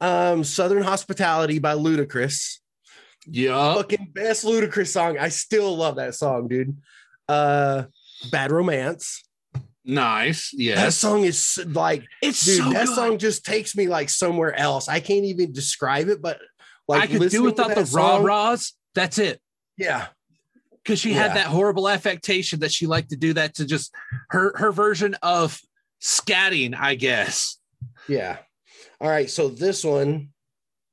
Um, 0.00 0.44
Southern 0.44 0.82
Hospitality 0.82 1.58
by 1.58 1.74
Ludacris. 1.74 2.58
Yeah. 3.26 3.74
Fucking 3.74 4.10
best 4.14 4.44
Ludacris 4.44 4.88
song. 4.88 5.18
I 5.18 5.30
still 5.30 5.76
love 5.76 5.96
that 5.96 6.14
song, 6.14 6.48
dude. 6.48 6.76
Uh, 7.28 7.84
Bad 8.30 8.52
Romance. 8.52 9.22
Nice. 9.84 10.50
Yeah. 10.52 10.76
That 10.76 10.92
song 10.94 11.24
is 11.24 11.58
like, 11.66 12.04
It's 12.20 12.44
dude, 12.44 12.58
so 12.64 12.70
that 12.72 12.86
good. 12.86 12.94
song 12.94 13.18
just 13.18 13.44
takes 13.44 13.76
me 13.76 13.86
like 13.86 14.08
somewhere 14.08 14.54
else. 14.58 14.88
I 14.88 14.98
can't 15.00 15.24
even 15.24 15.52
describe 15.52 16.08
it, 16.08 16.20
but 16.20 16.38
like 16.88 17.02
I 17.02 17.06
could 17.06 17.30
do 17.30 17.42
without 17.44 17.68
the 17.74 17.82
rah 17.92 18.16
song- 18.16 18.24
rahs. 18.24 18.72
That's 18.94 19.18
it. 19.18 19.40
Yeah. 19.76 20.08
because 20.82 21.00
she 21.00 21.10
Yeah. 21.10 21.22
had 21.22 21.36
that 21.36 21.46
horrible 21.46 21.88
affectation 21.88 22.60
that 22.60 22.70
she 22.72 22.86
liked 22.86 23.10
to 23.10 23.16
do 23.16 23.32
that 23.34 23.54
to 23.56 23.64
just 23.66 23.92
her 24.30 24.56
her 24.56 24.70
version 24.72 25.14
of 25.22 25.60
scatting, 26.00 26.76
I 26.78 26.94
guess. 26.94 27.58
Yeah. 28.08 28.38
All 29.00 29.08
right. 29.10 29.28
So 29.28 29.48
this 29.48 29.82
one, 29.84 30.28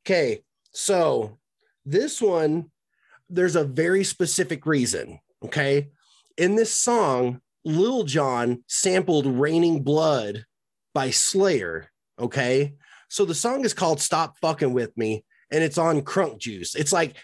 okay. 0.06 0.42
So 0.72 1.38
this 1.86 2.22
one, 2.22 2.72
there's 3.30 3.56
a 3.56 3.64
very 3.64 4.04
specific 4.04 4.66
reason. 4.66 5.20
Okay. 5.46 5.90
In 6.38 6.56
this 6.56 6.74
song, 6.74 7.42
Lil 7.64 8.04
Jon 8.04 8.64
sampled 8.68 9.26
Raining 9.26 9.84
Blood 9.84 10.46
by 10.94 11.12
Slayer. 11.12 11.90
Okay. 12.20 12.74
So 13.10 13.26
the 13.26 13.36
song 13.36 13.64
is 13.66 13.74
called 13.74 14.02
Stop 14.02 14.38
Fucking 14.40 14.74
With 14.74 14.96
Me 14.98 15.24
and 15.52 15.64
it's 15.64 15.78
on 15.78 16.02
Crunk 16.02 16.40
Juice. 16.40 16.74
It's 16.76 16.92
like, 16.92 17.16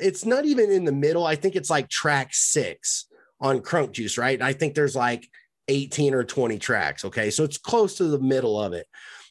it's 0.00 0.24
not 0.24 0.46
even 0.46 0.70
in 0.70 0.84
the 0.84 0.92
middle. 0.92 1.26
I 1.26 1.34
think 1.34 1.54
it's 1.54 1.68
like 1.68 1.88
track 1.88 2.30
six 2.32 3.06
on 3.40 3.60
Crunk 3.60 3.92
Juice, 3.92 4.16
right? 4.16 4.40
I 4.40 4.54
think 4.54 4.74
there's 4.74 4.96
like 4.96 5.28
18 5.68 6.14
or 6.14 6.24
20 6.24 6.58
tracks. 6.58 7.04
Okay. 7.04 7.30
So 7.30 7.44
it's 7.44 7.58
close 7.58 7.96
to 7.96 8.04
the 8.04 8.18
middle 8.18 8.58
of 8.60 8.72
it. 8.72 8.86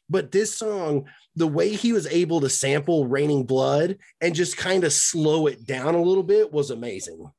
But 0.10 0.32
this 0.32 0.54
song, 0.54 1.06
the 1.36 1.48
way 1.48 1.70
he 1.70 1.92
was 1.92 2.08
able 2.08 2.42
to 2.42 2.50
sample 2.50 3.08
Raining 3.08 3.46
Blood 3.46 3.98
and 4.22 4.36
just 4.36 4.56
kind 4.56 4.84
of 4.84 4.94
slow 4.94 5.48
it 5.48 5.66
down 5.66 5.96
a 5.96 6.02
little 6.02 6.24
bit 6.24 6.54
was 6.54 6.70
amazing. 6.70 7.30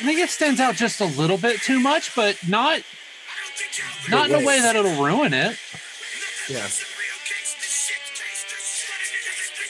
I 0.00 0.02
think 0.02 0.18
it 0.20 0.30
stands 0.30 0.60
out 0.60 0.76
just 0.76 1.00
a 1.00 1.06
little 1.06 1.36
bit 1.36 1.60
too 1.60 1.80
much, 1.80 2.14
but 2.14 2.36
not 2.48 2.80
not 4.08 4.30
in 4.30 4.42
a 4.42 4.46
way 4.46 4.60
that 4.60 4.76
it'll 4.76 5.02
ruin 5.02 5.34
it. 5.34 5.58
Yeah. 6.48 6.66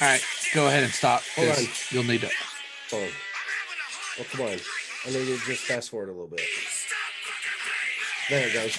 All 0.01 0.09
right, 0.09 0.23
go 0.55 0.67
ahead 0.67 0.85
and 0.85 0.93
stop. 0.93 1.23
Hold 1.35 1.49
'cause 1.49 1.59
on. 1.67 1.73
You'll 1.91 2.05
need 2.05 2.21
to. 2.23 2.31
Hold 2.91 3.05
on. 3.05 3.11
Oh, 4.19 4.25
come 4.31 4.41
on. 4.43 4.49
I 5.07 5.11
need 5.11 5.27
to 5.27 5.39
just 5.47 5.65
fast 5.65 5.91
forward 5.91 6.09
a 6.09 6.13
little 6.13 6.29
bit. 6.29 6.43
There 8.29 8.47
it 8.47 8.53
goes. 8.53 8.77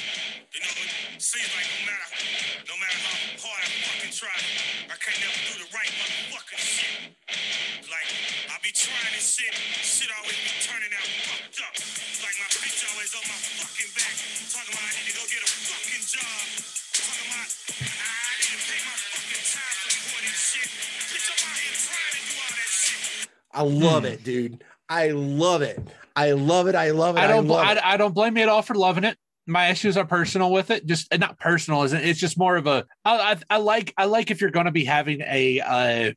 I 23.53 23.63
love 23.63 24.05
it, 24.05 24.23
dude. 24.23 24.63
I 24.89 25.09
love 25.09 25.61
it. 25.61 25.79
I 26.15 26.31
love 26.31 26.67
it. 26.67 26.75
I 26.75 26.91
love 26.91 27.17
it. 27.17 27.19
I 27.19 27.27
don't. 27.27 27.49
I, 27.51 27.71
it. 27.73 27.77
I 27.83 27.97
don't 27.97 28.13
blame 28.13 28.37
you 28.37 28.43
at 28.43 28.49
all 28.49 28.61
for 28.61 28.75
loving 28.75 29.03
it. 29.03 29.17
My 29.47 29.69
issues 29.69 29.97
are 29.97 30.05
personal 30.05 30.51
with 30.51 30.71
it. 30.71 30.85
Just 30.85 31.13
uh, 31.13 31.17
not 31.17 31.39
personal, 31.39 31.83
isn't 31.83 31.99
it? 31.99 32.07
It's 32.07 32.19
just 32.19 32.37
more 32.37 32.55
of 32.55 32.67
a. 32.67 32.85
I, 33.03 33.33
I, 33.49 33.55
I 33.55 33.57
like. 33.57 33.93
I 33.97 34.05
like 34.05 34.31
if 34.31 34.41
you're 34.41 34.51
going 34.51 34.65
to 34.65 34.71
be 34.71 34.85
having 34.85 35.21
a 35.21 35.59
uh, 35.59 36.13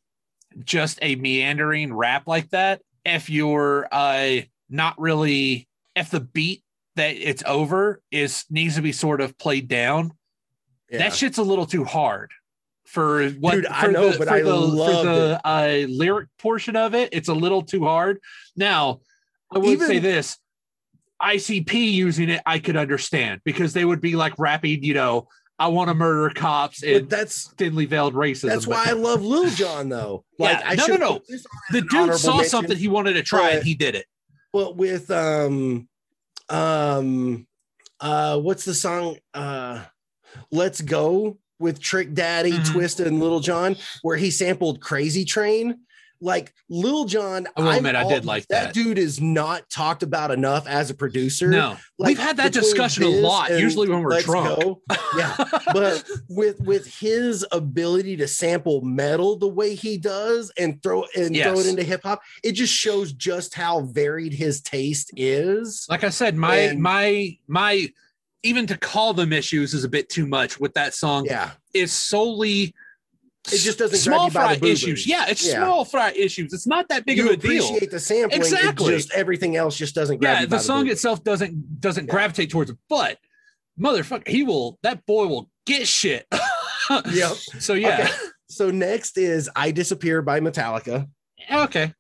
just 0.65 0.99
a 1.03 1.17
meandering 1.17 1.93
rap 1.93 2.27
like 2.27 2.51
that. 2.51 2.83
If 3.05 3.29
you're 3.31 3.87
uh 3.91 4.41
not 4.71 4.99
really, 4.99 5.69
if 5.95 6.11
the 6.11 6.21
beat 6.21 6.63
that 6.97 7.17
it's 7.17 7.43
over 7.47 8.01
is 8.11 8.45
needs 8.51 8.77
to 8.77 8.83
be 8.83 8.93
sort 8.93 9.21
of 9.21 9.37
played 9.37 9.69
down, 9.69 10.13
Yeah. 10.91 10.99
that 10.99 11.15
shit's 11.15 11.39
a 11.39 11.43
little 11.43 11.67
too 11.67 11.85
hard 11.85 12.31
for 12.95 13.29
what 13.41 13.55
Dude, 13.55 13.67
I 13.67 13.87
for 13.87 13.91
know, 13.91 14.11
the, 14.11 14.19
but 14.19 14.29
for 14.29 14.35
I 14.35 14.43
the, 14.43 14.55
loved 14.55 14.99
for 15.01 15.05
the 15.05 15.41
uh, 15.45 15.87
lyric 15.89 16.29
portion 16.39 16.77
of 16.77 16.95
it. 16.95 17.09
It's 17.13 17.29
a 17.29 17.35
little 17.35 17.61
too 17.63 17.85
hard. 17.85 18.21
Now, 18.57 19.01
I 19.53 19.59
would 19.59 19.69
Even- 19.71 19.87
say 19.89 19.99
this: 19.99 20.39
ICP 21.21 21.73
using 21.93 22.29
it, 22.31 22.41
I 22.47 22.61
could 22.61 22.77
understand 22.77 23.41
because 23.45 23.73
they 23.73 23.85
would 23.85 24.01
be 24.01 24.15
like 24.15 24.39
rapping, 24.39 24.85
you 24.85 24.95
know, 24.95 25.27
"I 25.59 25.69
want 25.69 25.89
to 25.89 25.95
murder 25.95 26.33
cops" 26.33 26.81
but 26.81 26.89
and 26.89 27.11
that's 27.11 27.49
thinly 27.59 27.87
veiled 27.87 28.15
racism. 28.15 28.49
that's 28.51 28.67
why 28.67 28.85
I 28.87 28.93
love 28.93 29.23
Lil 29.25 29.51
Jon 29.51 29.89
though. 29.89 30.25
Like 30.39 30.59
Yeah, 30.61 30.69
I 30.71 30.75
no, 30.77 30.87
no, 30.87 30.87
should 30.87 31.01
no. 31.01 31.21
the 31.73 31.81
dude 31.83 32.15
saw 32.15 32.37
mention, 32.37 32.49
something 32.51 32.77
he 32.77 32.87
wanted 32.89 33.15
to 33.15 33.23
try 33.25 33.41
but- 33.51 33.55
and 33.57 33.65
he 33.67 33.75
did 33.75 33.97
it. 33.97 34.07
But 34.53 34.77
with 34.77 35.11
um 35.11 35.89
um 36.49 37.47
uh 38.01 38.39
what's 38.39 38.65
the 38.65 38.75
song 38.75 39.17
uh 39.35 39.83
Let's 40.51 40.81
Go 40.81 41.39
with 41.59 41.81
Trick 41.81 42.15
Daddy, 42.15 42.53
Mhm. 42.53 42.65
Twista, 42.67 43.07
and 43.07 43.21
Little 43.21 43.41
John, 43.41 43.77
where 44.03 44.17
he 44.17 44.31
sampled 44.31 44.81
Crazy 44.81 45.25
Train. 45.25 45.79
Like 46.21 46.55
Lil 46.71 47.05
Jon, 47.05 47.47
I 47.55 47.61
will 47.61 47.71
admit, 47.73 47.97
I 47.97 48.09
did 48.09 48.25
like 48.25 48.47
that. 48.49 48.67
That 48.67 48.75
dude 48.75 48.99
is 48.99 49.21
not 49.21 49.69
talked 49.69 50.03
about 50.03 50.31
enough 50.31 50.67
as 50.67 50.89
a 50.89 50.95
producer. 50.95 51.49
No, 51.49 51.77
Like, 51.99 52.09
we've 52.09 52.19
had 52.19 52.39
that 52.39 52.53
discussion 52.53 53.03
a 53.03 53.09
lot. 53.09 53.51
Usually 53.51 53.91
when 53.91 54.01
we're 54.01 54.23
drunk. 54.23 54.59
Go, 54.63 54.81
yeah, 55.19 55.35
but 55.75 56.03
with 56.31 56.61
with 56.61 56.87
his 56.87 57.45
ability 57.53 58.17
to 58.19 58.29
sample 58.29 58.81
metal 58.81 59.37
the 59.37 59.49
way 59.49 59.75
he 59.75 59.99
does 59.99 60.51
and 60.57 60.83
throw 60.83 61.05
and 61.15 61.37
throw 61.37 61.59
it 61.59 61.67
into 61.67 61.83
hip 61.83 62.03
hop, 62.05 62.23
it 62.43 62.53
just 62.53 62.73
shows 62.73 63.13
just 63.13 63.53
how 63.53 63.81
varied 63.81 64.33
his 64.33 64.63
taste 64.63 65.11
is. 65.17 65.85
like 65.91 66.05
I 66.05 66.11
said, 66.11 66.37
my 66.37 66.57
And- 66.57 66.81
my 66.81 67.37
my 67.49 67.93
even 68.45 68.67
to 68.69 68.77
call 68.79 69.13
them 69.15 69.33
issues 69.33 69.75
is 69.75 69.83
a 69.83 69.89
bit 69.89 70.09
too 70.09 70.27
much 70.27 70.61
with 70.61 70.75
that 70.75 70.95
song. 70.95 71.25
Yeah, 71.27 71.51
Is 71.73 71.93
solely 71.93 72.73
It 73.53 73.59
just 73.59 73.79
doesn't 73.79 74.03
grab 74.09 74.17
small 74.17 74.27
the 74.29 74.59
fry 74.61 74.69
issues. 74.71 75.07
Yeah, 75.07 75.27
it's 75.29 75.47
Yeah. 75.47 75.65
small 75.65 75.85
fry 75.85 76.13
issues. 76.13 76.53
It's 76.55 76.67
not 76.67 76.89
that 76.89 77.05
big 77.05 77.19
you 77.19 77.27
of 77.27 77.33
a 77.33 77.37
deal. 77.37 77.65
appreciate 77.67 77.91
the 77.91 78.01
sampling. 78.01 78.41
Exactly. 78.41 78.95
Just 78.95 79.13
everything 79.13 79.57
else 79.57 79.77
just 79.77 79.95
doesn't 79.95 80.19
grab 80.19 80.37
Yeah, 80.37 80.41
you 80.43 80.47
by 80.47 80.57
the 80.59 80.63
song 80.63 80.83
boo-boo. 80.85 80.93
itself 80.93 81.25
doesn't 81.25 81.81
doesn't 81.81 82.07
Yeah. 82.07 82.11
gravitate 82.13 82.51
towards 82.51 82.71
it, 82.71 82.79
but 82.89 83.19
motherfucker, 83.79 84.29
he 84.29 84.45
will. 84.45 84.79
That 84.83 85.05
boy 85.05 85.27
will 85.27 85.51
get 85.67 85.89
shit. 85.89 86.27
Yep. 87.13 87.33
So 87.61 87.73
yeah. 87.75 88.01
Okay. 88.05 88.13
So 88.51 88.71
next 88.71 89.17
is 89.19 89.49
"I 89.57 89.71
Disappear" 89.71 90.21
by 90.23 90.41
Metallica. 90.41 91.09
Okay. 91.51 91.93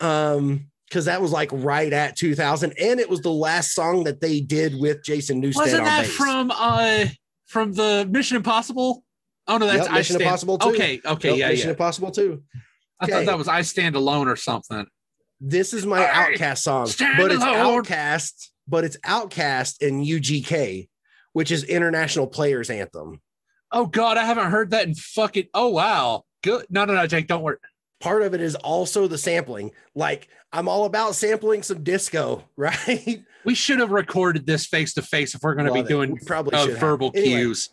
um 0.00 0.66
because 0.94 1.06
that 1.06 1.20
was 1.20 1.32
like 1.32 1.50
right 1.52 1.92
at 1.92 2.14
2000 2.16 2.72
and 2.80 3.00
it 3.00 3.10
was 3.10 3.20
the 3.20 3.28
last 3.32 3.72
song 3.74 4.04
that 4.04 4.20
they 4.20 4.38
did 4.40 4.78
with 4.78 5.02
jason 5.02 5.42
newsted 5.42 5.56
Wasn't 5.56 5.84
that 5.84 6.02
bass. 6.02 6.14
from 6.14 6.52
uh 6.54 7.06
from 7.46 7.72
the 7.72 8.08
Mission 8.10 8.36
Impossible? 8.36 9.02
Oh 9.48 9.58
no, 9.58 9.66
that's 9.66 9.86
Yep, 9.86 9.90
I 9.90 9.98
Mission 9.98 10.14
Stand. 10.14 10.22
Impossible 10.22 10.58
2. 10.58 10.68
Okay, 10.70 11.00
okay, 11.04 11.28
Nope, 11.30 11.38
yeah, 11.38 11.48
mission 11.48 11.66
yeah. 11.66 11.70
impossible 11.72 12.10
too 12.12 12.42
I 13.00 13.04
Okay. 13.04 13.12
thought 13.12 13.26
that 13.26 13.38
was 13.38 13.48
I 13.48 13.62
Stand 13.62 13.96
Alone 13.96 14.28
or 14.28 14.36
something. 14.36 14.86
this 15.40 15.74
is 15.74 15.84
my 15.84 15.98
I 16.04 16.32
OutKast 16.32 16.58
song 16.58 16.86
but 17.18 17.32
it's 17.32 17.42
alone. 17.42 17.82
OutKast 17.82 18.50
but 18.68 18.84
it's 18.84 18.96
OutKast 18.98 19.82
in 19.82 20.00
ugk 20.00 20.88
which 21.32 21.50
is 21.50 21.64
international 21.64 22.28
players 22.28 22.70
anthem 22.70 23.20
Oh 23.72 23.86
god, 23.86 24.16
I 24.16 24.24
haven't 24.24 24.52
heard 24.52 24.70
that 24.70 24.86
in 24.86 24.94
fucking. 24.94 25.46
Oh 25.54 25.70
wow, 25.70 26.22
good. 26.44 26.66
No, 26.70 26.84
no, 26.84 26.94
no, 26.94 27.08
Jake, 27.08 27.26
don't 27.26 27.42
worry. 27.42 27.56
part 28.00 28.22
of 28.22 28.32
it 28.32 28.40
is 28.40 28.54
also 28.54 29.08
the 29.08 29.18
sampling 29.18 29.72
like 29.96 30.28
i'm 30.54 30.68
all 30.68 30.86
about 30.86 31.14
sampling 31.14 31.62
some 31.62 31.82
disco 31.82 32.42
right? 32.56 33.22
We 33.44 33.54
should 33.54 33.80
have 33.80 33.90
recorded 33.90 34.46
this 34.46 34.64
face 34.64 34.94
to 34.94 35.02
face 35.02 35.34
if 35.34 35.42
we're 35.42 35.54
going 35.54 35.66
to 35.66 35.72
be 35.74 35.80
it. 35.80 35.88
doing 35.88 36.12
We 36.12 36.20
probably 36.20 36.54
uh, 36.56 36.66
verbal 36.78 37.10
Anyway, 37.14 37.36
cues. 37.42 37.68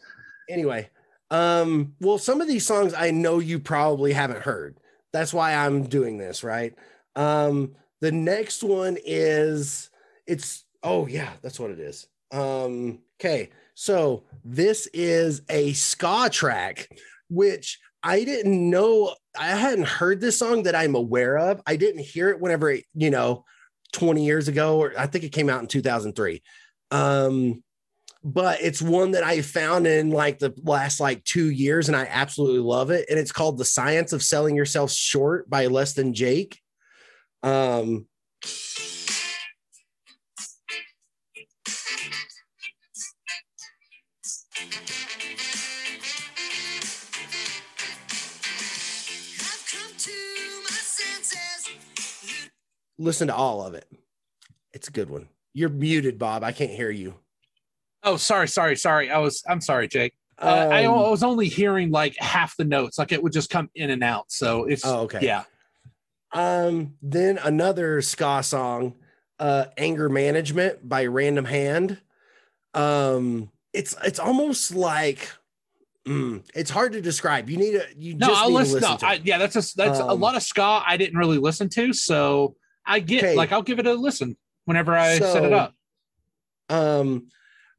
anyway 0.50 0.90
um 1.30 1.96
well 2.02 2.18
some 2.18 2.42
of 2.42 2.48
these 2.50 2.66
songs 2.66 2.94
i 2.94 3.10
know 3.12 3.40
you 3.40 3.58
probably 3.60 4.12
haven't 4.12 4.42
heard. 4.42 4.76
That's 5.14 5.34
why 5.34 5.54
i'm 5.56 5.84
doing 5.84 6.18
this 6.18 6.44
right? 6.44 6.74
Um 7.16 7.76
the 8.02 8.12
next 8.12 8.64
one 8.64 8.98
is 9.06 9.90
it's 10.28 10.66
oh 10.84 11.08
yeah 11.08 11.32
that's 11.42 11.60
what 11.60 11.72
it 11.72 11.80
is. 11.80 12.08
Um 12.34 13.00
okay 13.20 13.50
so 13.76 14.24
this 14.44 14.88
is 14.94 15.42
a 15.50 15.72
ska 15.74 16.30
track 16.32 16.90
which 17.30 17.80
i 18.04 18.24
didn't 18.26 18.70
know 18.70 19.16
i 19.38 19.48
hadn't 19.48 19.88
heard 19.88 20.20
this 20.20 20.38
song 20.38 20.64
that 20.64 20.76
i'm 20.76 20.96
aware 20.96 21.38
of 21.38 21.62
i 21.66 21.76
didn't 21.76 22.02
hear 22.02 22.30
it 22.30 22.40
whenever 22.40 22.70
it 22.70 22.86
you 22.94 23.10
know 23.10 23.44
20 23.94 24.26
years 24.26 24.48
ago 24.48 24.80
or 24.80 24.94
i 24.98 25.06
think 25.06 25.24
it 25.24 25.32
came 25.32 25.50
out 25.50 25.62
in 25.62 25.68
2003 25.68 26.42
um 26.92 27.64
but 28.24 28.62
it's 28.62 28.82
one 28.82 29.12
that 29.12 29.24
I 29.24 29.42
found 29.42 29.88
in 29.88 30.12
like 30.12 30.40
the 30.40 30.54
last 30.64 31.00
like 31.00 31.24
two 31.24 31.50
years, 31.50 31.88
and 31.88 31.96
I 31.96 32.08
absolutely 32.10 32.60
love 32.60 32.92
it. 32.92 33.08
And 33.10 33.18
it's 33.18 33.32
called 33.32 33.58
"The 33.58 33.66
Science 33.66 34.14
of 34.14 34.22
Selling 34.22 34.56
Yourself 34.56 34.92
Short" 34.92 35.50
by 35.50 35.66
Less 35.68 35.94
Than 35.94 36.14
Jake. 36.14 36.60
Um, 37.42 38.08
listen 53.02 53.28
to 53.28 53.36
all 53.36 53.66
of 53.66 53.74
it. 53.74 53.86
It's 54.74 54.88
a 54.88 54.92
good 54.92 55.10
one. 55.10 55.28
You're 55.54 55.70
muted, 55.70 56.18
Bob. 56.18 56.44
I 56.44 56.52
can't 56.52 56.72
hear 56.72 56.90
you. 56.92 57.16
Oh, 58.04 58.18
sorry, 58.18 58.48
sorry, 58.48 58.76
sorry. 58.78 59.10
I 59.12 59.18
was. 59.18 59.44
I'm 59.48 59.62
sorry, 59.62 59.88
Jake. 59.88 60.14
Uh, 60.40 60.68
I, 60.72 60.84
I 60.84 60.86
Um, 60.86 60.94
was 60.96 61.24
only 61.24 61.48
hearing 61.48 61.92
like 61.92 62.16
half 62.18 62.56
the 62.58 62.64
notes, 62.64 62.98
like 62.98 63.12
it 63.12 63.22
would 63.22 63.34
just 63.34 63.50
come 63.50 63.70
in 63.76 63.90
and 63.90 64.04
out. 64.04 64.32
So 64.32 64.64
it's 64.66 64.86
Oh, 64.86 65.02
okay. 65.02 65.20
yeah. 65.22 65.44
Um, 66.34 66.96
then 67.02 67.38
another 67.38 68.02
ska 68.02 68.42
song, 68.44 68.96
uh, 69.40 69.66
"Anger 69.78 70.08
Management" 70.10 70.88
by 70.88 71.06
Random 71.06 71.46
Hand. 71.46 72.00
Um, 72.74 73.52
it's 73.74 73.96
it's 74.04 74.18
almost 74.20 74.74
like 74.74 75.30
mm, 76.08 76.42
it's 76.56 76.70
hard 76.72 76.94
to 76.94 77.02
describe. 77.02 77.50
You 77.50 77.58
need 77.58 77.72
to 77.74 77.86
you 77.98 78.14
No, 78.16 78.28
just 78.28 78.42
I'll 78.42 78.52
listen. 78.52 78.80
no, 78.82 78.98
I, 79.02 79.22
yeah, 79.24 79.38
that's 79.38 79.56
a 79.58 79.76
that's 79.76 80.00
a 80.00 80.06
Um, 80.08 80.20
lot 80.22 80.36
of 80.36 80.42
ska 80.44 80.82
I 80.88 80.96
didn't 80.98 81.18
really 81.20 81.38
listen 81.38 81.68
to, 81.70 81.92
so 81.94 82.56
I 82.92 83.00
get 83.00 83.24
Okay. 83.24 83.36
like 83.36 83.52
I'll 83.52 83.62
give 83.62 83.80
it 83.80 83.88
a 83.88 83.94
listen 83.94 84.36
whenever 84.66 84.94
I 84.94 85.18
set 85.20 85.44
it 85.46 85.54
up. 85.54 85.74
um 86.70 87.28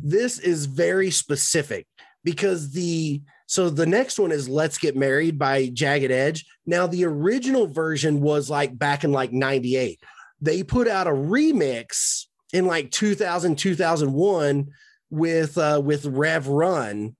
this 0.00 0.38
is 0.38 0.66
very 0.66 1.10
specific 1.10 1.86
because 2.24 2.72
the 2.72 3.22
so 3.46 3.68
the 3.70 3.86
next 3.86 4.18
one 4.18 4.32
is 4.32 4.48
let's 4.48 4.78
get 4.78 4.96
married 4.96 5.38
by 5.38 5.68
jagged 5.68 6.10
edge 6.10 6.44
now 6.66 6.86
the 6.86 7.04
original 7.04 7.66
version 7.66 8.20
was 8.20 8.48
like 8.50 8.76
back 8.78 9.04
in 9.04 9.12
like 9.12 9.32
98 9.32 10.00
they 10.40 10.62
put 10.62 10.88
out 10.88 11.06
a 11.06 11.10
remix 11.10 12.24
in 12.52 12.66
like 12.66 12.90
2000 12.90 13.56
2001 13.56 14.66
with 15.10 15.56
uh 15.58 15.80
with 15.84 16.04
rev 16.06 16.48
run 16.48 17.14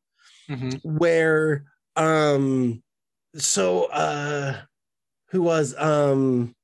Mhm. 0.51 0.81
where 0.83 1.65
um 1.95 2.83
so 3.37 3.85
uh 3.85 4.57
who 5.31 5.43
was 5.43 5.75
um 5.79 6.55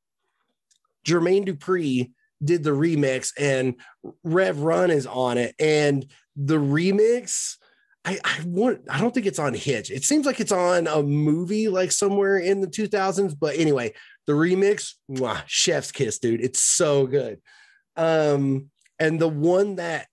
Jermaine 1.06 1.46
Dupri 1.46 2.10
did 2.42 2.62
the 2.62 2.70
remix 2.70 3.32
and 3.38 3.74
Rev 4.22 4.60
Run 4.60 4.90
is 4.90 5.06
on 5.06 5.38
it. 5.38 5.54
And 5.58 6.06
the 6.36 6.58
remix 6.58 7.56
I, 8.04 8.18
I 8.24 8.40
want 8.46 8.82
I 8.88 9.00
don't 9.00 9.12
think 9.12 9.26
it's 9.26 9.40
on 9.40 9.54
Hitch. 9.54 9.90
It 9.90 10.04
seems 10.04 10.24
like 10.24 10.40
it's 10.40 10.52
on 10.52 10.86
a 10.86 11.02
movie 11.02 11.68
like 11.68 11.92
somewhere 11.92 12.38
in 12.38 12.60
the 12.60 12.66
2000s 12.66 13.34
but 13.38 13.56
anyway 13.56 13.92
the 14.26 14.32
remix 14.32 14.94
mwah, 15.10 15.42
chef's 15.46 15.92
kiss 15.92 16.18
dude. 16.18 16.40
It's 16.40 16.62
so 16.62 17.06
good. 17.06 17.40
Um 17.96 18.70
and 18.98 19.20
the 19.20 19.28
one 19.28 19.76
that 19.76 20.06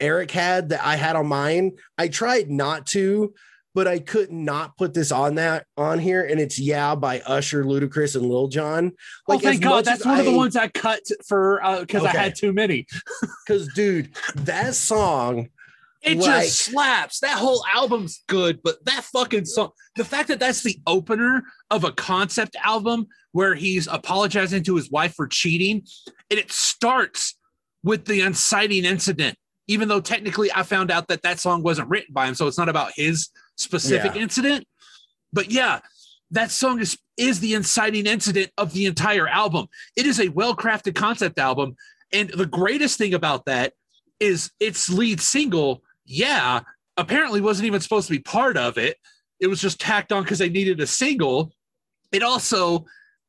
Eric 0.00 0.30
had 0.30 0.68
that 0.68 0.84
I 0.84 0.96
had 0.96 1.16
on 1.16 1.26
mine 1.26 1.72
I 1.96 2.08
tried 2.08 2.50
not 2.50 2.86
to 2.88 3.34
but 3.74 3.88
I 3.88 3.98
could 3.98 4.30
not 4.32 4.76
put 4.76 4.94
this 4.94 5.10
on 5.12 5.34
that 5.36 5.66
on 5.76 5.98
here, 5.98 6.24
and 6.24 6.40
it's 6.40 6.58
"Yeah" 6.58 6.94
by 6.94 7.20
Usher, 7.20 7.64
Ludacris, 7.64 8.14
and 8.16 8.24
Lil 8.26 8.48
Jon. 8.48 8.92
oh, 9.28 9.38
thank 9.38 9.62
God. 9.62 9.84
That's 9.84 10.04
one 10.04 10.18
of 10.20 10.24
the 10.26 10.36
ones 10.36 10.56
I 10.56 10.68
cut 10.68 11.00
for 11.26 11.62
uh, 11.64 11.80
because 11.80 12.04
I 12.04 12.10
Okay. 12.10 12.18
had 12.18 12.34
too 12.36 12.52
many. 12.52 12.86
Because, 13.46 13.68
dude, 13.74 14.10
that 14.36 14.74
song, 14.74 15.48
It 16.02 16.18
Like- 16.18 16.42
just 16.44 16.58
slaps. 16.66 17.20
That 17.20 17.38
whole 17.38 17.64
album's 17.74 18.22
good, 18.26 18.60
but 18.62 18.84
that 18.84 19.04
fucking 19.04 19.46
song, 19.46 19.70
the 19.96 20.04
fact 20.04 20.28
that 20.28 20.38
that's 20.38 20.62
the 20.62 20.78
opener 20.86 21.44
of 21.70 21.82
a 21.84 21.92
concept 21.92 22.56
album 22.62 23.06
where 23.32 23.54
he's 23.54 23.86
apologizing 23.86 24.62
to 24.64 24.76
his 24.76 24.90
wife 24.90 25.14
for 25.14 25.26
cheating, 25.26 25.82
and 26.30 26.38
it 26.38 26.52
starts 26.52 27.36
with 27.82 28.04
the 28.04 28.20
inciting 28.20 28.84
incident, 28.84 29.36
even 29.66 29.88
though 29.88 30.00
technically 30.00 30.52
I 30.52 30.62
found 30.62 30.90
out 30.90 31.08
that 31.08 31.22
that 31.22 31.40
song 31.40 31.62
wasn't 31.62 31.88
written 31.88 32.12
by 32.12 32.26
him, 32.26 32.34
so 32.34 32.46
it's 32.46 32.58
not 32.58 32.68
about 32.68 32.92
his 32.94 33.30
specific 33.56 34.14
Yeah. 34.14 34.22
incident. 34.22 34.66
But 35.32 35.50
yeah, 35.50 35.80
that 36.30 36.50
song 36.50 36.80
is 36.80 36.98
is 37.16 37.38
the 37.40 37.54
inciting 37.54 38.06
incident 38.06 38.50
of 38.58 38.72
the 38.72 38.86
entire 38.86 39.28
album. 39.28 39.68
It 39.96 40.04
is 40.06 40.18
a 40.18 40.28
well 40.28 40.56
crafted 40.56 40.94
concept 40.94 41.38
album, 41.38 41.76
and 42.12 42.30
the 42.30 42.46
greatest 42.46 42.98
thing 42.98 43.14
about 43.14 43.44
that 43.46 43.72
is 44.20 44.50
its 44.60 44.88
lead 44.88 45.20
single 45.20 45.82
yeah, 46.06 46.60
apparently 46.96 47.40
wasn't 47.40 47.66
even 47.66 47.80
supposed 47.80 48.08
to 48.08 48.12
be 48.12 48.18
part 48.20 48.56
of 48.56 48.78
it. 48.78 48.98
It 49.40 49.46
was 49.46 49.60
just 49.60 49.80
tacked 49.80 50.12
on 50.12 50.22
because 50.22 50.38
they 50.38 50.48
needed 50.48 50.80
a 50.80 50.86
single. 50.86 51.52
It 52.12 52.22
also 52.22 52.86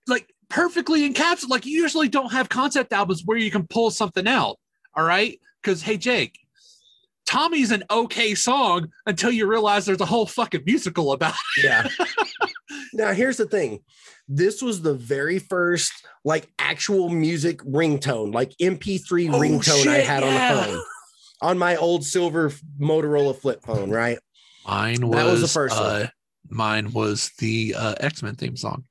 like 0.08 0.30
perfectly 0.50 1.10
encapsulates 1.10 1.50
like 1.50 1.66
you 1.66 1.82
usually 1.82 2.10
don't 2.10 2.32
have 2.32 2.50
concept 2.50 2.94
albums 2.94 3.24
where 3.26 3.38
you 3.38 3.50
can 3.50 3.66
pull 3.68 3.92
something 3.92 4.28
out. 4.28 4.58
All 4.94 5.06
right. 5.06 5.40
Because 5.62 5.82
hey, 5.82 5.98
Jake, 5.98 6.38
Tommy's 7.26 7.72
an 7.72 7.84
okay 7.90 8.36
song 8.36 8.88
until 9.06 9.32
you 9.32 9.48
realize 9.48 9.86
there's 9.86 10.02
a 10.02 10.06
whole 10.06 10.26
fucking 10.28 10.64
musical 10.66 11.12
about 11.12 11.34
it. 11.58 11.64
yeah. 11.64 11.88
now, 12.94 13.14
here's 13.14 13.38
the 13.38 13.46
thing 13.48 13.80
this 14.28 14.62
was 14.62 14.82
the 14.82 14.94
very 14.94 15.40
first 15.40 15.92
like 16.24 16.48
actual 16.60 17.10
music 17.10 17.60
ringtone, 17.60 18.34
like 18.34 18.52
MP3 18.62 19.32
Oh, 19.34 19.40
ringtone 19.40 19.88
I 19.88 19.98
had 20.00 20.24
yeah. 20.24 20.30
on 20.30 20.34
the 20.68 20.74
phone 20.74 20.84
on 21.42 21.58
my 21.58 21.76
old 21.76 22.04
silver 22.04 22.52
Motorola 22.80 23.36
flip 23.36 23.62
phone, 23.64 23.90
right? 23.92 24.18
Mine 24.68 25.08
was- 25.08 25.16
That 25.18 25.32
was 25.32 25.42
the 25.42 25.48
first 25.48 25.76
one. 25.76 25.86
uh, 25.86 26.08
mine 26.50 26.92
was 26.92 27.32
the 27.40 27.76
uh, 27.78 27.96
X-Men 28.00 28.36
theme 28.36 28.56
song. 28.58 28.84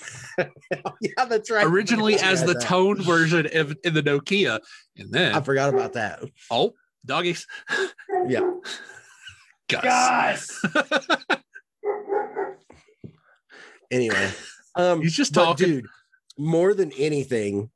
yeah, 0.38 1.24
that's 1.28 1.50
right. 1.50 1.66
Originally 1.66 2.14
as 2.16 2.44
the 2.44 2.54
that. 2.54 2.62
tone 2.62 3.02
version 3.02 3.46
of, 3.54 3.74
in 3.84 3.92
the 3.94 4.02
Nokia. 4.02 4.60
And 4.96 5.12
then 5.12 5.34
I 5.34 5.40
forgot 5.40 5.74
about 5.74 5.94
that. 5.94 6.22
Oh, 6.50 6.72
doggies. 7.08 7.46
Yeah. 8.28 8.50
Gus. 9.68 10.60
Anyway, 13.90 14.30
um, 14.74 15.00
He's 15.00 15.16
just 15.16 15.32
talking. 15.32 15.66
dude. 15.66 15.86
More 16.36 16.74
than 16.74 16.92
anything, 16.92 17.70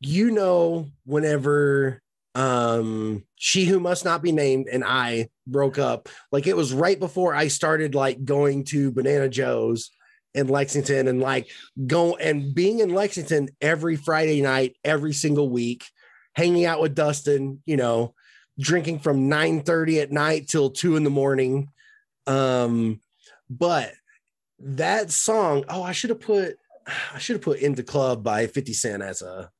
you 0.00 0.30
know, 0.30 0.88
whenever 1.04 2.00
um 2.34 3.22
she 3.36 3.66
who 3.66 3.78
must 3.78 4.06
not 4.06 4.22
be 4.22 4.32
named 4.32 4.68
and 4.72 4.82
I 4.82 5.28
broke 5.46 5.78
up, 5.78 6.08
like 6.32 6.46
it 6.46 6.56
was 6.56 6.72
right 6.72 6.98
before 6.98 7.34
I 7.34 7.48
started 7.48 7.94
like 7.94 8.24
going 8.24 8.64
to 8.66 8.90
Banana 8.90 9.28
Joe's 9.28 9.90
in 10.34 10.48
Lexington 10.48 11.08
and 11.08 11.20
like 11.20 11.50
go 11.86 12.16
and 12.16 12.54
being 12.54 12.78
in 12.80 12.88
Lexington 12.94 13.48
every 13.60 13.96
Friday 13.96 14.40
night, 14.40 14.76
every 14.82 15.12
single 15.12 15.50
week, 15.50 15.84
hanging 16.34 16.64
out 16.64 16.80
with 16.80 16.94
Dustin, 16.94 17.62
you 17.66 17.76
know, 17.76 18.14
drinking 18.58 18.98
from 19.00 19.28
9 19.28 19.62
30 19.62 20.00
at 20.00 20.12
night 20.12 20.48
till 20.48 20.70
two 20.70 20.96
in 20.96 21.04
the 21.04 21.10
morning. 21.10 21.68
Um, 22.26 23.00
but 23.50 23.92
that 24.58 25.10
song, 25.10 25.64
oh, 25.68 25.82
I 25.82 25.92
should 25.92 26.10
have 26.10 26.20
put 26.20 26.56
I 27.14 27.18
should 27.18 27.34
have 27.36 27.42
put 27.42 27.60
In 27.60 27.74
da 27.74 27.82
Club 27.82 28.22
by 28.24 28.46
50 28.46 28.72
Cent 28.72 29.02
as 29.02 29.22
a 29.22 29.50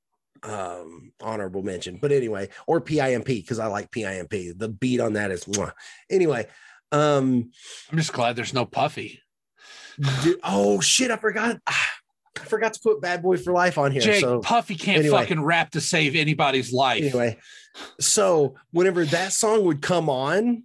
um 0.42 1.12
honorable 1.20 1.62
mention. 1.62 1.98
But 2.00 2.12
anyway, 2.12 2.48
or 2.66 2.80
PIMP 2.80 3.26
because 3.26 3.58
I 3.58 3.66
like 3.66 3.90
PIMP. 3.90 4.58
The 4.58 4.68
beat 4.68 5.00
on 5.00 5.12
that 5.14 5.30
is 5.30 5.44
mwah. 5.44 5.72
anyway. 6.10 6.48
Um 6.90 7.50
I'm 7.90 7.98
just 7.98 8.12
glad 8.12 8.36
there's 8.36 8.54
no 8.54 8.64
Puffy. 8.66 9.20
du- 10.22 10.38
oh 10.44 10.80
shit, 10.80 11.10
I 11.10 11.16
forgot. 11.16 11.58
I 11.66 12.44
forgot 12.44 12.72
to 12.74 12.80
put 12.82 13.00
Bad 13.00 13.22
Boy 13.22 13.36
for 13.36 13.52
Life 13.52 13.78
on 13.78 13.92
here. 13.92 14.00
Jake, 14.00 14.20
so 14.20 14.40
Puffy 14.40 14.74
can't 14.74 15.00
anyway. 15.00 15.18
fucking 15.18 15.42
rap 15.42 15.70
to 15.72 15.80
save 15.80 16.16
anybody's 16.16 16.72
life. 16.72 17.02
anyway, 17.02 17.38
so 18.00 18.54
whenever 18.70 19.04
that 19.06 19.32
song 19.32 19.64
would 19.64 19.82
come 19.82 20.08
on, 20.10 20.64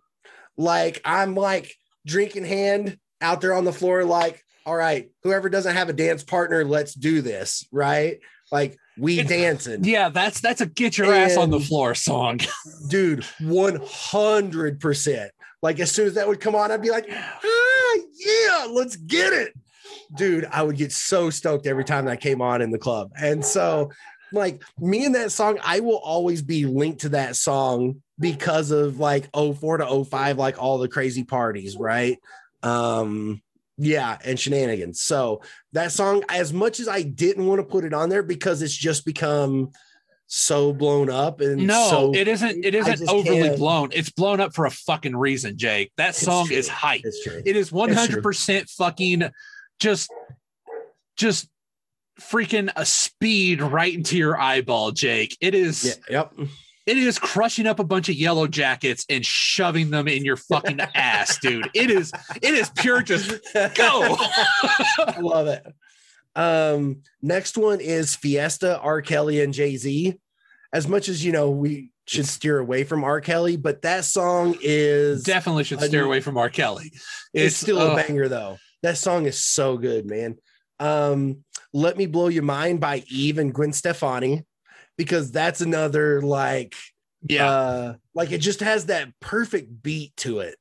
like 0.58 1.02
I'm 1.06 1.36
like 1.36 1.74
drinking 2.06 2.46
hand 2.46 2.98
out 3.22 3.42
there 3.42 3.54
on 3.54 3.66
the 3.66 3.74
floor, 3.74 4.04
like, 4.04 4.44
all 4.66 4.76
right, 4.76 5.10
whoever 5.24 5.50
doesn't 5.50 5.76
have 5.76 5.90
a 5.90 5.94
dance 5.94 6.24
partner, 6.24 6.64
let's 6.66 6.94
do 6.94 7.22
this, 7.22 7.66
right? 7.72 8.20
Like 8.52 8.78
we 8.98 9.20
It's- 9.20 9.30
dancing, 9.30 9.84
Yeah, 9.84 10.10
that's 10.10 10.40
that's 10.40 10.62
a 10.62 10.66
get 10.66 10.98
your 10.98 11.14
ass 11.14 11.38
on 11.38 11.50
the 11.50 11.60
floor 11.60 11.94
song. 11.96 12.40
dude, 12.90 13.24
100 13.42 14.80
percent. 14.80 15.32
Like 15.62 15.80
as 15.80 15.92
soon 15.92 16.08
as 16.08 16.14
that 16.16 16.28
would 16.28 16.40
come 16.40 16.56
on, 16.56 16.72
I'd 16.72 16.82
be 16.82 16.92
like, 16.92 17.08
ah, 17.12 17.96
yeah, 18.18 18.68
let's 18.70 18.96
get 18.96 19.34
it. 19.34 19.54
Dude, 20.16 20.46
I 20.52 20.64
would 20.64 20.78
get 20.78 20.92
so 20.92 21.30
stoked 21.30 21.66
every 21.68 21.84
time 21.84 22.06
that 22.06 22.22
came 22.22 22.42
on 22.42 22.62
in 22.62 22.72
the 22.72 22.78
club. 22.78 23.12
And 23.20 23.44
so, 23.44 23.92
like, 24.32 24.62
me 24.80 25.06
and 25.06 25.16
that 25.16 25.32
song, 25.32 25.60
I 25.64 25.80
will 25.80 25.98
always 25.98 26.42
be 26.42 26.66
linked 26.66 27.02
to 27.02 27.10
that 27.10 27.36
song 27.36 28.02
because 28.20 28.72
of 28.72 29.00
like 29.00 29.30
04 29.34 29.78
to 29.78 30.06
05, 30.06 30.38
like 30.38 30.62
all 30.62 30.78
the 30.78 30.88
crazy 30.88 31.24
parties, 31.24 31.78
right? 31.78 32.18
Um, 32.64 33.42
yeah, 33.78 34.18
and 34.26 34.40
shenanigans. 34.40 35.02
So 35.02 35.42
that 35.74 35.92
song, 35.92 36.24
as 36.30 36.52
much 36.52 36.80
as 36.80 36.88
I 36.88 37.04
didn't 37.04 37.46
want 37.46 37.60
to 37.60 37.64
put 37.66 37.86
it 37.86 37.94
on 37.94 38.10
there 38.10 38.24
because 38.24 38.62
it's 38.62 38.76
just 38.76 39.06
become 39.06 39.70
so 40.30 40.74
blown 40.74 41.10
up 41.10 41.40
and 41.40 41.68
No, 41.68 41.88
so 41.90 42.12
it 42.14 42.28
isn't. 42.28 42.66
It 42.66 42.76
isn't 42.76 43.08
overly 43.08 43.44
can't- 43.44 43.58
blown. 43.58 43.90
It's 43.94 44.10
blown 44.10 44.42
up 44.42 44.54
for 44.56 44.66
a 44.66 44.72
fucking 44.72 45.16
reason, 45.16 45.58
Jake. 45.58 45.92
That 45.98 46.10
It's 46.10 46.22
song 46.22 46.48
true. 46.48 46.58
is 46.58 46.68
hype. 46.68 47.02
it's 47.06 47.24
true. 47.24 47.42
It 47.46 47.56
is 47.56 47.72
100 47.72 48.22
percent 48.24 48.68
fucking 48.70 49.30
just, 49.80 50.12
just 51.16 51.48
freaking 52.22 52.72
a 52.76 52.86
speed 52.86 53.62
right 53.62 53.94
into 53.94 54.18
your 54.18 54.40
eyeball, 54.40 54.92
Jake. 54.92 55.38
It 55.42 55.56
is. 55.56 56.00
Yeah, 56.10 56.28
yep. 56.40 56.50
It 56.86 56.98
is 56.98 57.20
crushing 57.20 57.68
up 57.68 57.80
a 57.80 57.84
bunch 57.84 58.08
of 58.08 58.16
yellow 58.16 58.48
jackets 58.48 59.06
and 59.10 59.26
shoving 59.26 59.90
them 59.90 60.08
in 60.08 60.24
your 60.24 60.38
fucking 60.38 60.80
ass, 60.96 61.38
dude. 61.40 61.70
It 61.74 61.92
is. 61.92 62.14
It 62.42 62.54
is 62.54 62.70
pure. 62.70 63.02
Just 63.02 63.30
go. 63.54 64.16
I 64.20 65.18
love 65.20 65.48
it. 65.48 65.66
Um, 66.36 67.02
next 67.22 67.58
one 67.58 67.82
is 67.82 68.16
Fiesta, 68.16 68.80
R. 68.80 69.02
Kelly, 69.02 69.42
and 69.42 69.54
Jay 69.54 69.76
Z. 69.76 70.18
As 70.72 70.88
much 70.88 71.10
as 71.10 71.26
you 71.26 71.32
know, 71.32 71.50
we 71.50 71.92
should 72.06 72.26
steer 72.26 72.60
away 72.60 72.84
from 72.86 73.04
R. 73.04 73.20
Kelly, 73.20 73.58
but 73.58 73.82
that 73.82 74.06
song 74.06 74.56
is 74.62 75.24
Definitely 75.24 75.66
should 75.66 75.82
steer 75.82 76.06
away 76.06 76.22
from 76.22 76.38
R. 76.38 76.50
Kelly. 76.50 76.94
it's, 77.34 77.58
still 77.58 77.80
uh, 77.80 77.92
a 77.92 77.96
banger 77.96 78.30
though. 78.30 78.58
That 78.84 78.98
song 78.98 79.26
is 79.26 79.44
so 79.44 79.78
good, 79.78 80.06
man. 80.06 80.38
Um, 80.80 81.44
Let 81.74 81.98
Me 81.98 82.06
Blow 82.06 82.28
Your 82.28 82.44
Mind 82.44 82.80
by 82.80 83.04
Eve 83.10 83.38
and 83.38 83.54
Gwen 83.54 83.74
Stefani, 83.74 84.46
because 84.98 85.32
that's 85.32 85.62
another 85.62 86.22
like 86.22 86.76
Yeah. 87.28 87.50
uh 87.50 87.94
like 88.14 88.32
it 88.32 88.40
just 88.40 88.62
has 88.62 88.86
that 88.86 89.10
perfect 89.20 89.82
beat 89.84 90.16
to 90.18 90.40
it. 90.40 90.56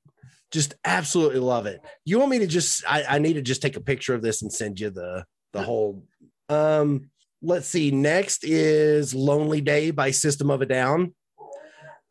Just 0.52 0.74
absolutely 0.84 1.40
love 1.40 1.66
it. 1.66 1.80
You 2.04 2.18
want 2.18 2.30
me 2.30 2.38
to 2.40 2.46
just 2.46 2.84
I, 2.88 3.04
I 3.08 3.18
need 3.18 3.34
to 3.34 3.42
just 3.42 3.62
take 3.62 3.76
a 3.76 3.80
picture 3.80 4.14
of 4.14 4.22
this 4.22 4.42
and 4.42 4.52
send 4.52 4.78
you 4.80 4.90
the 4.90 5.24
the 5.52 5.62
whole 5.62 6.04
um 6.48 7.10
let's 7.42 7.66
see. 7.68 7.90
Next 7.90 8.44
is 8.44 9.14
Lonely 9.14 9.60
Day 9.60 9.90
by 9.90 10.10
System 10.10 10.50
of 10.50 10.62
a 10.62 10.66
Down. 10.66 11.14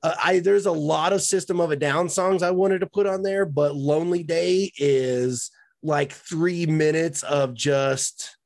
Uh, 0.03 0.13
I 0.23 0.39
there's 0.39 0.65
a 0.67 0.71
lot 0.71 1.13
of 1.13 1.21
System 1.21 1.59
of 1.59 1.71
a 1.71 1.75
Down 1.75 2.09
songs 2.09 2.43
I 2.43 2.51
wanted 2.51 2.79
to 2.79 2.87
put 2.87 3.07
on 3.07 3.23
there, 3.23 3.45
but 3.45 3.75
Lonely 3.75 4.23
Day 4.23 4.71
is 4.77 5.49
like 5.83 6.11
three 6.11 6.65
minutes 6.65 7.23
of 7.23 7.53
just 7.53 8.37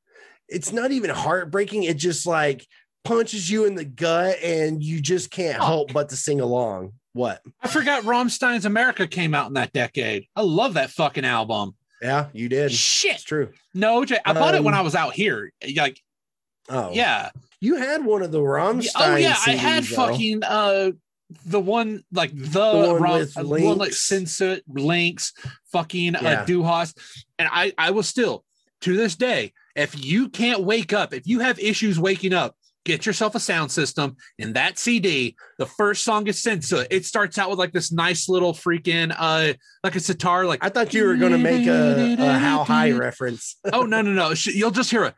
it's 0.47 0.71
not 0.73 0.91
even 0.91 1.09
heartbreaking. 1.11 1.83
It 1.83 1.97
just 1.97 2.25
like 2.25 2.65
punches 3.03 3.49
you 3.49 3.65
in 3.65 3.75
the 3.75 3.85
gut 3.85 4.37
and 4.43 4.83
you 4.83 4.99
just 5.01 5.31
can't 5.31 5.57
Fuck. 5.57 5.65
help 5.67 5.93
but 5.93 6.09
to 6.09 6.15
sing 6.15 6.41
along. 6.41 6.93
What? 7.13 7.41
I 7.61 7.67
forgot 7.67 8.03
Rammstein's 8.03 8.65
Amerika 8.65 9.09
came 9.09 9.33
out 9.33 9.47
in 9.47 9.53
that 9.53 9.73
decade. 9.73 10.25
I 10.35 10.41
love 10.41 10.73
that 10.75 10.89
fucking 10.91 11.25
album. 11.25 11.75
Yeah, 12.01 12.27
you 12.33 12.47
did. 12.49 12.65
It's 12.67 12.75
Shit. 12.75 13.17
true. 13.19 13.49
No, 13.73 14.05
Jay, 14.05 14.19
I 14.25 14.33
bought 14.33 14.55
it 14.55 14.63
when 14.63 14.73
Um, 14.73 14.79
I 14.79 14.83
was 14.83 14.95
out 14.95 15.13
here. 15.13 15.51
Like, 15.75 15.99
Oh, 16.69 16.91
yeah. 16.93 17.31
You 17.61 17.75
had 17.75 18.05
one 18.05 18.21
of 18.21 18.31
the 18.31 18.39
Rammstein. 18.39 18.91
oh 18.95 19.15
yeah, 19.15 19.35
I 19.45 19.51
had 19.55 19.83
though. 19.83 19.95
fucking 19.95 20.43
uh 20.43 20.91
the 21.45 21.59
one 21.59 22.03
like 22.11 22.31
the, 22.31 22.47
The 22.71 22.93
one 22.99 23.11
with 23.19 23.37
uh, 23.37 23.43
one 23.43 23.77
like. 23.79 23.91
Sehnsucht 23.91 24.61
links, 24.67 25.33
fucking 25.71 26.13
Yeah. 26.21 26.41
uh 26.41 26.45
Du 26.45 26.63
Hast. 26.63 26.97
And 27.37 27.49
I 27.51 27.73
I 27.77 27.91
will 27.91 28.03
still 28.03 28.43
to 28.81 28.95
this 28.95 29.15
day, 29.15 29.53
if 29.75 30.03
you 30.03 30.29
can't 30.29 30.63
wake 30.63 30.93
up, 30.93 31.13
if 31.13 31.27
you 31.27 31.39
have 31.39 31.59
issues 31.59 31.99
waking 31.99 32.33
up, 32.33 32.55
get 32.85 33.05
yourself 33.05 33.35
a 33.35 33.39
sound 33.39 33.69
system 33.71 34.15
and 34.39 34.55
that 34.55 34.79
cd 34.79 35.35
the 35.59 35.65
first 35.65 36.03
song 36.03 36.25
is 36.27 36.43
it 36.47 36.87
it 36.89 37.05
starts 37.05 37.37
out 37.37 37.49
with 37.49 37.59
like 37.59 37.73
this 37.73 37.91
nice 37.91 38.29
little 38.29 38.53
freaking 38.53 39.13
uh 39.19 39.53
like 39.83 39.95
a 39.95 39.99
sitar 39.99 40.45
like 40.45 40.63
I 40.63 40.69
thought 40.69 40.93
you 40.93 41.05
were 41.05 41.17
going 41.17 41.33
to 41.33 41.37
make 41.37 41.67
a, 41.67 42.15
a 42.17 42.33
How 42.39 42.63
High 42.63 42.91
reference. 42.91 43.57
oh 43.73 43.83
no 43.83 44.01
no 44.01 44.13
no 44.13 44.33
you'll 44.45 44.71
just 44.71 44.89
hear 44.89 45.03
a 45.03 45.13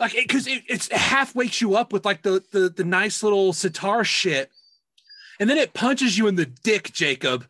like 0.00 0.12
because 0.12 0.46
it, 0.46 0.62
it's 0.68 0.88
it 0.88 0.96
half 0.96 1.34
wakes 1.34 1.60
you 1.60 1.76
up 1.76 1.92
with 1.92 2.04
like 2.04 2.22
the, 2.22 2.42
the 2.52 2.68
the 2.68 2.84
nice 2.84 3.22
little 3.22 3.52
sitar 3.52 4.04
shit 4.04 4.50
and 5.40 5.48
then 5.48 5.58
it 5.58 5.74
punches 5.74 6.16
you 6.16 6.26
in 6.26 6.36
the 6.36 6.46
dick 6.46 6.92
jacob. 6.92 7.46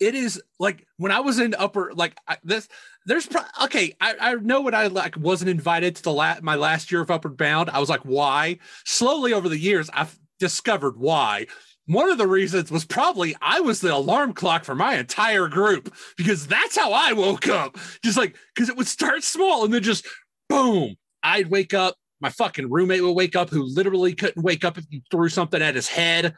It 0.00 0.16
is 0.16 0.42
like 0.58 0.86
when 0.96 1.12
i 1.12 1.20
was 1.20 1.38
in 1.38 1.54
upper 1.54 1.92
like 1.94 2.16
I, 2.26 2.36
this 2.42 2.68
there's 3.06 3.26
pro- 3.26 3.42
okay 3.64 3.94
I, 4.00 4.14
I 4.18 4.34
know 4.34 4.60
when 4.62 4.74
i 4.74 4.88
like 4.88 5.16
wasn't 5.16 5.50
invited 5.50 5.94
to 5.96 6.02
the 6.02 6.12
la- 6.12 6.40
my 6.42 6.56
last 6.56 6.90
year 6.90 7.02
of 7.02 7.10
upward 7.10 7.36
bound 7.36 7.70
i 7.70 7.78
was 7.78 7.88
like 7.88 8.00
why? 8.00 8.58
Slowly 8.84 9.32
over 9.32 9.48
the 9.48 9.58
years 9.58 9.88
i've 9.94 10.18
discovered 10.42 10.98
why. 10.98 11.46
One 11.86 12.10
of 12.10 12.18
the 12.18 12.26
reasons 12.26 12.70
was 12.70 12.84
probably 12.84 13.36
I 13.40 13.60
was 13.60 13.80
the 13.80 13.94
alarm 13.94 14.32
clock 14.34 14.64
for 14.64 14.74
my 14.74 14.96
entire 14.96 15.46
group 15.46 15.94
because 16.16 16.48
that's 16.48 16.76
how 16.76 16.92
I 16.92 17.12
woke 17.12 17.48
up. 17.48 17.78
Just 18.04 18.18
like 18.18 18.36
because 18.54 18.68
it 18.68 18.76
would 18.76 18.88
start 18.88 19.22
small 19.22 19.64
and 19.64 19.72
then 19.72 19.82
just 19.82 20.04
boom, 20.48 20.96
I'd 21.22 21.48
wake 21.48 21.74
up. 21.74 21.96
My 22.20 22.30
fucking 22.30 22.70
roommate 22.70 23.02
would 23.02 23.12
wake 23.12 23.34
up 23.34 23.50
who 23.50 23.64
literally 23.64 24.14
couldn't 24.14 24.42
wake 24.42 24.64
up 24.64 24.78
if 24.78 24.84
you 24.90 25.00
threw 25.10 25.28
something 25.28 25.60
at 25.60 25.74
his 25.74 25.88
head. 25.88 26.34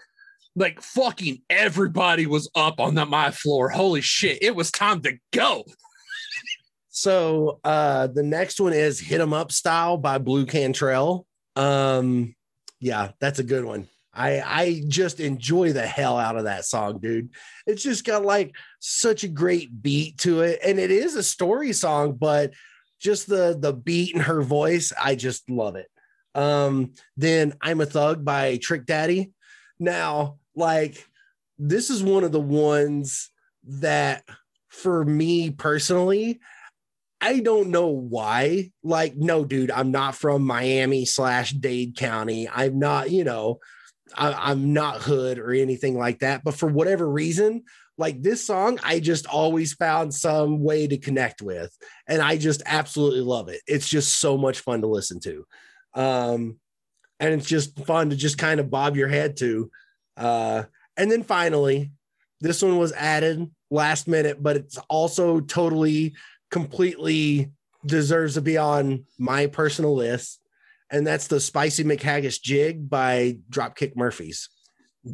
Like 0.56 0.80
fucking 0.80 1.42
everybody 1.50 2.26
was 2.26 2.50
up 2.54 2.80
on 2.80 2.94
my 3.08 3.30
floor. 3.30 3.68
Holy 3.68 4.00
shit, 4.00 4.42
it 4.42 4.56
was 4.56 4.70
time 4.70 5.02
to 5.02 5.18
go. 5.32 5.64
So 6.88 7.60
uh 7.64 8.06
the 8.06 8.22
next 8.22 8.60
one 8.60 8.72
is 8.72 9.00
Hit 9.00 9.20
'em 9.20 9.32
Up 9.32 9.50
Style 9.50 9.96
by 9.96 10.18
Blu 10.18 10.46
Cantrell. 10.46 11.26
Um 11.56 12.34
yeah, 12.80 13.10
that's 13.20 13.40
a 13.40 13.44
good 13.44 13.64
one. 13.64 13.88
I 14.14 14.40
I 14.40 14.82
just 14.86 15.18
enjoy 15.18 15.72
the 15.72 15.86
hell 15.86 16.16
out 16.16 16.36
of 16.36 16.44
that 16.44 16.64
song, 16.64 17.00
dude. 17.00 17.30
It's 17.66 17.82
just 17.82 18.04
got 18.04 18.24
like 18.24 18.54
such 18.78 19.24
a 19.24 19.28
great 19.28 19.82
beat 19.82 20.18
to 20.18 20.42
it 20.42 20.60
and 20.64 20.78
it 20.78 20.92
is 20.92 21.16
a 21.16 21.22
story 21.22 21.72
song, 21.72 22.12
but 22.12 22.52
just 23.00 23.28
the 23.28 23.56
the 23.58 23.72
beat 23.72 24.14
in 24.14 24.20
her 24.20 24.42
voice, 24.42 24.92
I 25.00 25.14
just 25.14 25.48
love 25.50 25.76
it. 25.76 25.88
Um 26.34 26.92
then 27.16 27.54
I'm 27.60 27.80
a 27.80 27.86
Thug 27.86 28.24
by 28.24 28.56
Trick 28.56 28.86
Daddy. 28.86 29.32
Now, 29.78 30.38
like 30.54 31.04
this 31.58 31.90
is 31.90 32.02
one 32.02 32.24
of 32.24 32.32
the 32.32 32.40
ones 32.40 33.30
that 33.64 34.24
for 34.68 35.04
me 35.04 35.50
personally 35.50 36.40
I 37.24 37.40
don't 37.40 37.70
know 37.70 37.86
why. 37.86 38.70
Like, 38.82 39.16
no, 39.16 39.46
dude, 39.46 39.70
I'm 39.70 39.90
not 39.90 40.14
from 40.14 40.44
Miami 40.44 41.06
slash 41.06 41.52
Dade 41.52 41.96
County. 41.96 42.50
I'm 42.50 42.78
not, 42.78 43.10
you 43.10 43.24
know, 43.24 43.60
I, 44.14 44.50
I'm 44.50 44.74
not 44.74 45.00
hood 45.00 45.38
or 45.38 45.52
anything 45.52 45.96
like 45.96 46.18
that. 46.18 46.44
But 46.44 46.54
for 46.54 46.68
whatever 46.68 47.08
reason, 47.08 47.64
like 47.96 48.22
this 48.22 48.46
song, 48.46 48.78
I 48.82 49.00
just 49.00 49.26
always 49.26 49.74
found 49.74 50.14
some 50.14 50.62
way 50.62 50.86
to 50.86 50.98
connect 50.98 51.42
with. 51.42 51.76
And 52.08 52.20
I 52.20 52.36
just 52.36 52.62
absolutely 52.66 53.20
love 53.20 53.48
it. 53.48 53.60
It's 53.66 53.88
just 53.88 54.20
so 54.20 54.36
much 54.36 54.60
fun 54.60 54.80
to 54.80 54.86
listen 54.86 55.20
to. 55.20 55.46
Um, 55.94 56.58
and 57.20 57.34
it's 57.34 57.48
just 57.48 57.78
fun 57.86 58.10
to 58.10 58.16
just 58.16 58.38
kind 58.38 58.58
of 58.60 58.70
bob 58.70 58.96
your 58.96 59.08
head 59.08 59.36
to. 59.38 59.70
Uh, 60.16 60.64
and 60.96 61.10
then 61.10 61.22
finally, 61.22 61.92
this 62.40 62.62
one 62.62 62.78
was 62.78 62.92
added 62.92 63.48
last 63.70 64.08
minute, 64.08 64.42
but 64.42 64.56
it's 64.56 64.78
also 64.88 65.40
totally 65.40 66.14
completely 66.50 67.50
deserves 67.86 68.34
to 68.34 68.40
be 68.40 68.56
on 68.58 69.06
my 69.18 69.46
personal 69.46 69.94
list. 69.94 70.40
And 70.90 71.06
that's 71.06 71.28
the 71.28 71.40
Spicy 71.40 71.84
McHaggis 71.84 72.40
Jig 72.40 72.88
by 72.88 73.38
Dropkick 73.50 73.96
Murphys. 73.96 74.48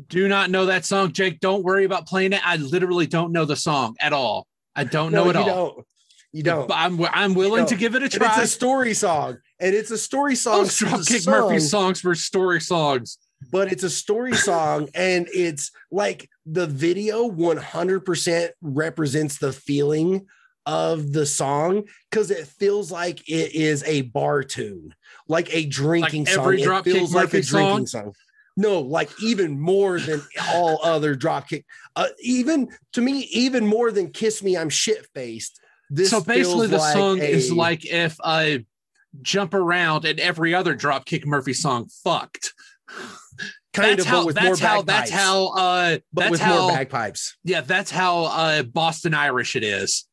Do 0.08 0.28
not 0.28 0.50
know 0.50 0.66
that 0.66 0.84
song, 0.84 1.12
Jake. 1.12 1.40
Don't 1.40 1.64
worry 1.64 1.84
about 1.84 2.06
playing 2.06 2.32
it. 2.32 2.40
I 2.46 2.56
literally 2.56 3.06
don't 3.06 3.32
know 3.32 3.44
the 3.44 3.56
song 3.56 3.96
at 4.00 4.12
all. 4.12 4.46
I 4.76 4.84
don't 4.84 5.10
know 5.12 5.24
No, 5.24 5.30
it 5.30 5.34
you 5.34 5.40
all. 5.40 5.46
don't. 5.74 5.86
You 6.32 6.42
don't. 6.44 6.68
But 6.68 6.74
I'm 6.74 7.04
I'm 7.06 7.34
willing 7.34 7.66
to 7.66 7.74
give 7.74 7.96
it 7.96 8.02
a 8.02 8.04
And 8.04 8.12
try. 8.12 8.28
it's 8.28 8.44
a 8.44 8.46
story 8.46 8.94
song. 8.94 9.38
And 9.58 9.74
it's 9.74 9.90
a 9.90 9.98
story 9.98 10.36
song. 10.36 10.60
Oh, 10.60 10.64
Dropkick 10.64 11.26
Murphy 11.26 11.58
songs 11.58 12.00
for 12.00 12.14
story 12.14 12.60
songs. 12.60 13.18
but 13.50 13.72
it's 13.72 13.82
a 13.82 13.90
story 13.90 14.34
song 14.34 14.88
and 14.94 15.26
it's 15.34 15.72
like 15.90 16.28
the 16.46 16.66
video 16.66 17.28
100% 17.28 18.50
represents 18.62 19.38
the 19.38 19.52
feeling 19.52 20.26
of 20.66 21.12
the 21.12 21.24
song 21.26 21.84
because 22.10 22.30
it 22.30 22.46
feels 22.46 22.92
like 22.92 23.26
it 23.28 23.54
is 23.54 23.82
a 23.84 24.02
bar 24.02 24.42
tune 24.44 24.94
like 25.26 25.52
a 25.54 25.64
drinking 25.66 26.24
Like 26.26 26.38
every 26.38 26.62
song 26.62 26.74
it 26.76 26.84
Dropkick 26.84 26.92
feels 26.92 27.14
like 27.14 27.32
a 27.32 27.36
Murphy 27.38 27.48
drinking 27.48 27.86
song 27.86 28.12
no 28.56 28.80
like 28.80 29.10
even 29.22 29.58
more 29.58 29.98
than 30.00 30.20
all 30.52 30.80
other 30.82 31.14
dropkick 31.14 31.64
uh, 31.96 32.08
even 32.20 32.68
to 32.92 33.00
me 33.00 33.28
even 33.32 33.66
more 33.66 33.90
than 33.90 34.10
kiss 34.10 34.42
me 34.42 34.56
i'm 34.56 34.68
shit 34.68 35.06
faced 35.14 35.60
this 35.90 36.10
so 36.10 36.20
basically, 36.22 36.68
the 36.68 36.78
like 36.78 36.92
song 36.92 37.18
is 37.18 37.52
like 37.52 37.84
if 37.84 38.16
I 38.22 38.64
jump 39.22 39.54
around 39.54 40.04
and 40.04 40.20
every 40.20 40.54
other 40.54 40.76
Dropkick 40.76 41.26
Murphy 41.26 41.52
song 41.52 41.88
fucked. 42.04 42.54
kind 43.72 43.98
that's 43.98 44.02
of 44.02 44.06
how. 44.06 44.20
but 44.20 44.26
with 44.26 44.34
That's 44.36 44.46
more 44.46 44.68
how. 44.68 44.82
bagpipes, 44.82 44.86
That's 44.86 45.10
how. 45.10 45.46
Uh, 45.48 45.98
but 46.12 46.20
that's 46.20 46.30
with 46.30 46.40
how. 46.40 46.60
more 46.60 46.72
bagpipes 46.72 47.36
yeah, 47.42 47.60
that's 47.62 47.90
how 47.90 48.24
uh, 48.26 48.62
Boston 48.62 49.14
Irish 49.14 49.56
it 49.56 49.64
is. 49.64 50.06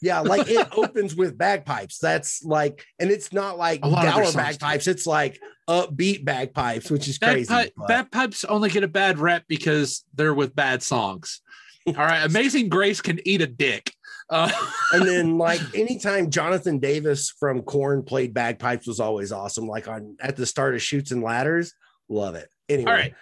Yeah, 0.00 0.20
like 0.20 0.48
it 0.48 0.68
opens 0.76 1.16
with 1.16 1.36
bagpipes. 1.36 1.98
That's 1.98 2.44
like, 2.44 2.84
and 3.00 3.10
it's 3.10 3.32
not 3.32 3.58
like 3.58 3.80
A 3.82 3.88
lot 3.88 4.06
of 4.06 4.14
their 4.14 4.24
dour 4.24 4.32
bagpipes. 4.32 4.86
It's 4.86 5.06
like 5.06 5.40
upbeat 5.68 6.24
bagpipes, 6.24 6.90
which 6.90 7.08
is 7.08 7.18
crazy. 7.18 7.48
Bagpipe, 7.48 7.88
bagpipes 7.88 8.44
only 8.44 8.70
get 8.70 8.84
a 8.84 8.88
bad 8.88 9.18
rep 9.18 9.44
because 9.48 10.04
they're 10.14 10.34
with 10.34 10.54
bad 10.54 10.82
songs. 10.82 11.40
All 11.86 11.94
right, 11.94 12.24
Amazing 12.24 12.68
Grace 12.68 13.00
can 13.00 13.20
eat 13.26 13.42
a 13.42 13.46
dick. 13.46 13.92
Uh, 14.30 14.50
and 14.92 15.06
then 15.06 15.38
like 15.38 15.60
anytime 15.74 16.30
Jonathan 16.30 16.78
Davis 16.78 17.30
from 17.38 17.62
Korn 17.62 18.02
played 18.02 18.32
bagpipes 18.32 18.86
was 18.86 19.00
always 19.00 19.32
awesome. 19.32 19.66
Like 19.66 19.88
on 19.88 20.16
at 20.20 20.36
the 20.36 20.46
start 20.46 20.74
of 20.74 20.82
Shoots 20.82 21.10
and 21.10 21.22
Ladders, 21.22 21.74
love 22.08 22.34
it. 22.34 22.48
Anyway, 22.68 22.90
all 22.90 22.96
right. 22.96 23.14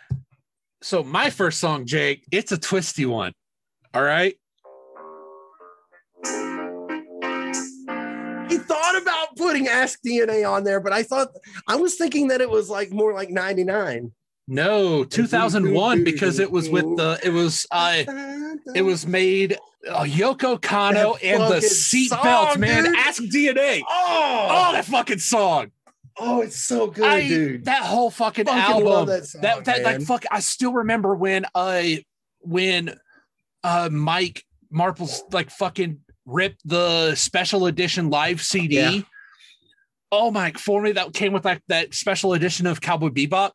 So 0.80 1.02
my 1.02 1.30
first 1.30 1.58
song, 1.58 1.86
Jake, 1.86 2.24
it's 2.30 2.52
a 2.52 2.58
twisty 2.58 3.06
one. 3.06 3.32
All 3.94 4.02
right. 4.02 4.36
Putting 9.36 9.68
Ask 9.68 10.00
DNA 10.04 10.48
on 10.50 10.64
there, 10.64 10.80
but 10.80 10.92
I 10.92 11.02
thought 11.02 11.28
I 11.68 11.76
was 11.76 11.94
thinking 11.96 12.28
that 12.28 12.40
it 12.40 12.50
was 12.50 12.68
like 12.70 12.90
more 12.90 13.12
like 13.14 13.30
99. 13.30 14.12
No, 14.48 15.04
2001 15.04 16.02
because 16.04 16.38
it 16.40 16.50
was 16.50 16.68
with 16.68 16.84
the 16.96 17.18
it 17.22 17.30
was 17.30 17.64
uh 17.70 18.02
it 18.74 18.82
was 18.82 19.06
made 19.06 19.56
uh, 19.88 20.02
Yoko 20.02 20.58
Kanno 20.60 21.18
That 21.20 21.24
and 21.24 21.42
the 21.42 21.60
fucking 21.60 21.68
seatbelts, 21.68 22.58
man. 22.58 22.84
dude. 22.84 22.96
Ask 22.96 23.22
DNA. 23.22 23.82
oh, 23.88 24.48
Oh, 24.50 24.72
that 24.72 24.84
fucking 24.84 25.18
song. 25.20 25.70
oh, 26.18 26.40
it's 26.42 26.56
so 26.56 26.88
good, 26.88 27.04
I, 27.04 27.26
dude. 27.28 27.64
That 27.64 27.82
whole 27.84 28.10
fucking, 28.10 28.44
Fucking 28.46 28.86
album. 28.86 29.06
that 29.06 29.26
song, 29.26 29.40
that 29.42 29.64
that 29.64 29.82
like 29.82 30.02
fuck. 30.02 30.24
I 30.30 30.40
still 30.40 30.72
remember 30.72 31.14
when 31.14 31.46
I 31.54 32.04
when 32.40 32.94
uh 33.64 33.88
Mike 33.92 34.44
Marple's 34.70 35.22
like 35.30 35.50
fucking 35.50 36.00
ripped 36.26 36.60
the 36.64 37.14
special 37.14 37.66
edition 37.66 38.10
live 38.10 38.42
CD. 38.42 38.74
Yeah. 38.76 39.00
Oh 40.12 40.30
my! 40.30 40.52
For 40.52 40.82
me, 40.82 40.92
that 40.92 41.14
came 41.14 41.32
with 41.32 41.44
like 41.46 41.62
that 41.68 41.94
special 41.94 42.34
edition 42.34 42.66
of 42.66 42.80
Cowboy 42.82 43.08
Bebop. 43.08 43.52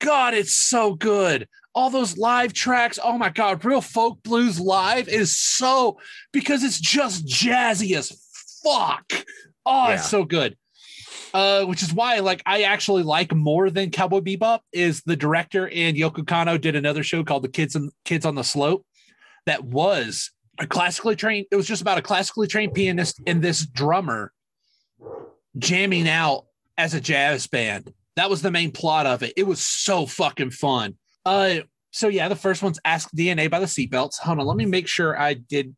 God, 0.00 0.34
it's 0.34 0.54
so 0.54 0.94
good. 0.94 1.48
All 1.74 1.90
those 1.90 2.16
live 2.16 2.52
tracks. 2.52 2.98
Oh 3.02 3.18
my 3.18 3.28
God, 3.28 3.64
real 3.64 3.80
folk 3.80 4.22
blues 4.22 4.60
live 4.60 5.08
is 5.08 5.36
so 5.36 5.98
because 6.32 6.62
it's 6.62 6.78
just 6.78 7.26
jazzy 7.26 7.96
as 7.96 8.12
fuck. 8.62 9.12
Oh, 9.66 9.88
Yeah. 9.88 9.94
it's 9.96 10.08
so 10.08 10.24
good. 10.24 10.56
Uh, 11.34 11.64
which 11.64 11.82
is 11.82 11.92
why, 11.92 12.20
like, 12.20 12.40
I 12.46 12.62
actually 12.62 13.02
like 13.02 13.34
more 13.34 13.68
than 13.68 13.90
Cowboy 13.90 14.20
Bebop. 14.20 14.60
Is 14.72 15.02
the 15.04 15.16
director 15.16 15.68
and 15.68 15.96
Yoko 15.96 16.24
Kanno 16.24 16.58
did 16.58 16.76
another 16.76 17.02
show 17.02 17.24
called 17.24 17.42
The 17.42 17.48
Kids 17.48 17.74
and 17.74 17.90
Kids 18.04 18.24
on 18.24 18.36
the 18.36 18.44
Slope, 18.44 18.86
that 19.44 19.64
was 19.64 20.30
a 20.60 20.66
classically 20.66 21.16
trained. 21.16 21.46
It 21.50 21.56
was 21.56 21.66
just 21.66 21.82
about 21.82 21.98
a 21.98 22.02
classically 22.02 22.46
trained 22.46 22.74
pianist 22.74 23.20
and 23.26 23.42
this 23.42 23.66
drummer 23.66 24.32
jamming 25.58 26.08
out 26.08 26.46
as 26.78 26.94
a 26.94 27.00
jazz 27.00 27.46
band. 27.46 27.92
That 28.16 28.30
was 28.30 28.42
the 28.42 28.50
main 28.50 28.72
plot 28.72 29.06
of 29.06 29.22
it. 29.22 29.34
It 29.36 29.46
was 29.46 29.60
so 29.60 30.06
fucking 30.06 30.50
fun. 30.50 30.96
Uh, 31.24 31.60
so 31.90 32.08
yeah, 32.08 32.28
the 32.28 32.36
first 32.36 32.62
one's 32.62 32.78
Ask 32.84 33.10
DNA 33.12 33.50
by 33.50 33.60
the 33.60 33.66
Seatbelts. 33.66 34.18
Hold 34.18 34.38
on, 34.38 34.46
let 34.46 34.56
me 34.56 34.66
make 34.66 34.86
sure 34.86 35.18
I 35.18 35.34
did 35.34 35.74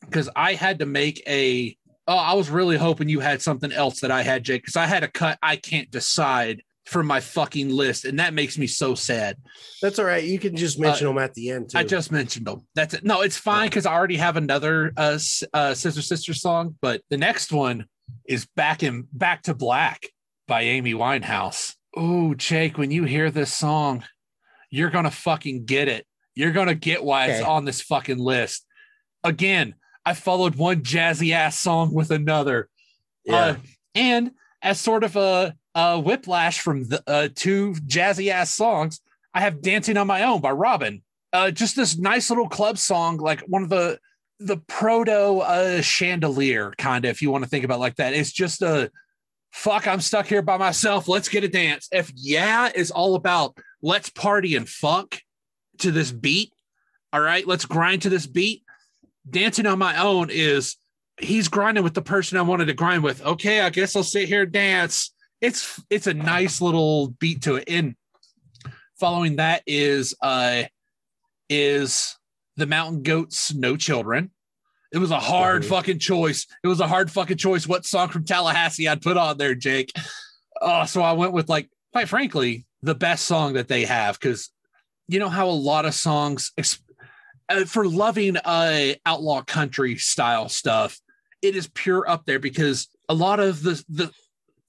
because 0.00 0.28
I 0.34 0.54
had 0.54 0.78
to 0.80 0.86
make 0.86 1.22
a. 1.26 1.76
Oh, 2.08 2.16
I 2.16 2.34
was 2.34 2.50
really 2.50 2.76
hoping 2.76 3.08
you 3.08 3.20
had 3.20 3.40
something 3.40 3.70
else 3.70 4.00
that 4.00 4.10
I 4.10 4.22
had, 4.22 4.42
Jake, 4.42 4.62
because 4.62 4.76
I 4.76 4.86
had 4.86 5.04
a 5.04 5.08
cut. 5.08 5.38
I 5.42 5.56
can't 5.56 5.90
decide 5.90 6.62
from 6.86 7.06
my 7.06 7.20
fucking 7.20 7.68
list, 7.70 8.04
and 8.04 8.18
that 8.18 8.34
makes 8.34 8.58
me 8.58 8.66
so 8.66 8.94
sad. 8.94 9.36
That's 9.80 9.98
all 9.98 10.06
right. 10.06 10.24
You 10.24 10.38
can 10.38 10.56
just 10.56 10.78
mention 10.78 11.06
them 11.06 11.18
at 11.18 11.34
the 11.34 11.50
end 11.50 11.70
too. 11.70 11.78
I 11.78 11.84
just 11.84 12.10
mentioned 12.10 12.46
them. 12.46 12.66
That's 12.74 12.94
it. 12.94 13.04
No, 13.04 13.20
it's 13.20 13.36
fine 13.36 13.68
because 13.68 13.86
I 13.86 13.92
already 13.92 14.16
have 14.16 14.36
another 14.36 14.92
uh, 14.96 15.18
uh, 15.54 15.74
Sister 15.74 16.02
Sister 16.02 16.34
song, 16.34 16.76
but 16.80 17.02
the 17.10 17.16
next 17.16 17.52
one 17.52 17.86
is 18.26 18.46
back 18.56 18.82
in 18.82 19.06
Back 19.12 19.42
to 19.42 19.54
Black 19.54 20.06
by 20.46 20.62
Amy 20.62 20.94
Winehouse. 20.94 21.74
Oh, 21.96 22.34
Jake, 22.34 22.78
when 22.78 22.90
you 22.90 23.04
hear 23.04 23.30
this 23.30 23.52
song, 23.52 24.04
you're 24.70 24.90
gonna 24.90 25.10
fucking 25.10 25.64
get 25.64 25.88
it. 25.88 26.06
You're 26.34 26.52
gonna 26.52 26.74
get 26.74 27.04
why 27.04 27.26
it's 27.26 27.42
on 27.42 27.64
this 27.64 27.82
fucking 27.82 28.18
list. 28.18 28.64
Again, 29.24 29.74
I 30.04 30.14
followed 30.14 30.54
one 30.54 30.82
jazzy 30.82 31.32
ass 31.32 31.58
song 31.58 31.92
with 31.92 32.10
another. 32.10 32.68
yeah. 33.24 33.36
Uh, 33.36 33.56
and 33.94 34.30
as 34.62 34.80
sort 34.80 35.04
of 35.04 35.16
a, 35.16 35.54
a 35.74 35.98
whiplash 35.98 36.60
from 36.60 36.84
the 36.88 37.02
uh, 37.06 37.28
two 37.34 37.74
jazzy 37.86 38.28
ass 38.30 38.54
songs, 38.54 39.00
I 39.34 39.40
have 39.40 39.62
"Dancing 39.62 39.96
on 39.96 40.06
My 40.06 40.22
Own" 40.22 40.40
by 40.40 40.52
Robyn. 40.52 41.02
Uh, 41.32 41.50
just 41.50 41.76
this 41.76 41.98
nice 41.98 42.30
little 42.30 42.48
club 42.48 42.78
song, 42.78 43.18
like 43.18 43.40
one 43.42 43.62
of 43.62 43.68
the 43.68 43.98
the 44.40 44.56
proto 44.56 45.38
uh, 45.38 45.82
chandelier 45.82 46.72
kind 46.78 47.04
of, 47.04 47.10
if 47.10 47.22
you 47.22 47.30
want 47.30 47.44
to 47.44 47.50
think 47.50 47.64
about 47.64 47.78
like 47.78 47.96
that. 47.96 48.14
It's 48.14 48.32
just 48.32 48.62
a 48.62 48.90
fuck. 49.52 49.86
I'm 49.86 50.00
stuck 50.00 50.26
here 50.26 50.42
by 50.42 50.56
myself. 50.56 51.08
Let's 51.08 51.28
get 51.28 51.44
a 51.44 51.48
dance. 51.48 51.88
If 51.92 52.10
yeah 52.16 52.70
is 52.74 52.90
all 52.90 53.14
about 53.14 53.58
let's 53.82 54.08
party 54.08 54.56
and 54.56 54.68
fuck 54.68 55.20
to 55.78 55.90
this 55.90 56.10
beat. 56.10 56.52
All 57.12 57.20
right, 57.20 57.46
let's 57.46 57.66
grind 57.66 58.02
to 58.02 58.08
this 58.08 58.26
beat. 58.26 58.62
Dancing 59.28 59.66
on 59.66 59.78
my 59.78 60.00
own 60.00 60.28
is 60.30 60.76
he's 61.18 61.48
grinding 61.48 61.84
with 61.84 61.94
the 61.94 62.02
person 62.02 62.38
I 62.38 62.42
wanted 62.42 62.66
to 62.66 62.74
grind 62.74 63.02
with. 63.02 63.24
Okay, 63.24 63.60
I 63.60 63.70
guess 63.70 63.94
I'll 63.94 64.02
sit 64.02 64.28
here 64.28 64.42
and 64.42 64.52
dance. 64.52 65.12
It's 65.40 65.80
it's 65.90 66.06
a 66.06 66.14
nice 66.14 66.60
little 66.60 67.08
beat 67.08 67.42
to 67.42 67.56
it. 67.56 67.64
And 67.68 67.94
following 68.98 69.36
that 69.36 69.62
is 69.66 70.14
uh 70.22 70.64
is 71.48 72.16
the 72.60 72.66
mountain 72.66 73.02
goats 73.02 73.52
no 73.52 73.76
children. 73.76 74.30
It 74.92 74.98
was 74.98 75.10
a 75.10 75.20
hard 75.20 75.64
fucking 75.64 76.00
choice. 76.00 76.46
It 76.62 76.68
was 76.68 76.80
a 76.80 76.86
hard 76.86 77.10
fucking 77.10 77.36
choice 77.36 77.66
what 77.66 77.86
song 77.86 78.08
from 78.08 78.24
Tallahassee 78.24 78.88
I'd 78.88 79.02
put 79.02 79.16
on 79.16 79.38
there, 79.38 79.54
Jake. 79.54 79.92
Oh, 80.60 80.84
so 80.84 81.00
I 81.00 81.12
went 81.12 81.32
with 81.32 81.48
like, 81.48 81.70
quite 81.92 82.08
frankly, 82.08 82.66
the 82.82 82.94
best 82.94 83.24
song 83.24 83.54
that 83.54 83.68
they 83.68 83.84
have 83.84 84.18
because 84.18 84.50
you 85.08 85.18
know 85.18 85.28
how 85.28 85.48
a 85.48 85.50
lot 85.50 85.84
of 85.84 85.94
songs 85.94 86.52
uh, 87.48 87.64
for 87.64 87.86
loving 87.86 88.36
uh 88.36 88.92
outlaw 89.04 89.42
country 89.42 89.96
style 89.96 90.48
stuff 90.48 91.00
it 91.42 91.56
is 91.56 91.68
pure 91.68 92.08
up 92.08 92.24
there 92.26 92.38
because 92.38 92.88
a 93.08 93.14
lot 93.14 93.40
of 93.40 93.62
the 93.62 93.82
the 93.88 94.10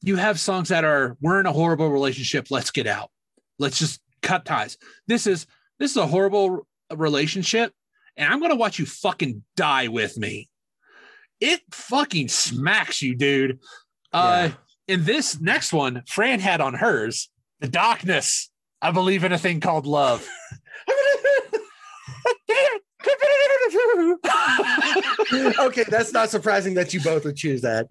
you 0.02 0.16
have 0.16 0.40
songs 0.40 0.70
that 0.70 0.84
are 0.84 1.16
we're 1.22 1.40
in 1.40 1.46
a 1.46 1.54
horrible 1.54 1.90
relationship 1.90 2.48
let's 2.50 2.72
get 2.72 2.88
out 2.88 3.12
let's 3.60 3.78
just 3.78 4.02
cut 4.22 4.46
ties 4.46 4.78
this 5.08 5.28
is 5.28 5.46
this 5.80 5.92
is 5.92 5.98
a 5.98 6.08
horrible 6.08 6.68
relationship 6.96 7.72
and 8.18 8.32
i'm 8.32 8.40
gonna 8.40 8.56
watch 8.56 8.80
you 8.80 8.86
fucking 8.86 9.44
die 9.56 9.88
with 9.88 10.18
me. 10.18 10.50
It 11.40 11.62
fucking 11.72 12.28
smacks 12.28 13.02
you 13.02 13.16
dude. 13.16 13.60
Uh 14.14 14.50
in 14.88 15.04
this 15.06 15.40
next 15.40 15.72
one 15.74 16.04
fran 16.08 16.40
had 16.40 16.62
on 16.62 16.74
hers 16.74 17.30
the 17.60 17.68
darkness. 17.68 18.50
I 18.82 18.92
believe 18.92 19.24
in 19.24 19.32
a 19.32 19.38
thing 19.38 19.60
called 19.60 19.86
love. 19.86 20.28
Okay, 25.60 25.84
that's 25.88 26.12
not 26.12 26.30
surprising 26.30 26.74
that 26.76 26.94
you 26.94 27.02
both 27.02 27.24
would 27.26 27.36
choose 27.38 27.62
that. 27.62 27.88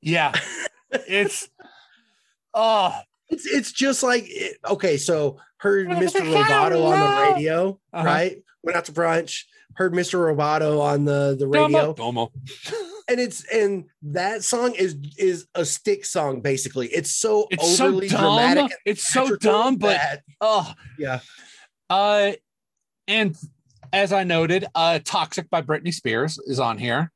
yeah. 0.00 0.32
It's 0.90 1.46
oh 2.54 2.98
It's 3.30 3.46
it's 3.46 3.72
just 3.72 4.02
like 4.02 4.24
it- 4.26 4.58
okay, 4.68 4.96
so 4.96 5.38
heard 5.58 5.88
Mr. 5.88 6.20
Roboto 6.20 6.84
on 6.86 7.00
the 7.00 7.32
radio, 7.34 7.80
Uh-huh. 7.92 8.04
right? 8.04 8.36
Went 8.62 8.76
out 8.76 8.84
to 8.86 8.92
brunch, 8.92 9.44
heard 9.74 9.92
Mr. 9.92 10.18
Roboto 10.18 10.80
on 10.80 11.04
the 11.04 11.36
the 11.38 11.46
radio, 11.46 11.92
Domo. 11.94 12.32
and 13.08 13.20
it's 13.20 13.44
and 13.52 13.84
that 14.02 14.42
song 14.44 14.74
is 14.74 14.96
is 15.18 15.46
a 15.54 15.64
stick 15.64 16.04
song 16.04 16.40
basically. 16.40 16.88
It's 16.88 17.14
so 17.14 17.46
It's 17.50 17.76
so 17.76 17.86
overly 17.88 18.08
dumb. 18.08 18.20
dramatic. 18.20 18.76
It's 18.84 19.06
so 19.06 19.36
dumb, 19.36 19.76
but 19.76 19.96
that- 19.98 20.22
oh 20.40 20.72
yeah, 20.98 21.20
uh 21.90 22.32
and 23.06 23.34
as 23.92 24.12
I 24.12 24.24
noted, 24.24 24.66
uh 24.74 24.98
Toxic 25.04 25.48
by 25.50 25.62
Britney 25.62 25.92
Spears 25.94 26.38
is 26.46 26.60
on 26.60 26.78
here. 26.78 27.10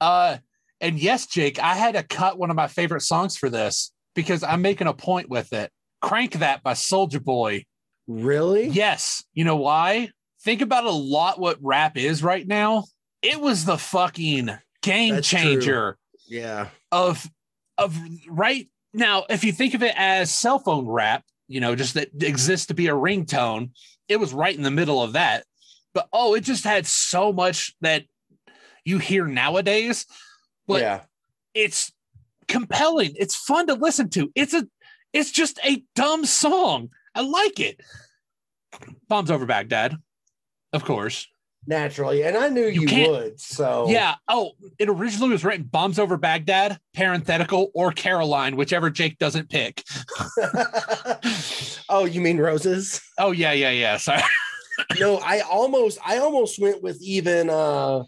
Uh 0.00 0.38
and 0.80 0.98
yes, 0.98 1.26
Jake, 1.26 1.58
I 1.58 1.74
had 1.74 1.94
to 1.94 2.02
cut 2.02 2.38
one 2.38 2.50
of 2.50 2.56
my 2.56 2.66
favorite 2.68 3.02
songs 3.02 3.36
for 3.36 3.50
this 3.50 3.92
because 4.20 4.42
I'm 4.42 4.62
making 4.62 4.86
a 4.86 4.94
point 4.94 5.28
with 5.28 5.52
it. 5.52 5.70
Crank 6.00 6.34
That 6.34 6.62
by 6.62 6.72
Soulja 6.72 7.22
Boy. 7.22 7.64
really? 8.06 8.68
Yes. 8.68 9.24
You 9.34 9.44
know 9.44 9.56
why? 9.56 10.10
Think 10.42 10.62
about 10.62 10.84
a 10.84 10.90
lot 10.90 11.38
what 11.38 11.58
rap 11.60 11.96
is 11.96 12.22
right 12.22 12.46
now. 12.46 12.84
It 13.22 13.40
was 13.40 13.64
the 13.64 13.76
fucking 13.76 14.50
game 14.82 15.14
That's 15.14 15.28
true. 15.28 15.38
changer. 15.38 15.98
Yeah, 16.26 16.68
of 16.92 17.28
of 17.76 17.98
right 18.28 18.68
now 18.92 19.24
if 19.28 19.42
you 19.42 19.52
think 19.52 19.74
of 19.74 19.82
it 19.82 19.94
as 19.96 20.30
cell 20.30 20.58
phone 20.58 20.86
rap 20.86 21.24
you 21.48 21.60
know 21.60 21.74
just 21.74 21.94
that 21.94 22.10
exists 22.22 22.66
to 22.66 22.74
be 22.74 22.88
a 22.88 22.94
ringtone 22.94 23.70
it 24.08 24.18
was 24.18 24.32
right 24.32 24.56
in 24.56 24.62
the 24.62 24.70
middle 24.70 25.02
of 25.02 25.14
that 25.14 25.44
but 25.94 26.08
oh 26.12 26.34
it 26.34 26.42
just 26.42 26.64
had 26.64 26.86
so 26.86 27.32
much 27.32 27.74
that 27.80 28.04
you 28.84 28.98
hear 28.98 29.26
nowadays 29.26 30.06
but 30.66 30.80
yeah. 30.80 31.00
it's 31.54 31.92
compelling 32.50 33.12
it's 33.16 33.36
fun 33.36 33.66
to 33.66 33.74
listen 33.74 34.08
to 34.10 34.30
it's 34.34 34.52
a 34.52 34.66
it's 35.12 35.30
just 35.30 35.58
a 35.64 35.82
dumb 35.94 36.24
song 36.24 36.90
i 37.14 37.20
like 37.20 37.60
it 37.60 37.80
bombs 39.08 39.30
over 39.30 39.46
baghdad 39.46 39.96
of 40.72 40.84
course 40.84 41.26
Naturally, 41.66 42.22
and 42.24 42.38
I 42.38 42.48
knew 42.48 42.66
You 42.66 42.88
you, 42.88 43.10
would. 43.10 43.38
So 43.38 43.86
Yeah. 43.88 44.14
Oh, 44.28 44.52
it 44.78 44.88
originally 44.88 45.32
was 45.32 45.44
written 45.44 45.64
Bombs 45.64 45.98
Over 45.98 46.16
Baghdad, 46.16 46.80
parenthetical, 46.94 47.70
or 47.74 47.92
Caroline, 47.92 48.56
whichever 48.56 48.88
Jake 48.88 49.18
doesn't 49.18 49.50
pick. 49.50 49.84
oh, 51.90 52.06
you 52.06 52.22
mean 52.22 52.38
roses? 52.38 53.02
Oh, 53.18 53.32
yeah, 53.32 53.52
yeah, 53.52 53.70
yeah. 53.70 53.98
Sorry. 53.98 54.22
no, 54.98 55.18
I 55.18 55.40
almost 55.40 55.98
I 56.04 56.18
almost 56.18 56.58
went 56.58 56.82
with 56.82 57.00
even 57.02 57.50
uh 57.50 58.04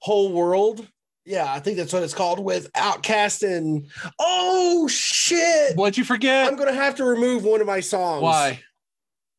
whole 0.00 0.32
world. 0.32 0.86
Yeah, 1.26 1.52
I 1.52 1.58
think 1.58 1.76
that's 1.76 1.92
what 1.92 2.04
it's 2.04 2.14
called 2.14 2.38
with 2.38 2.72
OutKast 2.72 3.42
and 3.42 3.88
oh 4.20 4.86
shit. 4.86 5.76
What'd 5.76 5.98
you 5.98 6.04
forget? 6.04 6.46
I'm 6.46 6.56
gonna 6.56 6.72
have 6.72 6.94
to 6.96 7.04
remove 7.04 7.44
one 7.44 7.60
of 7.60 7.66
my 7.66 7.80
songs. 7.80 8.22
Why? 8.22 8.60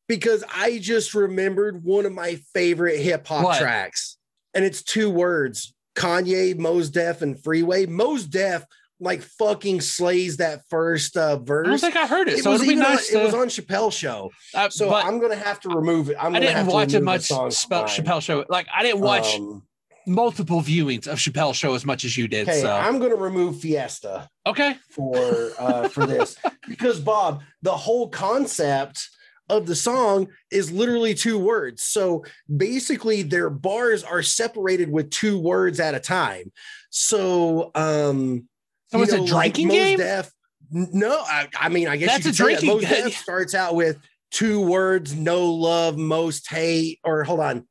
Because 0.06 0.44
I 0.54 0.78
just 0.78 1.14
remembered 1.14 1.82
one 1.82 2.04
of 2.06 2.12
my 2.12 2.36
favorite 2.52 2.98
hip 2.98 3.26
hop 3.26 3.58
tracks, 3.58 4.18
and 4.52 4.64
it's 4.66 4.82
two 4.82 5.08
words: 5.10 5.74
Kanye, 5.96 6.56
Mos 6.58 6.90
Def, 6.90 7.22
and 7.22 7.42
Freeway. 7.42 7.86
Mos 7.86 8.24
Def 8.24 8.64
like 9.00 9.22
fucking 9.22 9.80
slays 9.80 10.38
that 10.38 10.60
first 10.68 11.16
uh, 11.16 11.20
I 11.20 11.34
don't 11.36 11.46
verse. 11.46 11.80
think 11.80 11.96
I 11.96 12.06
heard 12.06 12.28
it. 12.28 12.38
It 12.38 12.42
so 12.42 12.50
was, 12.50 12.60
it'd 12.60 12.68
be 12.68 12.74
even 12.74 12.84
on, 12.84 12.94
nice 12.96 13.12
it 13.12 13.22
was 13.22 13.32
on 13.34 13.46
Chappelle 13.46 13.92
show, 13.92 14.30
uh, 14.54 14.68
so 14.68 14.92
I'm 14.92 15.20
gonna 15.20 15.36
have 15.36 15.60
to 15.60 15.68
remove 15.68 16.10
it. 16.10 16.16
I'm 16.20 16.34
I 16.34 16.40
didn't 16.40 16.56
have 16.56 16.66
to 16.66 16.72
watch 16.72 16.92
remove 16.92 17.04
much 17.04 17.22
Spe- 17.22 17.70
Chappelle 17.70 18.20
show. 18.20 18.44
Like, 18.48 18.66
I 18.74 18.82
didn't 18.82 19.00
watch 19.00 19.36
Um, 19.36 19.62
multiple 20.08 20.60
viewings 20.60 21.06
of 21.06 21.18
Chappelle's 21.18 21.56
show 21.56 21.74
as 21.74 21.84
much 21.84 22.04
as 22.04 22.16
you 22.16 22.28
did. 22.28 22.48
Okay, 22.48 22.60
so, 22.60 22.72
I'm 22.72 22.98
going 22.98 23.10
to 23.10 23.16
remove 23.16 23.60
Fiesta 23.60 24.28
okay. 24.46 24.76
for 24.90 25.52
uh, 25.58 25.88
for 25.88 26.06
this 26.06 26.36
because 26.68 27.00
Bob, 27.00 27.42
the 27.62 27.76
whole 27.76 28.08
concept 28.08 29.08
of 29.48 29.66
the 29.66 29.74
song 29.74 30.28
is 30.50 30.70
literally 30.70 31.14
two 31.14 31.38
words. 31.38 31.82
So 31.82 32.24
basically, 32.54 33.22
their 33.22 33.50
bars 33.50 34.02
are 34.02 34.22
separated 34.22 34.90
with 34.90 35.10
two 35.10 35.38
words 35.38 35.80
at 35.80 35.94
a 35.94 36.00
time. 36.00 36.52
So, 36.90 37.70
um, 37.74 38.48
So 38.88 39.02
it's 39.02 39.12
a 39.12 39.18
know, 39.18 39.22
like 39.24 39.54
drinking 39.54 39.68
Mos 39.68 39.76
game? 39.76 39.98
Def- 39.98 40.32
no, 40.70 41.22
I, 41.26 41.48
I 41.58 41.68
mean, 41.70 41.88
I 41.88 41.96
guess 41.96 42.22
That's 42.22 42.24
you 42.24 42.30
a 42.30 42.32
could 42.32 42.36
say 42.36 42.44
that. 42.44 42.60
drinking 42.60 42.68
Mos 42.68 42.80
game. 42.80 43.04
Def 43.04 43.16
starts 43.16 43.54
out 43.54 43.74
with 43.74 43.98
two 44.30 44.66
words: 44.66 45.14
no 45.14 45.46
love, 45.52 45.96
most 45.96 46.48
hate. 46.50 47.00
Or 47.04 47.24
hold 47.24 47.40
on, 47.40 47.66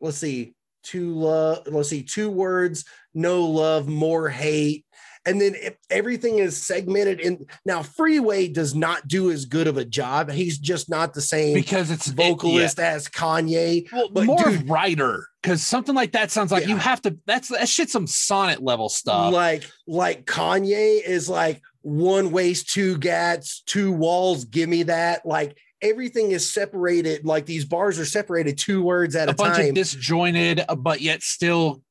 let's 0.00 0.18
see, 0.18 0.54
two 0.82 1.14
love. 1.14 1.66
Let's 1.66 1.88
see, 1.90 2.02
two 2.02 2.30
words: 2.30 2.84
no 3.14 3.44
love, 3.46 3.88
more 3.88 4.28
hate. 4.28 4.84
And 5.26 5.38
then 5.38 5.54
everything 5.90 6.38
is 6.38 6.56
segmented 6.62 7.20
in. 7.20 7.44
Now, 7.66 7.82
Freeway 7.82 8.48
does 8.48 8.74
not 8.74 9.06
do 9.06 9.30
as 9.30 9.44
good 9.44 9.66
of 9.66 9.76
a 9.76 9.84
job. 9.84 10.30
He's 10.30 10.58
just 10.58 10.88
not 10.88 11.12
the 11.12 11.20
same 11.20 11.52
Because 11.54 11.90
it's 11.90 12.08
it- 12.08 12.14
vocalist 12.16 12.80
as 12.80 13.06
Kanye. 13.06 13.86
Well, 13.92 14.08
but 14.10 14.24
more 14.24 14.42
dude- 14.42 14.68
writer. 14.70 15.26
Because 15.42 15.62
something 15.62 15.94
like 15.94 16.12
that 16.12 16.30
sounds 16.30 16.50
like 16.52 16.66
you 16.66 16.76
have 16.78 17.02
to. 17.02 17.16
That's 17.26 17.48
that 17.48 17.68
shit. 17.68 17.90
Some 17.90 18.06
sonnet 18.06 18.62
level 18.62 18.88
stuff. 18.88 19.32
like 19.32 19.64
like 19.86 20.24
Kanye 20.24 21.02
is 21.04 21.28
like 21.28 21.60
one 21.82 22.30
waist, 22.30 22.70
two 22.70 22.96
gats, 22.98 23.62
two 23.66 23.92
walls. 23.92 24.44
Give 24.46 24.68
me 24.70 24.84
that. 24.84 25.24
Like 25.26 25.56
everything 25.82 26.32
is 26.32 26.48
separated. 26.52 27.24
Like 27.24 27.46
these 27.46 27.64
bars 27.64 27.98
are 27.98 28.04
separated 28.04 28.58
two 28.58 28.82
words 28.82 29.16
at 29.16 29.28
a 29.28 29.32
a, 29.32 29.34
bunch 29.34 29.56
time, 29.56 29.68
of 29.70 29.74
disjointed, 29.74 30.64
uh, 30.68 30.74
but 30.76 31.00
yet 31.00 31.22
still. 31.22 31.82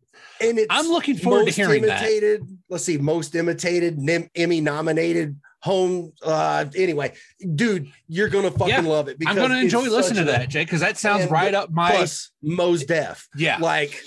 and 0.41 0.57
it's 0.57 0.67
I'm 0.69 0.87
looking 0.87 1.17
forward 1.17 1.39
to 1.41 1.45
most 1.45 1.55
hearing 1.55 1.81
that. 1.83 2.01
imitated. 2.01 2.43
Let's 2.69 2.83
see, 2.83 2.97
most 2.97 3.35
imitated, 3.35 3.97
Nim- 3.97 4.29
Emmy 4.35 4.61
nominated 4.61 5.35
home. 5.61 6.13
Uh, 6.23 6.65
anyway, 6.75 7.13
dude, 7.55 7.91
you're 8.07 8.29
gonna 8.29 8.51
fucking 8.51 8.69
Yeah, 8.69 8.81
love 8.81 9.07
it. 9.09 9.19
Because 9.19 9.35
i'm 9.35 9.41
going 9.41 9.51
to 9.51 9.59
enjoy 9.59 9.83
such 9.83 9.91
listening 9.91 10.25
to 10.25 10.31
that, 10.31 10.49
Jay, 10.49 10.63
because 10.63 10.81
that 10.81 10.97
sounds 10.97 11.29
right 11.29 11.53
up 11.53 11.69
my. 11.71 11.91
plus 11.91 12.31
Mos 12.41 12.83
Def. 12.85 13.27
yeah. 13.35 13.57
Like 13.59 14.01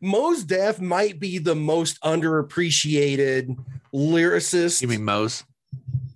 Mos 0.00 0.42
Def 0.42 0.80
might 0.80 1.20
be 1.20 1.38
the 1.38 1.54
most 1.54 2.00
underappreciated 2.02 3.56
lyricist. 3.94 4.82
You 4.82 4.88
mean 4.88 5.04
Mose? 5.04 5.44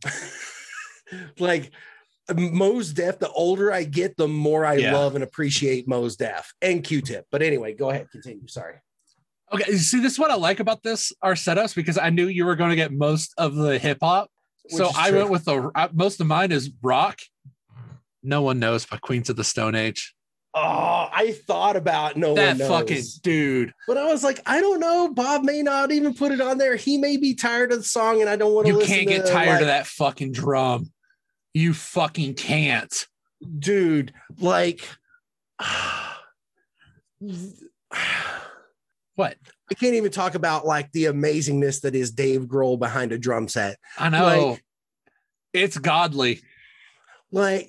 like 1.38 1.70
Mos 2.36 2.90
Def, 2.90 3.18
the 3.18 3.30
older 3.30 3.72
I 3.72 3.84
get, 3.84 4.16
the 4.16 4.28
more 4.28 4.64
I 4.64 4.74
Yeah. 4.74 4.94
love 4.96 5.14
and 5.14 5.24
appreciate 5.24 5.88
Mos 5.88 6.16
Def 6.16 6.52
and 6.62 6.82
Q-Tip. 6.84 7.26
But 7.30 7.42
anyway, 7.42 7.74
go 7.74 7.90
ahead, 7.90 8.10
continue. 8.10 8.46
Sorry. 8.48 8.76
Okay. 9.52 9.72
you 9.72 9.78
See, 9.78 10.00
this 10.00 10.12
is 10.12 10.18
what 10.18 10.30
I 10.30 10.36
like 10.36 10.60
about 10.60 10.82
this, 10.82 11.12
our 11.22 11.34
setups, 11.34 11.74
because 11.74 11.98
I 11.98 12.10
knew 12.10 12.26
you 12.26 12.44
were 12.44 12.56
going 12.56 12.70
to 12.70 12.76
get 12.76 12.92
most 12.92 13.34
of 13.36 13.54
the 13.54 13.78
hip 13.78 13.98
hop. 14.02 14.30
So 14.68 14.90
I 14.96 15.10
true. 15.10 15.18
went 15.18 15.30
with 15.30 15.44
the 15.44 15.90
most 15.92 16.20
of 16.20 16.26
mine 16.26 16.52
is 16.52 16.70
rock. 16.82 17.18
No 18.22 18.42
one 18.42 18.60
knows 18.60 18.86
by 18.86 18.98
Queens 18.98 19.28
of 19.30 19.36
the 19.36 19.42
Stone 19.42 19.74
Age. 19.74 20.14
Oh, 20.54 21.08
I 21.12 21.32
thought 21.46 21.76
about 21.76 22.16
no 22.16 22.34
that 22.34 22.48
one 22.48 22.58
knows. 22.58 22.68
That 22.68 22.80
fucking 22.80 23.02
dude. 23.22 23.72
But 23.86 23.98
I 23.98 24.06
was 24.06 24.22
like, 24.22 24.40
I 24.46 24.60
don't 24.60 24.80
know. 24.80 25.12
Bob 25.12 25.44
may 25.44 25.62
not 25.62 25.90
even 25.92 26.12
put 26.14 26.32
it 26.32 26.40
on 26.40 26.58
there. 26.58 26.76
He 26.76 26.98
may 26.98 27.16
be 27.16 27.34
tired 27.34 27.72
of 27.72 27.78
the 27.78 27.84
song, 27.84 28.20
and 28.20 28.28
I 28.28 28.36
don't 28.36 28.52
want 28.52 28.66
to 28.66 28.72
You 28.72 28.78
can't 28.80 29.08
to 29.08 29.14
get 29.16 29.26
tired 29.26 29.48
like, 29.48 29.60
of 29.62 29.66
that 29.68 29.86
fucking 29.86 30.32
drum. 30.32 30.92
You 31.54 31.74
fucking 31.74 32.34
can't. 32.34 33.06
dude. 33.58 34.12
Like, 34.38 34.88
What? 39.16 39.36
I 39.70 39.74
can't 39.74 39.94
even 39.94 40.10
talk 40.10 40.34
about 40.34 40.64
like 40.66 40.90
the 40.92 41.04
amazingness 41.04 41.82
that 41.82 41.94
is 41.94 42.10
Dave 42.10 42.42
Grohl 42.42 42.78
behind 42.78 43.12
a 43.12 43.18
drum 43.18 43.48
set. 43.48 43.76
I 43.98 44.08
know. 44.08 44.24
Like- 44.24 44.64
it's 45.52 45.76
godly. 45.76 46.40
Like, 47.32 47.68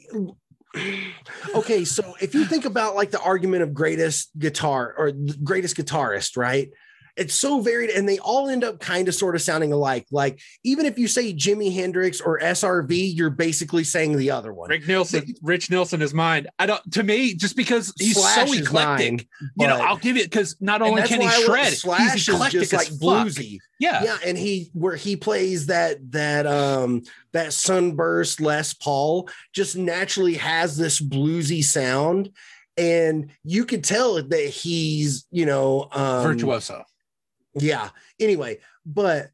okay, 1.53 1.83
so 1.83 2.15
if 2.21 2.33
you 2.33 2.45
think 2.45 2.65
about 2.65 2.95
like 2.95 3.11
the 3.11 3.19
argument 3.19 3.63
of 3.63 3.73
greatest 3.73 4.29
guitar 4.37 4.93
or 4.97 5.11
greatest 5.43 5.75
guitarist, 5.75 6.37
right? 6.37 6.69
It's 7.17 7.33
so 7.33 7.59
varied, 7.61 7.89
and 7.89 8.07
they 8.07 8.19
all 8.19 8.49
end 8.49 8.63
up 8.63 8.79
kind 8.79 9.07
of 9.07 9.15
sort 9.15 9.35
of 9.35 9.41
sounding 9.41 9.73
alike. 9.73 10.05
Like, 10.11 10.39
even 10.63 10.85
if 10.85 10.97
you 10.97 11.07
say 11.07 11.33
Jimi 11.33 11.73
Hendrix 11.73 12.21
or 12.21 12.39
SRV, 12.39 13.15
you're 13.15 13.29
basically 13.29 13.83
saying 13.83 14.17
the 14.17 14.31
other 14.31 14.53
one. 14.53 14.69
Rick 14.69 14.87
Nielsen, 14.87 15.33
Rich 15.41 15.69
Nielsen 15.69 16.01
is 16.01 16.13
mine. 16.13 16.47
I 16.59 16.65
don't 16.65 16.91
to 16.93 17.03
me, 17.03 17.33
just 17.33 17.55
because 17.55 17.93
he's 17.99 18.15
Slash 18.17 18.47
so 18.49 18.53
eclectic. 18.53 19.11
mine, 19.11 19.19
you 19.57 19.67
know, 19.67 19.77
but- 19.77 19.81
I'll 19.87 19.97
give 19.97 20.17
it 20.17 20.25
because 20.25 20.55
not 20.61 20.81
only 20.81 21.01
can 21.03 21.21
he 21.21 21.27
why 21.27 21.33
I 21.33 21.37
went- 21.37 21.45
shred, 21.45 21.73
Slash 21.73 22.13
he's 22.13 22.27
is 22.27 22.35
eclectic 22.35 22.59
just 22.61 22.73
as 22.73 22.91
like 22.91 22.99
bluesy. 22.99 23.57
Yeah. 23.79 24.03
yeah 24.03 24.17
and 24.25 24.37
he 24.37 24.69
where 24.73 24.95
he 24.95 25.15
plays 25.15 25.65
that 25.65 25.97
that 26.11 26.45
um 26.45 27.01
that 27.33 27.51
sunburst 27.51 28.39
les 28.39 28.75
paul 28.75 29.27
just 29.53 29.75
naturally 29.75 30.35
has 30.35 30.77
this 30.77 31.01
bluesy 31.01 31.63
sound 31.63 32.29
and 32.77 33.31
you 33.43 33.65
could 33.65 33.83
tell 33.83 34.21
that 34.21 34.49
he's 34.49 35.25
you 35.31 35.47
know 35.47 35.87
um 35.93 36.21
virtuoso. 36.21 36.83
Yeah 37.55 37.89
anyway 38.19 38.57
but 38.85 39.29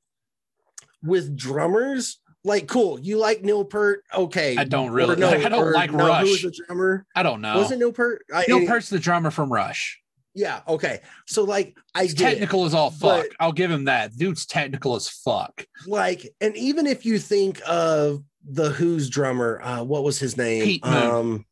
with 1.04 1.36
drummers 1.38 2.20
like 2.44 2.68
cool 2.68 3.00
you 3.00 3.18
like 3.18 3.44
neil 3.44 3.64
peart 3.66 4.04
okay 4.16 4.56
I 4.58 4.64
don't 4.64 4.92
really. 4.92 5.16
like, 5.16 5.46
I 5.46 5.50
don't 5.50 5.72
like 5.74 5.92
no, 5.92 6.06
who 6.06 6.22
was 6.30 6.32
Rush. 6.32 6.42
the 6.44 6.64
drummer 6.66 7.06
I 7.16 7.24
don't 7.24 7.42
know. 7.42 7.58
was 7.58 7.72
it 7.72 7.78
neil 7.80 7.92
peart 7.92 8.24
I, 8.34 8.46
Neil 8.48 8.58
any- 8.58 8.68
Peart's 8.68 8.90
the 8.90 9.00
drummer 9.00 9.30
from 9.32 9.52
Rush. 9.52 10.00
yeah 10.34 10.62
okay 10.68 11.02
so 11.28 11.44
like 11.44 11.76
i 11.94 12.04
He's 12.04 12.14
get 12.14 12.28
it. 12.28 12.36
technical 12.36 12.66
as 12.66 12.74
all 12.74 12.90
fuck. 12.92 13.26
but- 13.28 13.30
I'll 13.40 13.52
give 13.52 13.70
him 13.72 13.86
that. 13.86 14.16
Dude's 14.18 14.46
technical 14.46 14.96
as 14.96 15.10
fuck. 15.10 15.66
like 15.86 16.34
and 16.42 16.56
even 16.58 16.88
if 16.88 17.06
you 17.06 17.20
think 17.20 17.62
of 17.68 18.24
the 18.50 18.70
who's 18.70 19.10
drummer 19.10 19.60
uh 19.62 19.84
what 19.84 20.04
was 20.04 20.18
his 20.20 20.38
name 20.38 20.64
Pete 20.64 20.86
Moon. 20.86 20.94
um 21.04 21.46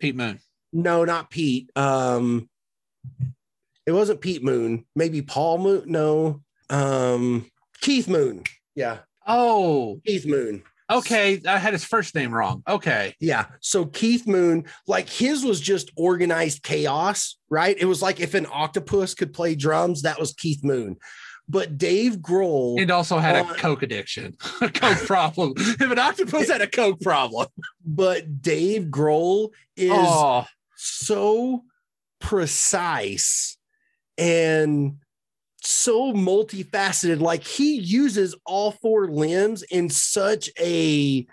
Pete 0.00 0.16
Moon. 0.16 0.40
no 0.72 1.04
not 1.04 1.30
pete 1.30 1.70
um 1.76 2.48
it 3.86 3.92
wasn't 3.92 4.20
pete 4.20 4.42
moon. 4.42 4.84
Maybe 4.94 5.22
paul 5.22 5.58
moon? 5.58 5.82
No. 5.86 6.42
Um 6.70 7.50
keith 7.80 8.08
moon. 8.08 8.44
Yeah. 8.74 8.98
Oh, 9.26 10.00
keith 10.06 10.26
moon. 10.26 10.62
Okay. 10.90 11.40
I 11.48 11.58
had 11.58 11.72
his 11.72 11.84
first 11.84 12.14
name 12.14 12.32
wrong. 12.32 12.62
Okay. 12.68 13.14
yeah. 13.20 13.46
So 13.60 13.86
keith 13.86 14.26
moon 14.26 14.64
like 14.86 15.08
his 15.08 15.44
was 15.44 15.60
just 15.60 15.90
organized 15.96 16.62
chaos 16.62 17.36
right? 17.54 17.76
It 17.78 17.84
was 17.84 18.02
like 18.02 18.20
if 18.20 18.34
an 18.34 18.46
octopus 18.50 19.14
could 19.14 19.32
play 19.32 19.54
drums 19.54 20.02
that 20.02 20.18
was 20.18 20.32
keith 20.32 20.64
moon. 20.64 20.96
But 21.48 21.78
dave 21.78 22.16
grohl 22.16 22.80
And 22.80 22.90
also 22.90 23.18
had 23.18 23.36
a 23.36 23.48
Uh, 23.48 23.54
coke 23.54 23.82
addiction, 23.82 24.34
a 24.60 24.68
coke 24.70 25.06
problem. 25.06 25.52
if 25.56 25.80
an 25.80 25.98
octopus 25.98 26.48
had 26.50 26.62
a 26.62 26.66
coke 26.66 27.00
problem, 27.00 27.46
but 27.84 28.42
dave 28.42 28.84
grohl 28.84 29.50
is 29.76 29.92
oh, 29.92 30.46
so 30.74 31.62
precise 32.18 33.56
and 34.18 34.96
so 35.62 36.12
multifaceted. 36.12 37.20
Like 37.20 37.44
he 37.44 37.76
uses 37.76 38.34
all 38.44 38.72
four 38.72 39.08
limbs 39.08 39.62
in 39.64 39.88
such 39.88 40.50
a 40.58 41.26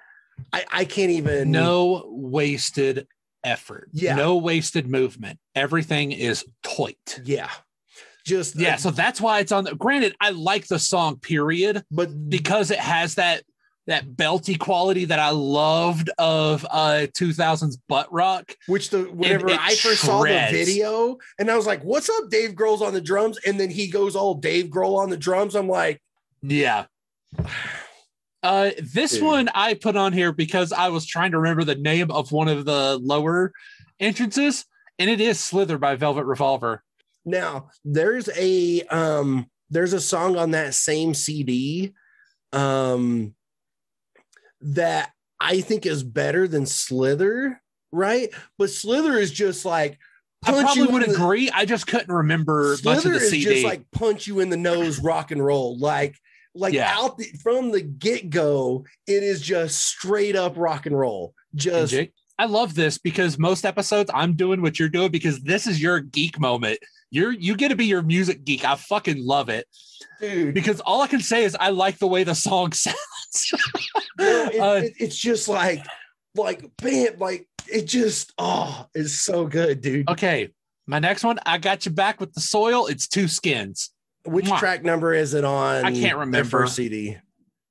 I, 0.53 0.65
I 0.71 0.85
can't 0.85 1.11
even 1.11 1.51
no 1.51 2.03
wasted 2.07 3.07
effort. 3.43 3.89
Yeah. 3.91 4.15
No 4.15 4.37
wasted 4.37 4.87
movement. 4.87 5.39
Everything 5.55 6.11
is 6.11 6.45
tight. 6.63 7.21
Yeah. 7.23 7.49
Just 8.25 8.55
Yeah. 8.55 8.75
So 8.75 8.91
that's 8.91 9.19
why 9.19 9.39
it's 9.39 9.51
on 9.51 9.63
the 9.63 9.75
granted, 9.75 10.15
I 10.21 10.29
like 10.31 10.67
the 10.67 10.79
song, 10.79 11.17
period, 11.17 11.83
but 11.91 12.29
because 12.29 12.71
it 12.71 12.79
has 12.79 13.15
that 13.15 13.43
that 13.87 14.05
belty 14.15 14.57
quality 14.59 15.05
that 15.05 15.19
I 15.19 15.31
loved 15.31 16.09
of 16.17 16.65
uh 16.69 17.07
2000s 17.17 17.77
butt 17.87 18.11
rock. 18.13 18.55
which 18.67 18.89
the 18.89 19.03
whenever 19.05 19.49
I 19.49 19.75
first 19.75 20.01
saw 20.01 20.21
the 20.23 20.47
video 20.51 21.17
and 21.39 21.49
I 21.49 21.57
was 21.57 21.65
like, 21.65 21.83
what's 21.83 22.09
up? 22.09 22.29
Dave 22.29 22.51
Grohl's 22.51 22.81
on 22.81 22.93
the 22.93 23.01
drums, 23.01 23.39
and 23.45 23.59
then 23.59 23.69
he 23.69 23.87
goes 23.87 24.15
all 24.15 24.35
Dave 24.35 24.65
Grohl 24.67 24.97
on 24.97 25.09
the 25.09 25.17
drums. 25.17 25.55
I'm 25.55 25.67
like, 25.69 26.01
Yeah. 26.41 26.85
Uh, 28.43 28.71
this 28.81 29.11
Dude. 29.11 29.23
one 29.23 29.49
I 29.53 29.75
put 29.75 29.95
on 29.95 30.13
here 30.13 30.31
because 30.31 30.73
I 30.73 30.89
was 30.89 31.05
trying 31.05 31.29
to 31.31 31.37
remember 31.37 31.63
the 31.63 31.75
name 31.75 32.09
of 32.09 32.31
one 32.31 32.47
of 32.47 32.65
the 32.65 32.97
lower 32.97 33.53
entrances, 33.99 34.65
and 34.97 35.11
it 35.11 35.21
is 35.21 35.39
Slither 35.39 35.77
by 35.77 35.95
Velvet 35.95 36.25
Revolver. 36.25 36.81
Now 37.23 37.69
there's 37.85 38.29
a 38.35 38.81
um 38.89 39.47
there's 39.69 39.93
a 39.93 40.01
song 40.01 40.37
on 40.37 40.51
that 40.51 40.73
same 40.73 41.13
CD 41.13 41.93
um 42.51 43.35
that 44.61 45.11
I 45.39 45.61
think 45.61 45.85
is 45.85 46.03
better 46.03 46.47
than 46.47 46.65
Slither, 46.65 47.61
right? 47.91 48.29
But 48.57 48.69
Slither 48.69 49.17
is 49.17 49.31
just 49.31 49.65
like 49.65 49.97
I 50.45 50.51
probably 50.51 50.87
would 50.87 51.03
the- 51.03 51.11
agree. 51.13 51.49
I 51.51 51.65
just 51.65 51.87
couldn't 51.87 52.13
remember 52.13 52.75
much 52.83 52.97
of 52.97 53.01
Slither 53.03 53.09
the 53.19 53.25
is 53.25 53.29
CD. 53.31 53.43
just 53.45 53.63
like 53.65 53.89
punch 53.91 54.27
you 54.27 54.39
in 54.39 54.49
the 54.49 54.57
nose 54.57 54.99
rock 54.99 55.31
and 55.31 55.43
roll 55.43 55.77
like 55.77 56.17
like 56.55 56.73
Yeah. 56.73 56.91
out 56.95 57.17
the, 57.17 57.25
from 57.43 57.71
the 57.71 57.81
get-go 57.81 58.85
it 59.07 59.23
is 59.23 59.39
just 59.39 59.85
straight 59.85 60.35
up 60.35 60.53
rock 60.57 60.85
and 60.85 60.97
roll 60.97 61.33
And 61.53 61.61
just 61.61 61.91
Jake, 61.91 62.13
I 62.39 62.45
love 62.45 62.73
this 62.75 62.97
because 62.97 63.37
most 63.39 63.65
episodes 63.65 64.09
I'm 64.13 64.33
doing 64.33 64.61
what 64.61 64.77
you're 64.79 64.89
doing 64.89 65.11
because 65.11 65.41
this 65.41 65.65
is 65.67 65.81
your 65.81 65.99
geek 65.99 66.39
moment. 66.39 66.79
You're 67.11 67.31
you 67.33 67.55
get 67.55 67.69
to 67.69 67.75
be 67.75 67.85
your 67.85 68.01
music 68.01 68.43
geek. 68.45 68.63
I 68.65 68.75
fucking 68.75 69.25
love 69.25 69.49
it 69.49 69.67
dude 70.19 70.53
because 70.53 70.79
all 70.81 71.01
I 71.01 71.07
can 71.07 71.19
say 71.21 71.43
is 71.43 71.55
I 71.59 71.69
like 71.69 71.97
the 71.99 72.07
way 72.07 72.23
the 72.23 72.33
song 72.35 72.71
sounds. 72.73 72.97
No, 74.17 74.45
it- 74.51 74.59
Uh, 74.59 74.81
it- 74.85 74.93
it's 74.97 75.17
just 75.17 75.47
like 75.47 75.85
like 76.35 76.63
bam 76.77 77.17
like 77.19 77.47
it 77.67 77.83
just 77.85 78.31
oh 78.37 78.85
it's 78.95 79.13
so 79.13 79.45
good 79.45 79.81
dude 79.81 80.09
okay, 80.09 80.49
my 80.87 80.99
next 80.99 81.23
one, 81.23 81.37
I 81.45 81.57
got 81.57 81.85
you 81.85 81.91
back 81.91 82.19
with 82.19 82.33
the 82.33 82.41
soil. 82.41 82.87
It's 82.87 83.07
two 83.07 83.27
skins. 83.27 83.91
which 84.25 84.45
mwah. 84.45 84.57
track 84.59 84.83
number 84.83 85.13
is 85.13 85.33
it 85.33 85.43
on 85.43 85.83
I 85.85 85.91
can't 85.91 86.01
their 86.01 86.17
remember. 86.17 86.49
first 86.49 86.75
cd 86.75 87.17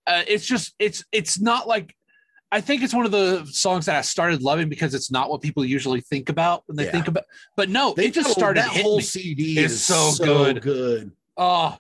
uh, 0.06 0.22
it's 0.28 0.44
just 0.46 0.74
it's 0.78 1.04
it's 1.12 1.40
not 1.40 1.66
like 1.68 1.94
I 2.52 2.60
think 2.60 2.82
it's 2.82 2.92
one 2.94 3.06
of 3.06 3.12
the 3.12 3.44
songs 3.46 3.86
that 3.86 3.96
I 3.96 4.00
started 4.00 4.42
loving 4.42 4.68
because 4.68 4.92
it's 4.94 5.10
not 5.10 5.30
what 5.30 5.40
people 5.40 5.64
usually 5.64 6.00
think 6.00 6.28
about 6.28 6.64
when 6.66 6.76
they 6.76 6.86
Yeah. 6.86 6.90
think 6.90 7.08
about. 7.08 7.24
But 7.56 7.68
no, 7.68 7.94
they 7.94 8.06
it 8.06 8.14
just 8.14 8.30
started 8.30 8.62
that 8.64 8.70
whole 8.82 8.96
me. 8.96 9.02
cd 9.02 9.58
It's 9.58 9.74
is 9.74 9.82
so 9.84 10.10
so, 10.10 10.24
good. 10.24 10.62
good 10.62 11.12
Oh, 11.36 11.76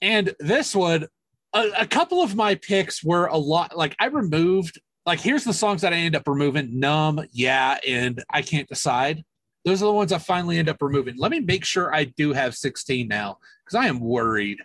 and 0.00 0.34
this 0.40 0.74
one, 0.74 1.06
a, 1.54 1.70
a 1.80 1.86
couple 1.86 2.22
of 2.22 2.34
my 2.34 2.54
picks 2.56 3.04
were 3.04 3.26
a 3.26 3.36
lot. 3.36 3.76
Like 3.76 3.94
I 3.98 4.06
removed. 4.06 4.80
Like 5.06 5.20
here's 5.20 5.44
the 5.44 5.52
songs 5.52 5.82
that 5.82 5.92
I 5.92 5.96
end 5.96 6.16
up 6.16 6.26
removing: 6.26 6.80
"Numb," 6.80 7.20
"Yeah," 7.30 7.76
and 7.86 8.22
"I 8.30 8.40
Can't 8.40 8.66
Decide." 8.68 9.22
Those 9.66 9.82
are 9.82 9.86
the 9.86 9.92
ones 9.92 10.12
I 10.12 10.18
finally 10.18 10.58
end 10.58 10.68
up 10.70 10.80
removing. 10.80 11.16
Let 11.18 11.30
me 11.30 11.40
make 11.40 11.64
sure 11.64 11.94
I 11.94 12.04
do 12.04 12.32
have 12.32 12.54
16 12.54 13.06
now 13.08 13.38
because 13.64 13.76
I 13.76 13.86
am 13.88 14.00
worried. 14.00 14.58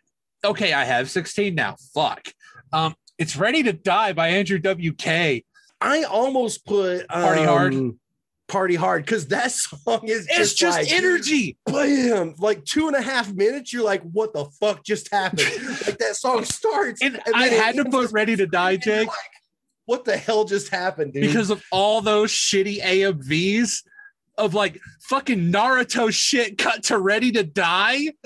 Okay, 0.44 0.72
I 0.74 0.84
have 0.86 1.10
16 1.10 1.54
now. 1.56 1.76
Fuck. 1.94 2.30
Um, 2.74 2.96
it's 3.18 3.36
ready 3.38 3.64
to 3.64 3.72
die 3.74 4.12
by 4.14 4.30
Andrew 4.30 4.58
WK. 4.60 5.44
I 5.82 6.04
almost 6.04 6.66
put 6.66 7.02
um, 7.10 7.22
Party 7.22 7.44
Hard. 7.44 7.74
party 8.48 8.76
hard 8.76 9.06
because 9.06 9.28
that 9.28 9.52
song 9.52 10.02
is 10.08 10.28
It's 10.30 10.54
just 10.54 10.78
like, 10.80 10.92
energy. 10.92 11.58
bam, 11.66 12.36
like 12.40 12.66
two 12.66 12.88
and 12.88 12.96
a 12.96 13.02
half 13.02 13.32
minutes. 13.34 13.72
You're 13.72 13.84
like, 13.84 14.02
what 14.02 14.34
the 14.34 14.46
fuck 14.60 14.84
just 14.84 15.12
happened? 15.12 15.42
like 15.86 15.98
that 16.00 16.16
song 16.16 16.44
starts, 16.46 17.02
And, 17.02 17.16
and 17.26 17.36
I 17.36 17.48
had 17.50 17.76
to 17.76 17.86
put 17.86 18.12
Ready 18.12 18.36
to 18.38 18.48
Die, 18.48 18.78
Jake, 18.78 19.08
like, 19.08 19.18
what 19.86 20.04
the 20.06 20.18
hell 20.18 20.46
just 20.46 20.70
happened, 20.70 21.14
dude? 21.14 21.24
because 21.24 21.50
of 21.52 21.64
all 21.72 22.02
those 22.02 22.32
shitty 22.32 22.82
AMVs 22.82 23.84
of 24.38 24.54
like 24.56 24.80
fucking 25.10 25.52
Naruto 25.52 26.12
shit 26.12 26.58
cut 26.58 26.84
to 26.86 26.98
Ready 26.98 27.32
to 27.34 27.44
Die. 27.44 28.08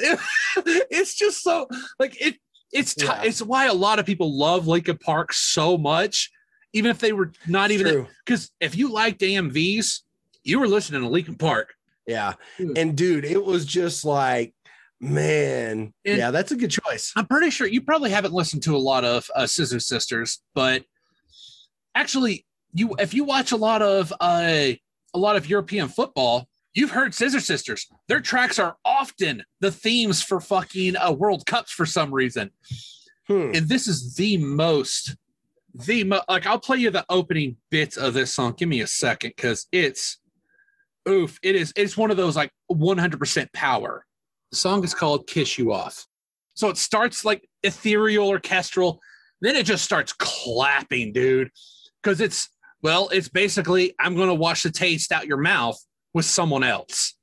it's 0.57 1.15
just 1.15 1.43
so 1.43 1.67
like 1.99 2.19
it. 2.21 2.35
It's 2.71 2.95
t- 2.95 3.05
Yeah. 3.05 3.21
it's 3.23 3.41
why 3.41 3.65
a 3.67 3.73
lot 3.73 3.99
of 3.99 4.05
people 4.05 4.35
love 4.37 4.67
Linkin 4.67 4.97
Park 4.97 5.31
so 5.33 5.77
much, 5.77 6.31
even 6.73 6.91
if 6.91 6.99
they 6.99 7.13
were 7.13 7.31
not 7.47 7.71
even 7.71 8.07
because 8.25 8.51
if 8.59 8.75
you 8.75 8.91
liked 8.91 9.21
AMVs, 9.21 10.01
you 10.43 10.59
were 10.59 10.67
listening 10.67 11.01
to 11.01 11.07
Linkin 11.07 11.35
Park. 11.35 11.73
yeah. 12.07 12.33
Dude. 12.57 12.77
And 12.77 12.95
dude, 12.97 13.25
it 13.25 13.43
was 13.43 13.65
just 13.65 14.03
like, 14.03 14.53
man, 14.99 15.93
And- 16.05 16.17
yeah, 16.17 16.31
that's 16.31 16.51
a 16.51 16.55
good 16.55 16.71
choice. 16.71 17.13
I'm 17.15 17.27
pretty 17.27 17.49
sure 17.49 17.67
you 17.67 17.81
probably 17.81 18.09
haven't 18.09 18.33
listened 18.33 18.63
to 18.63 18.75
a 18.75 18.77
lot 18.79 19.05
of 19.05 19.29
uh, 19.35 19.47
Scissor 19.47 19.79
Sisters, 19.79 20.39
but 20.53 20.83
actually, 21.95 22.45
you 22.73 22.95
if 22.99 23.13
you 23.13 23.23
watch 23.23 23.51
a 23.51 23.57
lot 23.57 23.81
of 23.81 24.11
uh, 24.19 24.71
a 25.13 25.17
lot 25.17 25.35
of 25.35 25.47
European 25.49 25.87
football, 25.87 26.47
you've 26.73 26.91
heard 26.91 27.13
Scissor 27.13 27.39
Sisters. 27.39 27.87
Their 28.07 28.19
tracks 28.19 28.57
are 28.59 28.77
often 28.83 29.43
the 29.59 29.71
themes 29.71 30.21
for 30.23 30.39
fucking 30.41 30.95
uh, 30.97 31.11
World 31.11 31.45
Cups 31.45 31.71
for 31.71 31.85
some 31.85 32.13
reason, 32.13 32.49
Hmm. 33.27 33.51
and 33.53 33.69
this 33.69 33.87
is 33.87 34.15
the 34.15 34.37
most, 34.37 35.15
the 35.73 36.03
mo- 36.03 36.21
like 36.29 36.45
I'll 36.45 36.59
play 36.59 36.77
you 36.77 36.89
the 36.89 37.05
opening 37.09 37.57
bits 37.71 37.97
of 37.97 38.13
this 38.13 38.33
song. 38.33 38.53
Give 38.57 38.69
me 38.69 38.81
a 38.81 38.87
second, 38.87 39.33
because 39.35 39.67
it's, 39.71 40.19
oof, 41.07 41.39
it 41.41 41.55
is. 41.55 41.73
It's 41.75 41.97
one 41.97 42.11
of 42.11 42.17
those 42.17 42.35
like 42.35 42.51
100% 42.71 43.53
power. 43.53 44.05
The 44.51 44.57
song 44.57 44.83
is 44.83 44.93
called 44.93 45.27
"Kiss 45.27 45.57
You 45.57 45.73
Off." 45.73 46.05
So 46.55 46.69
it 46.69 46.77
starts 46.77 47.25
like 47.25 47.47
ethereal, 47.63 48.27
orchestral, 48.27 49.01
then 49.41 49.55
it 49.55 49.65
just 49.65 49.83
starts 49.83 50.13
clapping, 50.13 51.11
dude. 51.13 51.49
Because 52.01 52.21
it's 52.21 52.49
well, 52.81 53.09
it's 53.11 53.29
basically 53.29 53.95
I'm 53.99 54.15
going 54.15 54.27
to 54.29 54.35
wash 54.35 54.63
the 54.63 54.71
taste 54.71 55.11
out 55.11 55.25
your 55.25 55.37
mouth 55.37 55.77
with 56.13 56.25
someone 56.25 56.63
else, 56.63 57.15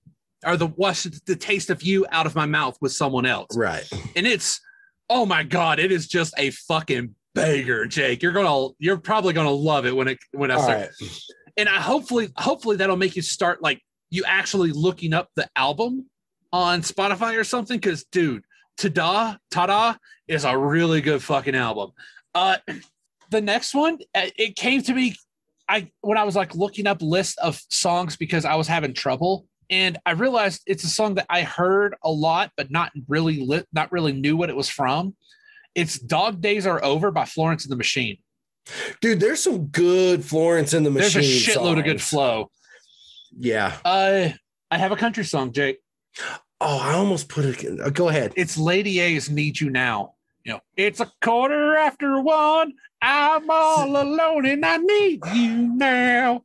or 0.44 0.57
the 0.57 0.66
wash 0.66 1.05
the 1.05 1.36
taste 1.36 1.70
of 1.70 1.82
you 1.82 2.07
out 2.11 2.26
of 2.26 2.34
my 2.34 2.46
mouth 2.46 2.76
with 2.80 2.92
someone 2.92 3.26
else, 3.26 3.57
Right. 3.57 3.88
and 4.16 4.26
it's 4.26 4.61
oh 5.09 5.26
my 5.26 5.42
god, 5.44 5.78
it 5.78 5.92
is 5.92 6.09
just 6.09 6.34
a 6.38 6.51
fucking 6.51 7.14
banger, 7.35 7.87
Jake. 7.87 8.22
You're 8.22 8.33
gonna 8.33 8.72
you're 8.78 8.99
probably 8.99 9.33
gonna 9.33 9.51
love 9.51 9.87
it 9.87 9.95
when 9.95 10.09
it 10.09 10.18
when 10.33 10.51
I 10.51 10.55
All 10.55 10.62
start 10.62 10.78
right. 10.81 11.20
and 11.57 11.68
I 11.68 11.81
hopefully 11.81 12.28
hopefully 12.37 12.76
that'll 12.76 12.97
make 12.97 13.16
you 13.16 13.22
start 13.22 13.62
like 13.62 13.81
you 14.11 14.24
actually 14.26 14.72
looking 14.72 15.12
up 15.12 15.28
the 15.37 15.49
album 15.57 16.07
on 16.53 16.83
Spotify 16.83 17.39
or 17.39 17.45
something. 17.45 17.81
Cause 17.81 18.05
dude, 18.11 18.45
Ta-Dah 18.76 19.37
Ta-Dah 19.51 19.97
is 20.26 20.45
a 20.45 20.57
really 20.57 21.01
good 21.01 21.22
fucking 21.22 21.55
album. 21.55 21.93
Uh 22.35 22.57
the 23.31 23.41
next 23.41 23.74
one, 23.74 23.99
uh, 24.14 24.26
it 24.37 24.57
came 24.57 24.83
to 24.83 24.93
me 24.93 25.14
I 25.68 25.89
when 26.01 26.18
I 26.18 26.24
was 26.24 26.35
like 26.37 26.55
looking 26.55 26.87
up 26.87 27.01
list 27.01 27.39
of 27.39 27.61
songs 27.70 28.16
because 28.16 28.45
I 28.45 28.57
was 28.57 28.66
having 28.66 28.93
trouble. 28.93 29.47
And 29.70 29.99
I 30.05 30.12
realized 30.12 30.62
it's 30.66 30.83
a 30.83 30.89
song 30.89 31.14
that 31.14 31.26
I 31.31 31.43
heard 31.43 31.95
a 32.03 32.11
lot, 32.11 32.51
but 32.57 32.72
not 32.72 32.91
really 33.07 33.39
lit, 33.41 33.68
not 33.72 33.93
really 33.93 34.12
knew 34.12 34.37
what 34.37 34.51
it 34.51 34.57
was 34.57 34.68
from. 34.68 35.14
It's 35.74 35.98
Dog 35.98 36.40
Days 36.40 36.66
Are 36.66 36.82
Over 36.84 37.10
by 37.10 37.24
Florence 37.24 37.64
and 37.64 37.72
the 37.72 37.76
Machine. 37.76 38.18
Dude, 39.00 39.20
there's 39.20 39.42
some 39.42 39.66
good 39.66 40.24
Florence 40.24 40.72
and 40.72 40.84
the 40.84 40.90
Machine. 40.90 41.22
There's 41.22 41.46
a 41.48 41.50
shitload 41.52 41.78
of 41.78 41.84
good 41.84 42.02
flow. 42.02 42.50
Yeah. 43.36 43.76
Uh, 43.84 44.30
I 44.70 44.78
have 44.78 44.92
a 44.92 44.96
country 44.96 45.24
song, 45.24 45.52
Jake. 45.52 45.78
Oh, 46.60 46.78
I 46.78 46.92
almost 46.94 47.28
put 47.28 47.44
it. 47.44 47.80
uh, 47.80 47.90
Go 47.90 48.08
ahead. 48.08 48.32
It's 48.36 48.58
Lady 48.58 49.00
A's 49.00 49.30
"Need 49.30 49.60
You 49.60 49.70
Now." 49.70 50.14
You 50.44 50.54
know, 50.54 50.60
it's 50.76 51.00
a 51.00 51.10
quarter 51.22 51.76
after 51.76 52.20
one. 52.20 52.72
I'm 53.02 53.48
all 53.50 53.96
alone 54.02 54.46
and 54.46 54.64
I 54.64 54.76
need 54.78 55.20
you 55.34 55.52
now. 55.76 56.44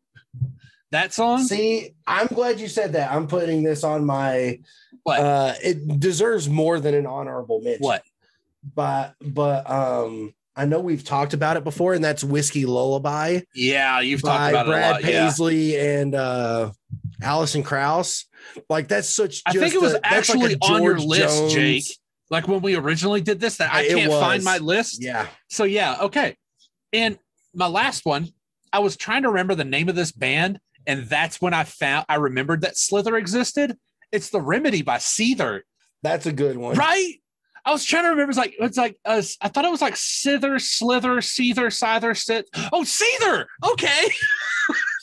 That 0.92 1.14
song, 1.14 1.44
See, 1.44 1.92
I'm 2.08 2.28
glad 2.28 2.60
you 2.60 2.68
said 2.70 2.94
that. 2.94 3.12
I'm 3.12 3.28
putting 3.28 3.64
this 3.64 3.84
on 3.84 4.06
my. 4.06 4.60
What? 5.04 5.20
Uh, 5.20 5.54
it 5.64 6.00
deserves 6.00 6.48
more 6.50 6.80
than 6.80 6.94
an 6.94 7.06
honorable 7.06 7.60
mention. 7.62 7.82
what? 7.84 8.04
But 8.74 9.14
but 9.22 9.70
um, 9.70 10.34
I 10.56 10.66
know 10.66 10.80
we've 10.80 11.04
talked 11.04 11.34
about 11.34 11.58
it 11.58 11.64
before, 11.64 11.94
and 11.94 12.04
that's 12.04 12.24
Whiskey 12.24 12.66
Lullaby 12.66 13.42
Yeah, 13.54 14.00
you've 14.00 14.22
talked 14.22 14.50
about 14.52 14.66
Brad 14.68 14.82
it 14.82 14.88
a 14.88 14.92
lot. 14.94 15.04
Yeah. 15.14 15.26
Paisley 15.26 15.78
and 15.80 16.16
uh, 16.16 16.72
Alison 17.22 17.64
Krauss. 17.64 18.26
Like 18.70 18.88
that's 18.88 19.10
such. 19.10 19.42
I 19.46 19.54
think 19.54 19.74
it 19.74 19.82
was 19.82 19.94
a- 19.94 20.00
that's 20.04 20.30
like 20.30 20.52
actually 20.52 20.56
on 20.62 20.84
your 20.84 20.98
list, 21.00 21.38
Jones- 21.38 21.54
Jake. 21.54 21.84
Like 22.32 22.48
when 22.48 22.62
we 22.62 22.76
originally 22.76 23.22
did 23.22 23.40
this, 23.40 23.58
that 23.58 23.72
I 23.72 23.88
can't 23.88 24.12
find 24.12 24.44
my 24.44 24.58
list. 24.58 25.02
Yeah. 25.04 25.28
So 25.50 25.64
yeah, 25.64 25.98
okay. 26.02 26.36
And 26.92 27.20
my 27.54 27.68
last 27.68 28.04
one, 28.06 28.30
I 28.74 28.80
was 28.80 28.98
trying 28.98 29.24
to 29.24 29.30
remember 29.30 29.54
the 29.54 29.64
name 29.64 29.90
of 29.90 29.96
this 29.96 30.12
band, 30.12 30.60
and 30.88 31.06
that's 31.06 31.40
when 31.40 31.54
I 31.54 31.66
found 31.66 32.06
I 32.10 32.16
remembered 32.16 32.62
that 32.62 32.78
Slither 32.78 33.16
existed. 33.16 33.78
It's 34.12 34.30
the 34.32 34.42
Remedy 34.42 34.82
by 34.82 34.98
Seether. 34.98 35.62
That's 36.02 36.26
a 36.26 36.32
good 36.32 36.58
one. 36.58 36.76
right? 36.78 37.14
I 37.66 37.72
was 37.72 37.84
trying 37.84 38.04
to 38.04 38.10
remember. 38.10 38.30
It's 38.30 38.38
like 38.38 38.56
it's 38.60 38.78
like 38.78 38.98
uh, 39.06 39.22
I 39.42 39.48
thought 39.48 39.66
it 39.66 39.72
was 39.72 39.82
like 39.82 39.96
Sither, 39.96 40.60
Slither, 40.60 41.16
Seether, 41.18 41.68
Scyther, 41.68 42.16
Sit. 42.16 42.48
Oh, 42.72 42.84
Seether. 42.84 43.46
Okay. 43.64 44.08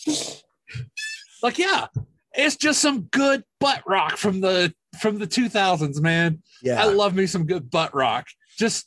like 1.42 1.58
yeah, 1.58 1.86
it's 2.32 2.56
just 2.56 2.80
some 2.80 3.02
good 3.02 3.42
butt 3.58 3.82
rock 3.86 4.16
from 4.16 4.40
the 4.40 4.72
from 5.00 5.18
the 5.18 5.26
two 5.26 5.48
thousands, 5.48 6.00
man. 6.00 6.42
Yeah. 6.62 6.80
I 6.80 6.86
love 6.86 7.14
me 7.14 7.26
some 7.26 7.46
good 7.46 7.70
butt 7.70 7.94
rock. 7.94 8.26
Just, 8.58 8.86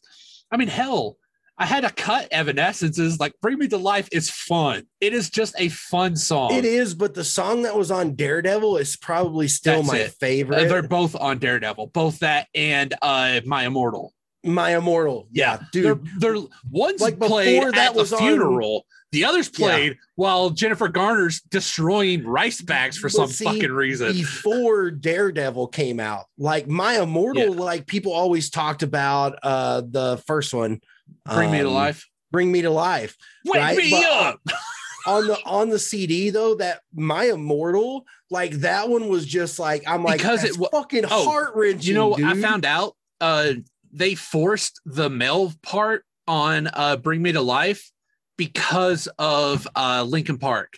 I 0.51 0.57
mean, 0.57 0.67
hell. 0.67 1.17
I 1.57 1.65
had 1.65 1.81
to 1.81 1.89
cut 1.89 2.29
Evanescence's 2.31 3.19
like 3.19 3.33
Bring 3.41 3.57
Me 3.59 3.67
to 3.69 3.77
Life 3.77 4.09
is 4.11 4.29
fun. 4.29 4.87
It 4.99 5.13
is 5.13 5.29
just 5.29 5.55
a 5.57 5.69
fun 5.69 6.15
song. 6.17 6.53
It 6.53 6.65
is, 6.65 6.93
but 6.93 7.13
the 7.13 7.23
song 7.23 7.61
that 7.63 7.75
was 7.77 7.91
on 7.91 8.15
Daredevil 8.15 8.77
is 8.77 8.97
probably 8.97 9.47
still 9.47 9.77
That's 9.83 9.87
my 9.87 9.97
it. 9.99 10.11
favorite. 10.19 10.65
Uh, 10.65 10.67
they're 10.69 10.83
both 10.83 11.15
on 11.15 11.37
Daredevil, 11.37 11.87
both 11.87 12.19
that 12.19 12.47
and 12.53 12.93
uh 13.01 13.39
My 13.45 13.65
Immortal. 13.65 14.13
my 14.43 14.75
Immortal. 14.75 15.27
Yeah, 15.31 15.59
dude. 15.71 15.85
They're 16.19 16.33
they're 16.33 16.43
one's 16.69 16.99
Like, 17.01 17.19
before 17.19 17.29
played 17.41 17.63
that 17.63 17.77
at 17.77 17.93
the 17.93 17.99
was 17.99 18.11
on- 18.11 18.19
funeral. 18.19 18.85
The 19.13 19.23
other's 19.23 19.49
Yeah. 19.57 19.67
played 19.67 19.97
while 20.15 20.49
Jennifer 20.49 20.89
Garner's 20.89 21.39
destroying 21.39 22.25
rice 22.27 22.59
bags 22.59 22.97
for 22.97 23.07
some 23.07 23.27
see, 23.27 23.45
fucking 23.45 23.71
reason. 23.71 24.11
before 24.11 24.91
Daredevil 24.91 25.67
came 25.67 26.01
out. 26.01 26.25
Like 26.37 26.67
my 26.67 26.99
Immortal, 27.01 27.53
like 27.53 27.87
people 27.87 28.11
always 28.11 28.49
talked 28.49 28.83
about 28.83 29.39
uh 29.41 29.83
the 29.89 30.21
first 30.27 30.53
one. 30.53 30.81
Bring 31.25 31.51
me 31.51 31.59
to 31.59 31.67
um, 31.67 31.73
life. 31.73 32.07
Bring 32.31 32.51
me 32.51 32.61
to 32.63 32.69
life. 32.69 33.15
Wake 33.45 33.61
right, 33.61 33.77
me 33.77 33.91
but, 33.91 34.05
up. 34.05 34.39
On 35.07 35.27
the 35.27 35.37
on 35.45 35.69
the 35.69 35.77
CD 35.77 36.31
though, 36.31 36.55
that 36.55 36.81
my 36.95 37.25
Immortal, 37.25 38.05
like 38.31 38.51
that 38.61 38.89
one 38.89 39.07
was 39.07 39.23
just 39.23 39.59
like 39.59 39.83
I'm 39.87 40.03
like 40.03 40.17
Because 40.17 40.43
it 40.43 40.47
that's 40.47 40.57
wa- 40.57 40.69
fucking 40.71 41.05
Oh, 41.11 41.29
heart 41.29 41.51
wrenching. 41.53 41.87
you 41.89 41.93
know, 41.93 42.15
I 42.15 42.33
dude. 42.33 42.41
found 42.41 42.65
out 42.65 42.95
uh 43.21 43.51
they 43.93 44.15
forced 44.15 44.81
the 44.83 45.07
male 45.11 45.53
part 45.61 46.03
on 46.27 46.67
uh 46.73 46.97
Bring 46.97 47.21
Me 47.21 47.31
to 47.33 47.41
Life 47.41 47.91
because 48.35 49.07
of 49.19 49.67
uh 49.75 50.03
Linkin 50.07 50.39
Park. 50.39 50.73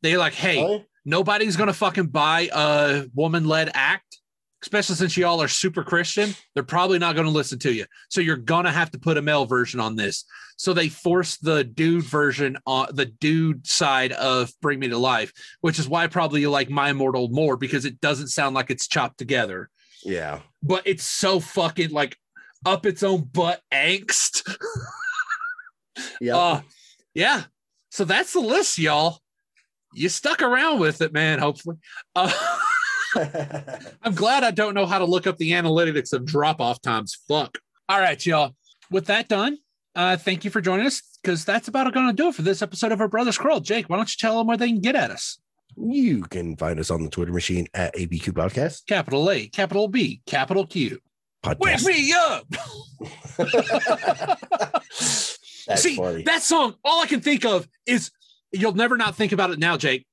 They're 0.00 0.16
like, 0.16 0.32
hey, 0.32 0.60
Huh? 0.66 0.78
nobody's 1.04 1.56
gonna 1.56 1.74
fucking 1.74 2.06
buy 2.06 2.48
a 2.50 3.04
woman-led 3.14 3.70
act, 3.74 4.20
especially 4.64 4.94
since 4.96 5.14
y'all 5.14 5.42
are 5.42 5.48
super 5.48 5.84
Christian. 5.84 6.34
They're 6.54 6.62
probably 6.62 6.98
not 6.98 7.14
gonna 7.14 7.28
listen 7.28 7.58
to 7.60 7.72
you. 7.72 7.84
So 8.08 8.22
you're 8.22 8.36
gonna 8.36 8.72
have 8.72 8.90
to 8.92 8.98
put 8.98 9.18
a 9.18 9.22
male 9.22 9.44
version 9.44 9.78
on 9.78 9.94
this. 9.94 10.24
So 10.56 10.72
they 10.72 10.88
forced 10.88 11.44
the 11.44 11.64
dude 11.64 12.04
version 12.04 12.56
on 12.66 12.88
the 12.92 13.04
dude 13.04 13.66
side 13.66 14.12
of 14.12 14.52
Bring 14.62 14.78
Me 14.78 14.88
to 14.88 14.96
Life, 14.96 15.32
which 15.60 15.78
is 15.78 15.86
why 15.86 16.06
probably 16.06 16.40
you 16.40 16.50
like 16.50 16.70
My 16.70 16.90
Immortal 16.90 17.28
more 17.28 17.58
because 17.58 17.84
it 17.84 18.00
doesn't 18.00 18.28
sound 18.28 18.54
like 18.54 18.70
it's 18.70 18.88
chopped 18.88 19.18
together. 19.18 19.68
Yeah. 20.02 20.40
But 20.62 20.86
it's 20.86 21.04
so 21.04 21.40
fucking 21.40 21.90
like 21.90 22.16
up 22.64 22.86
its 22.86 23.02
own 23.02 23.24
butt 23.24 23.60
angst. 23.70 24.50
Yeah. 26.20 26.36
Uh, 26.36 26.60
yeah. 27.14 27.44
So 27.90 28.04
that's 28.04 28.32
the 28.32 28.40
list, 28.40 28.78
y'all. 28.78 29.20
You 29.92 30.08
stuck 30.08 30.42
around 30.42 30.80
with 30.80 31.00
it, 31.02 31.12
man. 31.12 31.38
Hopefully. 31.38 31.76
Uh, 32.16 32.32
I'm 34.02 34.14
glad 34.14 34.44
I 34.44 34.50
don't 34.50 34.74
know 34.74 34.86
how 34.86 34.98
to 34.98 35.04
look 35.04 35.26
up 35.26 35.36
the 35.38 35.52
analytics 35.52 36.12
of 36.12 36.24
drop 36.24 36.60
off 36.60 36.80
times. 36.80 37.16
Fuck. 37.28 37.58
All 37.88 38.00
right, 38.00 38.24
y'all. 38.24 38.54
With 38.90 39.06
that 39.06 39.28
done, 39.28 39.58
uh, 39.94 40.16
thank 40.16 40.44
you 40.44 40.50
for 40.50 40.60
joining 40.60 40.86
us 40.86 41.02
because 41.22 41.44
that's 41.44 41.68
about 41.68 41.92
going 41.94 42.06
to 42.06 42.12
do 42.12 42.28
it 42.28 42.34
for 42.34 42.42
this 42.42 42.62
episode 42.62 42.92
of 42.92 43.00
our 43.00 43.08
Brother's 43.08 43.38
Quarrel. 43.38 43.60
Jake, 43.60 43.88
why 43.88 43.96
don't 43.96 44.08
you 44.08 44.16
tell 44.18 44.38
them 44.38 44.46
where 44.46 44.56
they 44.56 44.68
can 44.68 44.80
get 44.80 44.96
at 44.96 45.10
us? 45.10 45.38
you 45.76 46.22
can 46.22 46.56
find 46.56 46.78
us 46.78 46.90
on 46.90 47.02
the 47.02 47.10
Twitter 47.10 47.32
machine 47.32 47.66
at 47.74 47.94
ABQ 47.94 48.28
Podcast. 48.28 48.86
Capital 48.86 49.30
A, 49.30 49.48
capital 49.48 49.88
B, 49.88 50.20
capital 50.26 50.66
Q. 50.66 50.98
Wake 51.58 51.82
me 51.82 52.12
up. 52.12 52.46
That's 55.66 55.82
See, 55.82 55.96
funny. 55.96 56.22
that 56.24 56.42
song, 56.42 56.74
all 56.84 57.02
I 57.02 57.06
can 57.06 57.20
think 57.20 57.44
of 57.44 57.66
is 57.86 58.10
you'll 58.52 58.74
never 58.74 58.96
not 58.96 59.16
think 59.16 59.32
about 59.32 59.50
it 59.50 59.58
now, 59.58 59.76
Jake. 59.76 60.06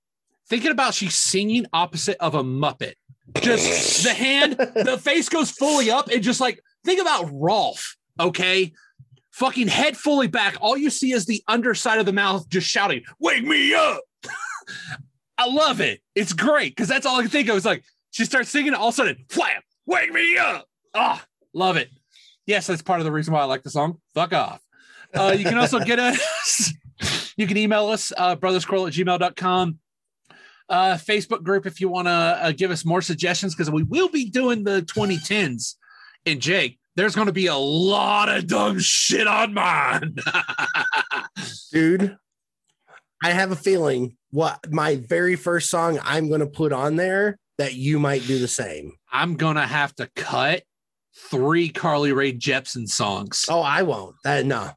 Thinking 0.51 0.71
about 0.71 0.93
she's 0.93 1.15
singing 1.15 1.65
opposite 1.71 2.17
of 2.19 2.35
a 2.35 2.43
Muppet. 2.43 2.95
Just 3.39 4.03
the 4.03 4.13
hand, 4.13 4.57
the 4.57 4.99
face 5.01 5.29
goes 5.29 5.49
fully 5.49 5.89
up, 5.89 6.09
and 6.09 6.21
just 6.21 6.41
like 6.41 6.61
think 6.83 6.99
about 6.99 7.27
Rowlf, 7.27 7.95
okay? 8.19 8.73
Fucking 9.29 9.69
head 9.69 9.95
fully 9.95 10.27
back. 10.27 10.57
All 10.59 10.75
you 10.75 10.89
see 10.89 11.13
is 11.13 11.25
the 11.25 11.41
underside 11.47 11.99
of 11.99 12.05
the 12.05 12.11
mouth 12.11 12.49
just 12.49 12.67
shouting, 12.67 13.03
Wake 13.17 13.45
me 13.45 13.73
up. 13.73 14.01
I 15.37 15.47
love 15.47 15.79
it. 15.79 16.01
It's 16.15 16.33
great 16.33 16.75
because 16.75 16.89
that's 16.89 17.05
all 17.05 17.19
I 17.19 17.21
can 17.21 17.31
think 17.31 17.47
of. 17.47 17.55
It's 17.55 17.65
like 17.65 17.85
she 18.09 18.25
starts 18.25 18.49
singing, 18.49 18.73
all 18.73 18.89
of 18.89 18.93
a 18.93 18.97
sudden, 18.97 19.25
wham, 19.37 19.61
wake 19.85 20.11
me 20.11 20.37
up. 20.37 20.67
Ah, 20.93 21.25
love 21.53 21.77
it. 21.77 21.91
Yes, 22.45 22.67
that's 22.67 22.81
part 22.81 22.99
of 22.99 23.05
the 23.05 23.11
reason 23.13 23.33
why 23.33 23.39
I 23.39 23.45
like 23.45 23.63
the 23.63 23.69
song. 23.69 24.01
Fuck 24.15 24.33
off. 24.33 24.59
Uh, 25.13 25.33
you 25.37 25.45
can 25.45 25.57
also 25.57 25.79
get 25.79 25.97
us, 25.97 26.73
you 27.37 27.47
can 27.47 27.55
email 27.55 27.87
us, 27.87 28.11
uh, 28.17 28.35
brothersquarrel 28.35 28.87
at 28.87 28.93
gmail.com. 28.93 29.79
Uh, 30.71 30.95
Facebook 30.97 31.43
group 31.43 31.65
if 31.65 31.81
you 31.81 31.89
want 31.89 32.07
to 32.07 32.11
uh, 32.11 32.51
give 32.53 32.71
us 32.71 32.85
more 32.85 33.01
suggestions 33.01 33.53
because 33.53 33.69
we 33.69 33.83
will 33.83 34.07
be 34.09 34.29
doing 34.29 34.63
the 34.63 34.81
2010s. 34.83 35.75
And 36.25 36.41
Jake, 36.41 36.79
there's 36.95 37.13
going 37.13 37.27
to 37.27 37.33
be 37.33 37.47
a 37.47 37.55
lot 37.55 38.29
of 38.29 38.47
dumb 38.47 38.79
shit 38.79 39.27
on 39.27 39.53
mine. 39.53 40.15
dude. 41.73 42.17
I 43.23 43.31
have 43.31 43.51
a 43.51 43.55
feeling 43.55 44.15
what 44.31 44.59
my 44.71 44.95
very 44.95 45.35
first 45.35 45.69
song 45.69 45.99
I'm 46.03 46.27
going 46.29 46.39
to 46.39 46.47
put 46.47 46.73
on 46.73 46.95
there 46.95 47.37
that 47.57 47.73
you 47.75 47.99
might 47.99 48.25
do 48.25 48.39
the 48.39 48.47
same. 48.47 48.93
I'm 49.11 49.35
going 49.35 49.57
to 49.57 49.65
have 49.67 49.93
to 49.97 50.09
cut 50.15 50.63
three 51.29 51.69
Carly 51.69 52.13
Rae 52.13 52.33
Jepsen 52.33 52.87
songs. 52.87 53.45
Oh, 53.49 53.61
I 53.61 53.83
won't. 53.83 54.15
That 54.23 54.45
no. 54.45 54.71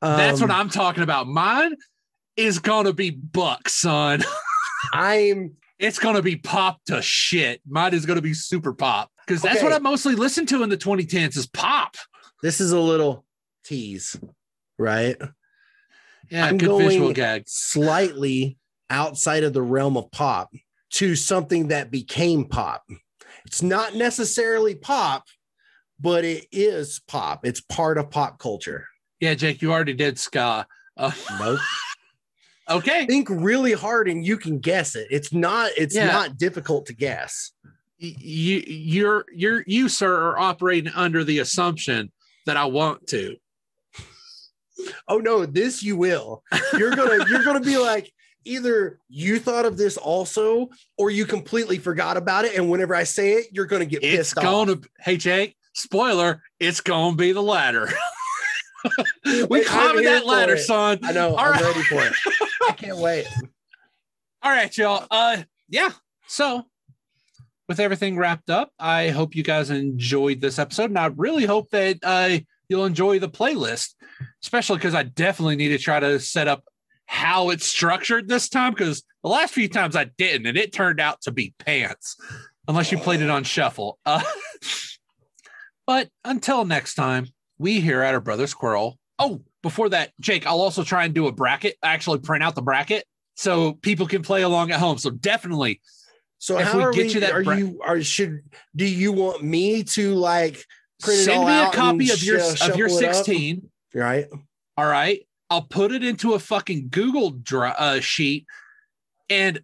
That's 0.00 0.40
what 0.40 0.50
Um, 0.50 0.56
I'm 0.60 0.70
talking 0.70 1.02
about. 1.02 1.26
Mine 1.26 1.74
is 2.36 2.58
going 2.58 2.86
to 2.86 2.92
be 2.94 3.10
buck, 3.10 3.68
son. 3.68 4.22
I'm. 4.92 5.56
it's 5.78 5.98
to 6.16 6.22
be 6.22 6.36
pop 6.36 6.80
to 6.86 7.00
shit. 7.02 7.60
Mine 7.68 7.94
is 7.94 8.04
to 8.16 8.22
be 8.22 8.34
super 8.34 8.72
pop 8.72 9.10
because 9.26 9.42
that's 9.42 9.56
Okay. 9.58 9.64
what 9.64 9.72
I 9.72 9.78
mostly 9.78 10.14
listened 10.14 10.48
to 10.50 10.62
in 10.62 10.68
the 10.68 10.76
2010s 10.76 11.36
is 11.36 11.46
pop. 11.46 11.96
This 12.42 12.60
is 12.60 12.72
a 12.72 12.80
little 12.80 13.24
tease, 13.64 14.18
right? 14.78 15.16
Yeah, 16.30 16.46
I'm 16.46 16.58
good 16.58 16.68
going- 16.68 16.88
visual 16.88 17.12
gag. 17.12 17.44
Slightly 17.46 18.58
outside 18.88 19.42
of 19.44 19.52
the 19.52 19.62
realm 19.62 19.96
of 19.96 20.10
pop 20.10 20.52
to 20.92 21.14
something 21.16 21.68
that 21.68 21.90
became 21.90 22.44
pop. 22.44 22.82
It's 23.46 23.62
not 23.62 23.94
necessarily 23.94 24.74
pop, 24.74 25.26
but 25.98 26.24
it 26.24 26.46
is 26.52 27.00
pop. 27.08 27.46
It's 27.46 27.60
part 27.60 27.98
of 27.98 28.10
pop 28.10 28.38
culture. 28.38 28.86
Yeah, 29.20 29.34
Jake, 29.34 29.60
you 29.62 29.72
already 29.72 29.94
did 29.94 30.18
ska. 30.18 30.66
Uh, 30.96 31.12
Nope. 31.38 31.60
okay. 32.70 33.06
Think 33.06 33.28
really 33.30 33.72
hard 33.72 34.08
and 34.08 34.24
you 34.24 34.36
can 34.36 34.58
guess 34.58 34.94
it. 34.96 35.08
It's 35.10 35.32
not. 35.32 35.70
It's 35.76 35.94
Yeah. 35.94 36.06
not 36.06 36.38
difficult 36.38 36.86
to 36.86 36.94
guess. 36.94 37.52
You, 37.98 38.62
you're, 38.66 39.24
you're, 39.34 39.62
you, 39.66 39.88
sir, 39.90 40.14
are 40.30 40.38
operating 40.38 40.92
under 40.94 41.22
the 41.24 41.40
assumption 41.40 42.10
that 42.46 42.56
I 42.56 42.64
want 42.64 43.06
to. 43.08 43.36
Oh 45.08 45.18
no, 45.18 45.44
this 45.44 45.82
you 45.82 45.96
will. 45.96 46.42
You're 46.72 46.96
gonna 46.96 47.26
you're 47.28 47.42
gonna 47.42 47.60
be 47.60 47.76
like 47.76 48.10
either 48.46 48.98
you 49.10 49.38
thought 49.38 49.66
of 49.66 49.76
this 49.76 49.98
also 49.98 50.70
or 50.96 51.10
you 51.10 51.26
completely 51.26 51.76
forgot 51.78 52.16
about 52.16 52.46
it. 52.46 52.56
And 52.56 52.70
whenever 52.70 52.94
I 52.94 53.04
say 53.04 53.32
it, 53.34 53.48
you're 53.52 53.66
gonna 53.66 53.84
get 53.84 54.02
It's 54.02 54.16
pissed 54.16 54.38
off. 54.38 54.44
going 54.44 54.68
to, 54.68 54.88
hey, 55.00 55.18
Jake, 55.18 55.54
spoiler, 55.74 56.42
it's 56.58 56.80
going 56.80 57.12
to 57.12 57.16
be 57.18 57.32
the 57.32 57.42
latter. 57.42 57.90
we 59.48 59.64
climbing 59.64 60.04
that 60.04 60.26
ladder, 60.26 60.56
son. 60.56 60.98
I 61.02 61.12
know. 61.12 61.30
All 61.30 61.38
I'm 61.38 61.52
right. 61.52 61.62
ready 61.62 61.82
for 61.82 62.02
it. 62.02 62.12
I 62.68 62.72
can't 62.72 62.98
wait. 62.98 63.26
All 64.42 64.50
right, 64.50 64.76
y'all. 64.76 65.06
Uh, 65.10 65.42
yeah. 65.68 65.90
So, 66.26 66.64
with 67.68 67.80
everything 67.80 68.16
wrapped 68.16 68.50
up, 68.50 68.72
I 68.78 69.08
hope 69.08 69.34
you 69.34 69.42
guys 69.42 69.70
enjoyed 69.70 70.40
this 70.40 70.58
episode, 70.58 70.90
and 70.90 70.98
I 70.98 71.06
really 71.06 71.44
hope 71.44 71.70
that 71.70 71.98
uh, 72.02 72.38
you'll 72.68 72.86
enjoy 72.86 73.18
the 73.18 73.28
playlist, 73.28 73.94
especially 74.42 74.76
because 74.76 74.94
I 74.94 75.02
definitely 75.02 75.56
need 75.56 75.68
to 75.68 75.78
try 75.78 76.00
to 76.00 76.18
set 76.18 76.48
up 76.48 76.64
how 77.06 77.50
it's 77.50 77.66
structured 77.66 78.28
this 78.28 78.48
time. 78.48 78.72
Because 78.72 79.02
the 79.22 79.28
last 79.28 79.52
few 79.52 79.68
times 79.68 79.96
I 79.96 80.04
didn't, 80.04 80.46
and 80.46 80.56
it 80.56 80.72
turned 80.72 81.00
out 81.00 81.20
to 81.22 81.32
be 81.32 81.54
pants, 81.58 82.16
unless 82.66 82.90
you 82.92 82.98
played 82.98 83.20
it 83.20 83.30
on 83.30 83.44
shuffle. 83.44 83.98
Uh, 84.06 84.22
but 85.86 86.08
until 86.24 86.64
next 86.64 86.94
time, 86.94 87.26
we 87.60 87.80
here 87.80 88.00
at 88.02 88.14
our 88.14 88.20
Brother's 88.20 88.54
Quarrel. 88.54 88.98
Oh, 89.18 89.42
before 89.62 89.90
that, 89.90 90.12
Jake, 90.18 90.46
I'll 90.46 90.60
also 90.62 90.82
try 90.82 91.04
and 91.04 91.14
do 91.14 91.26
a 91.26 91.32
bracket. 91.32 91.76
Actually, 91.82 92.18
print 92.20 92.42
out 92.42 92.54
the 92.54 92.62
bracket 92.62 93.04
so 93.36 93.74
people 93.74 94.06
can 94.06 94.22
play 94.22 94.42
along 94.42 94.70
at 94.70 94.80
home. 94.80 94.96
So 94.96 95.10
definitely, 95.10 95.80
So 96.38 96.58
If 96.58 96.74
we 96.74 96.82
get 96.94 97.06
we? 97.08 97.12
you 97.12 97.20
that 97.20 97.32
are 97.32 97.44
bra- 97.44 97.54
you? 97.56 97.78
Are 97.84 98.00
should? 98.00 98.40
Do 98.74 98.86
you 98.86 99.12
want 99.12 99.44
me 99.44 99.82
to 99.84 100.14
like 100.14 100.64
print 101.02 101.20
it 101.20 101.24
send 101.24 101.44
me 101.46 101.52
a 101.60 101.70
copy 101.70 102.10
of 102.10 102.22
your 102.22 102.40
sh- 102.40 102.66
of 102.66 102.76
your 102.76 102.88
shuffle 102.88 103.02
it 103.04 103.08
up? 103.10 103.14
16. 103.16 103.70
Right. 103.94 104.26
All 104.78 104.86
right, 104.86 105.20
I'll 105.50 105.60
put 105.62 105.92
it 105.92 106.02
into 106.02 106.32
a 106.32 106.38
fucking 106.38 106.88
Google 106.88 107.38
uh, 107.52 108.00
sheet 108.00 108.46
and 109.28 109.60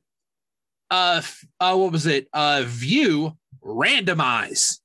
uh, 0.91 1.23
uh, 1.59 1.75
what 1.75 1.93
was 1.93 2.07
it? 2.07 2.29
Uh, 2.35 2.63
view 2.67 3.39
randomize, 3.65 4.81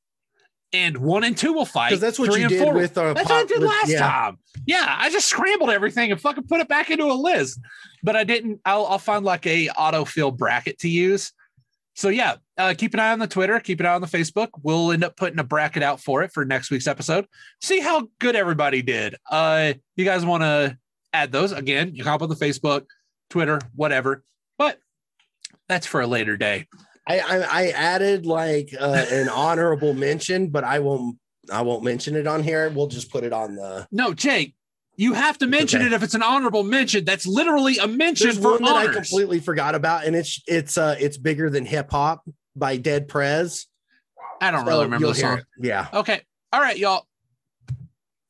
and 0.73 0.97
one 0.97 1.23
and 1.23 1.37
two 1.37 1.53
will 1.53 1.65
fight. 1.65 1.89
Because 1.89 2.01
that's 2.01 2.19
what 2.19 2.37
you 2.39 2.47
did 2.47 2.63
four- 2.63 2.73
with 2.73 2.97
our 2.97 3.13
That's 3.13 3.29
what 3.29 3.43
I 3.43 3.45
did 3.45 3.61
last 3.61 3.89
yeah. 3.89 3.99
time. 3.99 4.39
Yeah, 4.65 4.85
I 4.87 5.09
just 5.09 5.27
scrambled 5.27 5.69
everything 5.69 6.11
and 6.11 6.19
fucking 6.19 6.47
put 6.47 6.61
it 6.61 6.67
back 6.67 6.89
into 6.89 7.05
a 7.05 7.13
list. 7.13 7.59
But 8.03 8.15
I 8.15 8.23
didn't. 8.23 8.61
I'll, 8.65 8.85
I'll 8.85 8.99
find 8.99 9.25
like 9.25 9.45
a 9.45 9.67
autofill 9.67 10.35
bracket 10.35 10.79
to 10.79 10.89
use. 10.89 11.33
So 11.93 12.09
yeah, 12.09 12.35
uh, 12.57 12.73
keep 12.77 12.93
an 12.93 12.99
eye 12.99 13.11
on 13.11 13.19
the 13.19 13.27
Twitter, 13.27 13.59
keep 13.59 13.79
an 13.79 13.85
eye 13.85 13.93
on 13.93 14.01
the 14.01 14.07
Facebook. 14.07 14.47
We'll 14.63 14.91
end 14.91 15.03
up 15.03 15.17
putting 15.17 15.39
a 15.39 15.43
bracket 15.43 15.83
out 15.83 15.99
for 15.99 16.23
it 16.23 16.31
for 16.31 16.45
next 16.45 16.71
week's 16.71 16.87
episode. 16.87 17.27
See 17.61 17.79
how 17.79 18.07
good 18.19 18.35
everybody 18.35 18.81
did. 18.81 19.15
Uh, 19.29 19.73
you 19.95 20.05
guys 20.05 20.25
want 20.25 20.41
to 20.43 20.77
add 21.11 21.31
those 21.31 21.51
again? 21.51 21.89
You 21.89 22.03
can 22.03 22.11
hop 22.11 22.21
on 22.21 22.29
the 22.29 22.35
Facebook, 22.35 22.85
Twitter, 23.29 23.59
whatever. 23.75 24.23
But 24.57 24.79
that's 25.67 25.85
for 25.85 26.01
a 26.01 26.07
later 26.07 26.37
day. 26.37 26.67
I, 27.19 27.19
I 27.19 27.37
I 27.41 27.67
added 27.69 28.25
like 28.25 28.73
uh, 28.79 29.05
an 29.11 29.29
honorable 29.29 29.93
mention, 29.93 30.49
but 30.49 30.63
I 30.63 30.79
won't. 30.79 31.17
I 31.51 31.63
won't 31.63 31.83
mention 31.83 32.15
it 32.15 32.27
on 32.27 32.43
here. 32.43 32.69
We'll 32.69 32.87
just 32.87 33.11
put 33.11 33.23
it 33.23 33.33
on 33.33 33.55
the. 33.55 33.87
No, 33.91 34.13
Jake, 34.13 34.55
you 34.95 35.13
have 35.13 35.37
to 35.39 35.47
mention 35.47 35.81
okay. 35.81 35.87
it 35.87 35.93
if 35.93 36.03
it's 36.03 36.13
an 36.13 36.23
honorable 36.23 36.63
mention. 36.63 37.05
That's 37.05 37.25
literally 37.25 37.77
a 37.77 37.87
mention 37.87 38.27
There's 38.27 38.37
for 38.37 38.51
one 38.51 38.63
that 38.63 38.75
I 38.75 38.87
completely 38.93 39.39
forgot 39.39 39.75
about, 39.75 40.05
and 40.05 40.15
it's 40.15 40.41
it's 40.47 40.77
uh 40.77 40.95
it's 40.99 41.17
bigger 41.17 41.49
than 41.49 41.65
hip 41.65 41.89
hop 41.91 42.23
by 42.55 42.77
Dead 42.77 43.07
Prez. 43.07 43.65
I 44.39 44.51
don't 44.51 44.61
So 44.61 44.67
really 44.67 44.83
remember 44.85 45.07
the 45.07 45.15
song. 45.15 45.37
it. 45.39 45.45
Yeah. 45.59 45.87
Okay. 45.93 46.21
All 46.53 46.61
right, 46.61 46.77
y'all. 46.77 47.05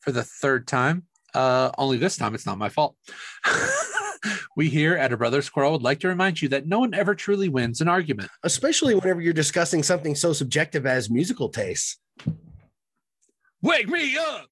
For 0.02 0.12
the 0.12 0.24
third 0.24 0.68
time, 0.68 1.04
uh, 1.34 1.72
only 1.78 1.98
this 1.98 2.18
time 2.18 2.36
it's 2.36 2.46
not 2.46 2.58
my 2.58 2.70
fault. 2.70 2.96
we 4.56 4.70
here 4.70 4.96
at 4.96 5.14
a 5.14 5.18
Brother's 5.18 5.50
Quarrel 5.50 5.74
would 5.74 5.82
like 5.82 6.00
to 6.02 6.08
remind 6.08 6.42
you 6.42 6.50
that 6.50 6.68
no 6.68 6.80
one 6.80 6.94
ever 6.94 7.16
truly 7.16 7.50
wins 7.50 7.82
an 7.82 7.88
argument. 7.88 8.30
Especially 8.44 8.96
whenever 8.96 9.22
you're 9.22 9.34
discussing 9.34 9.84
something 9.84 10.16
so 10.16 10.34
subjective 10.34 10.86
as 10.86 11.10
musical 11.10 11.50
tastes. 11.50 11.98
Wake 13.62 13.88
me 13.88 14.18
up. 14.18 14.48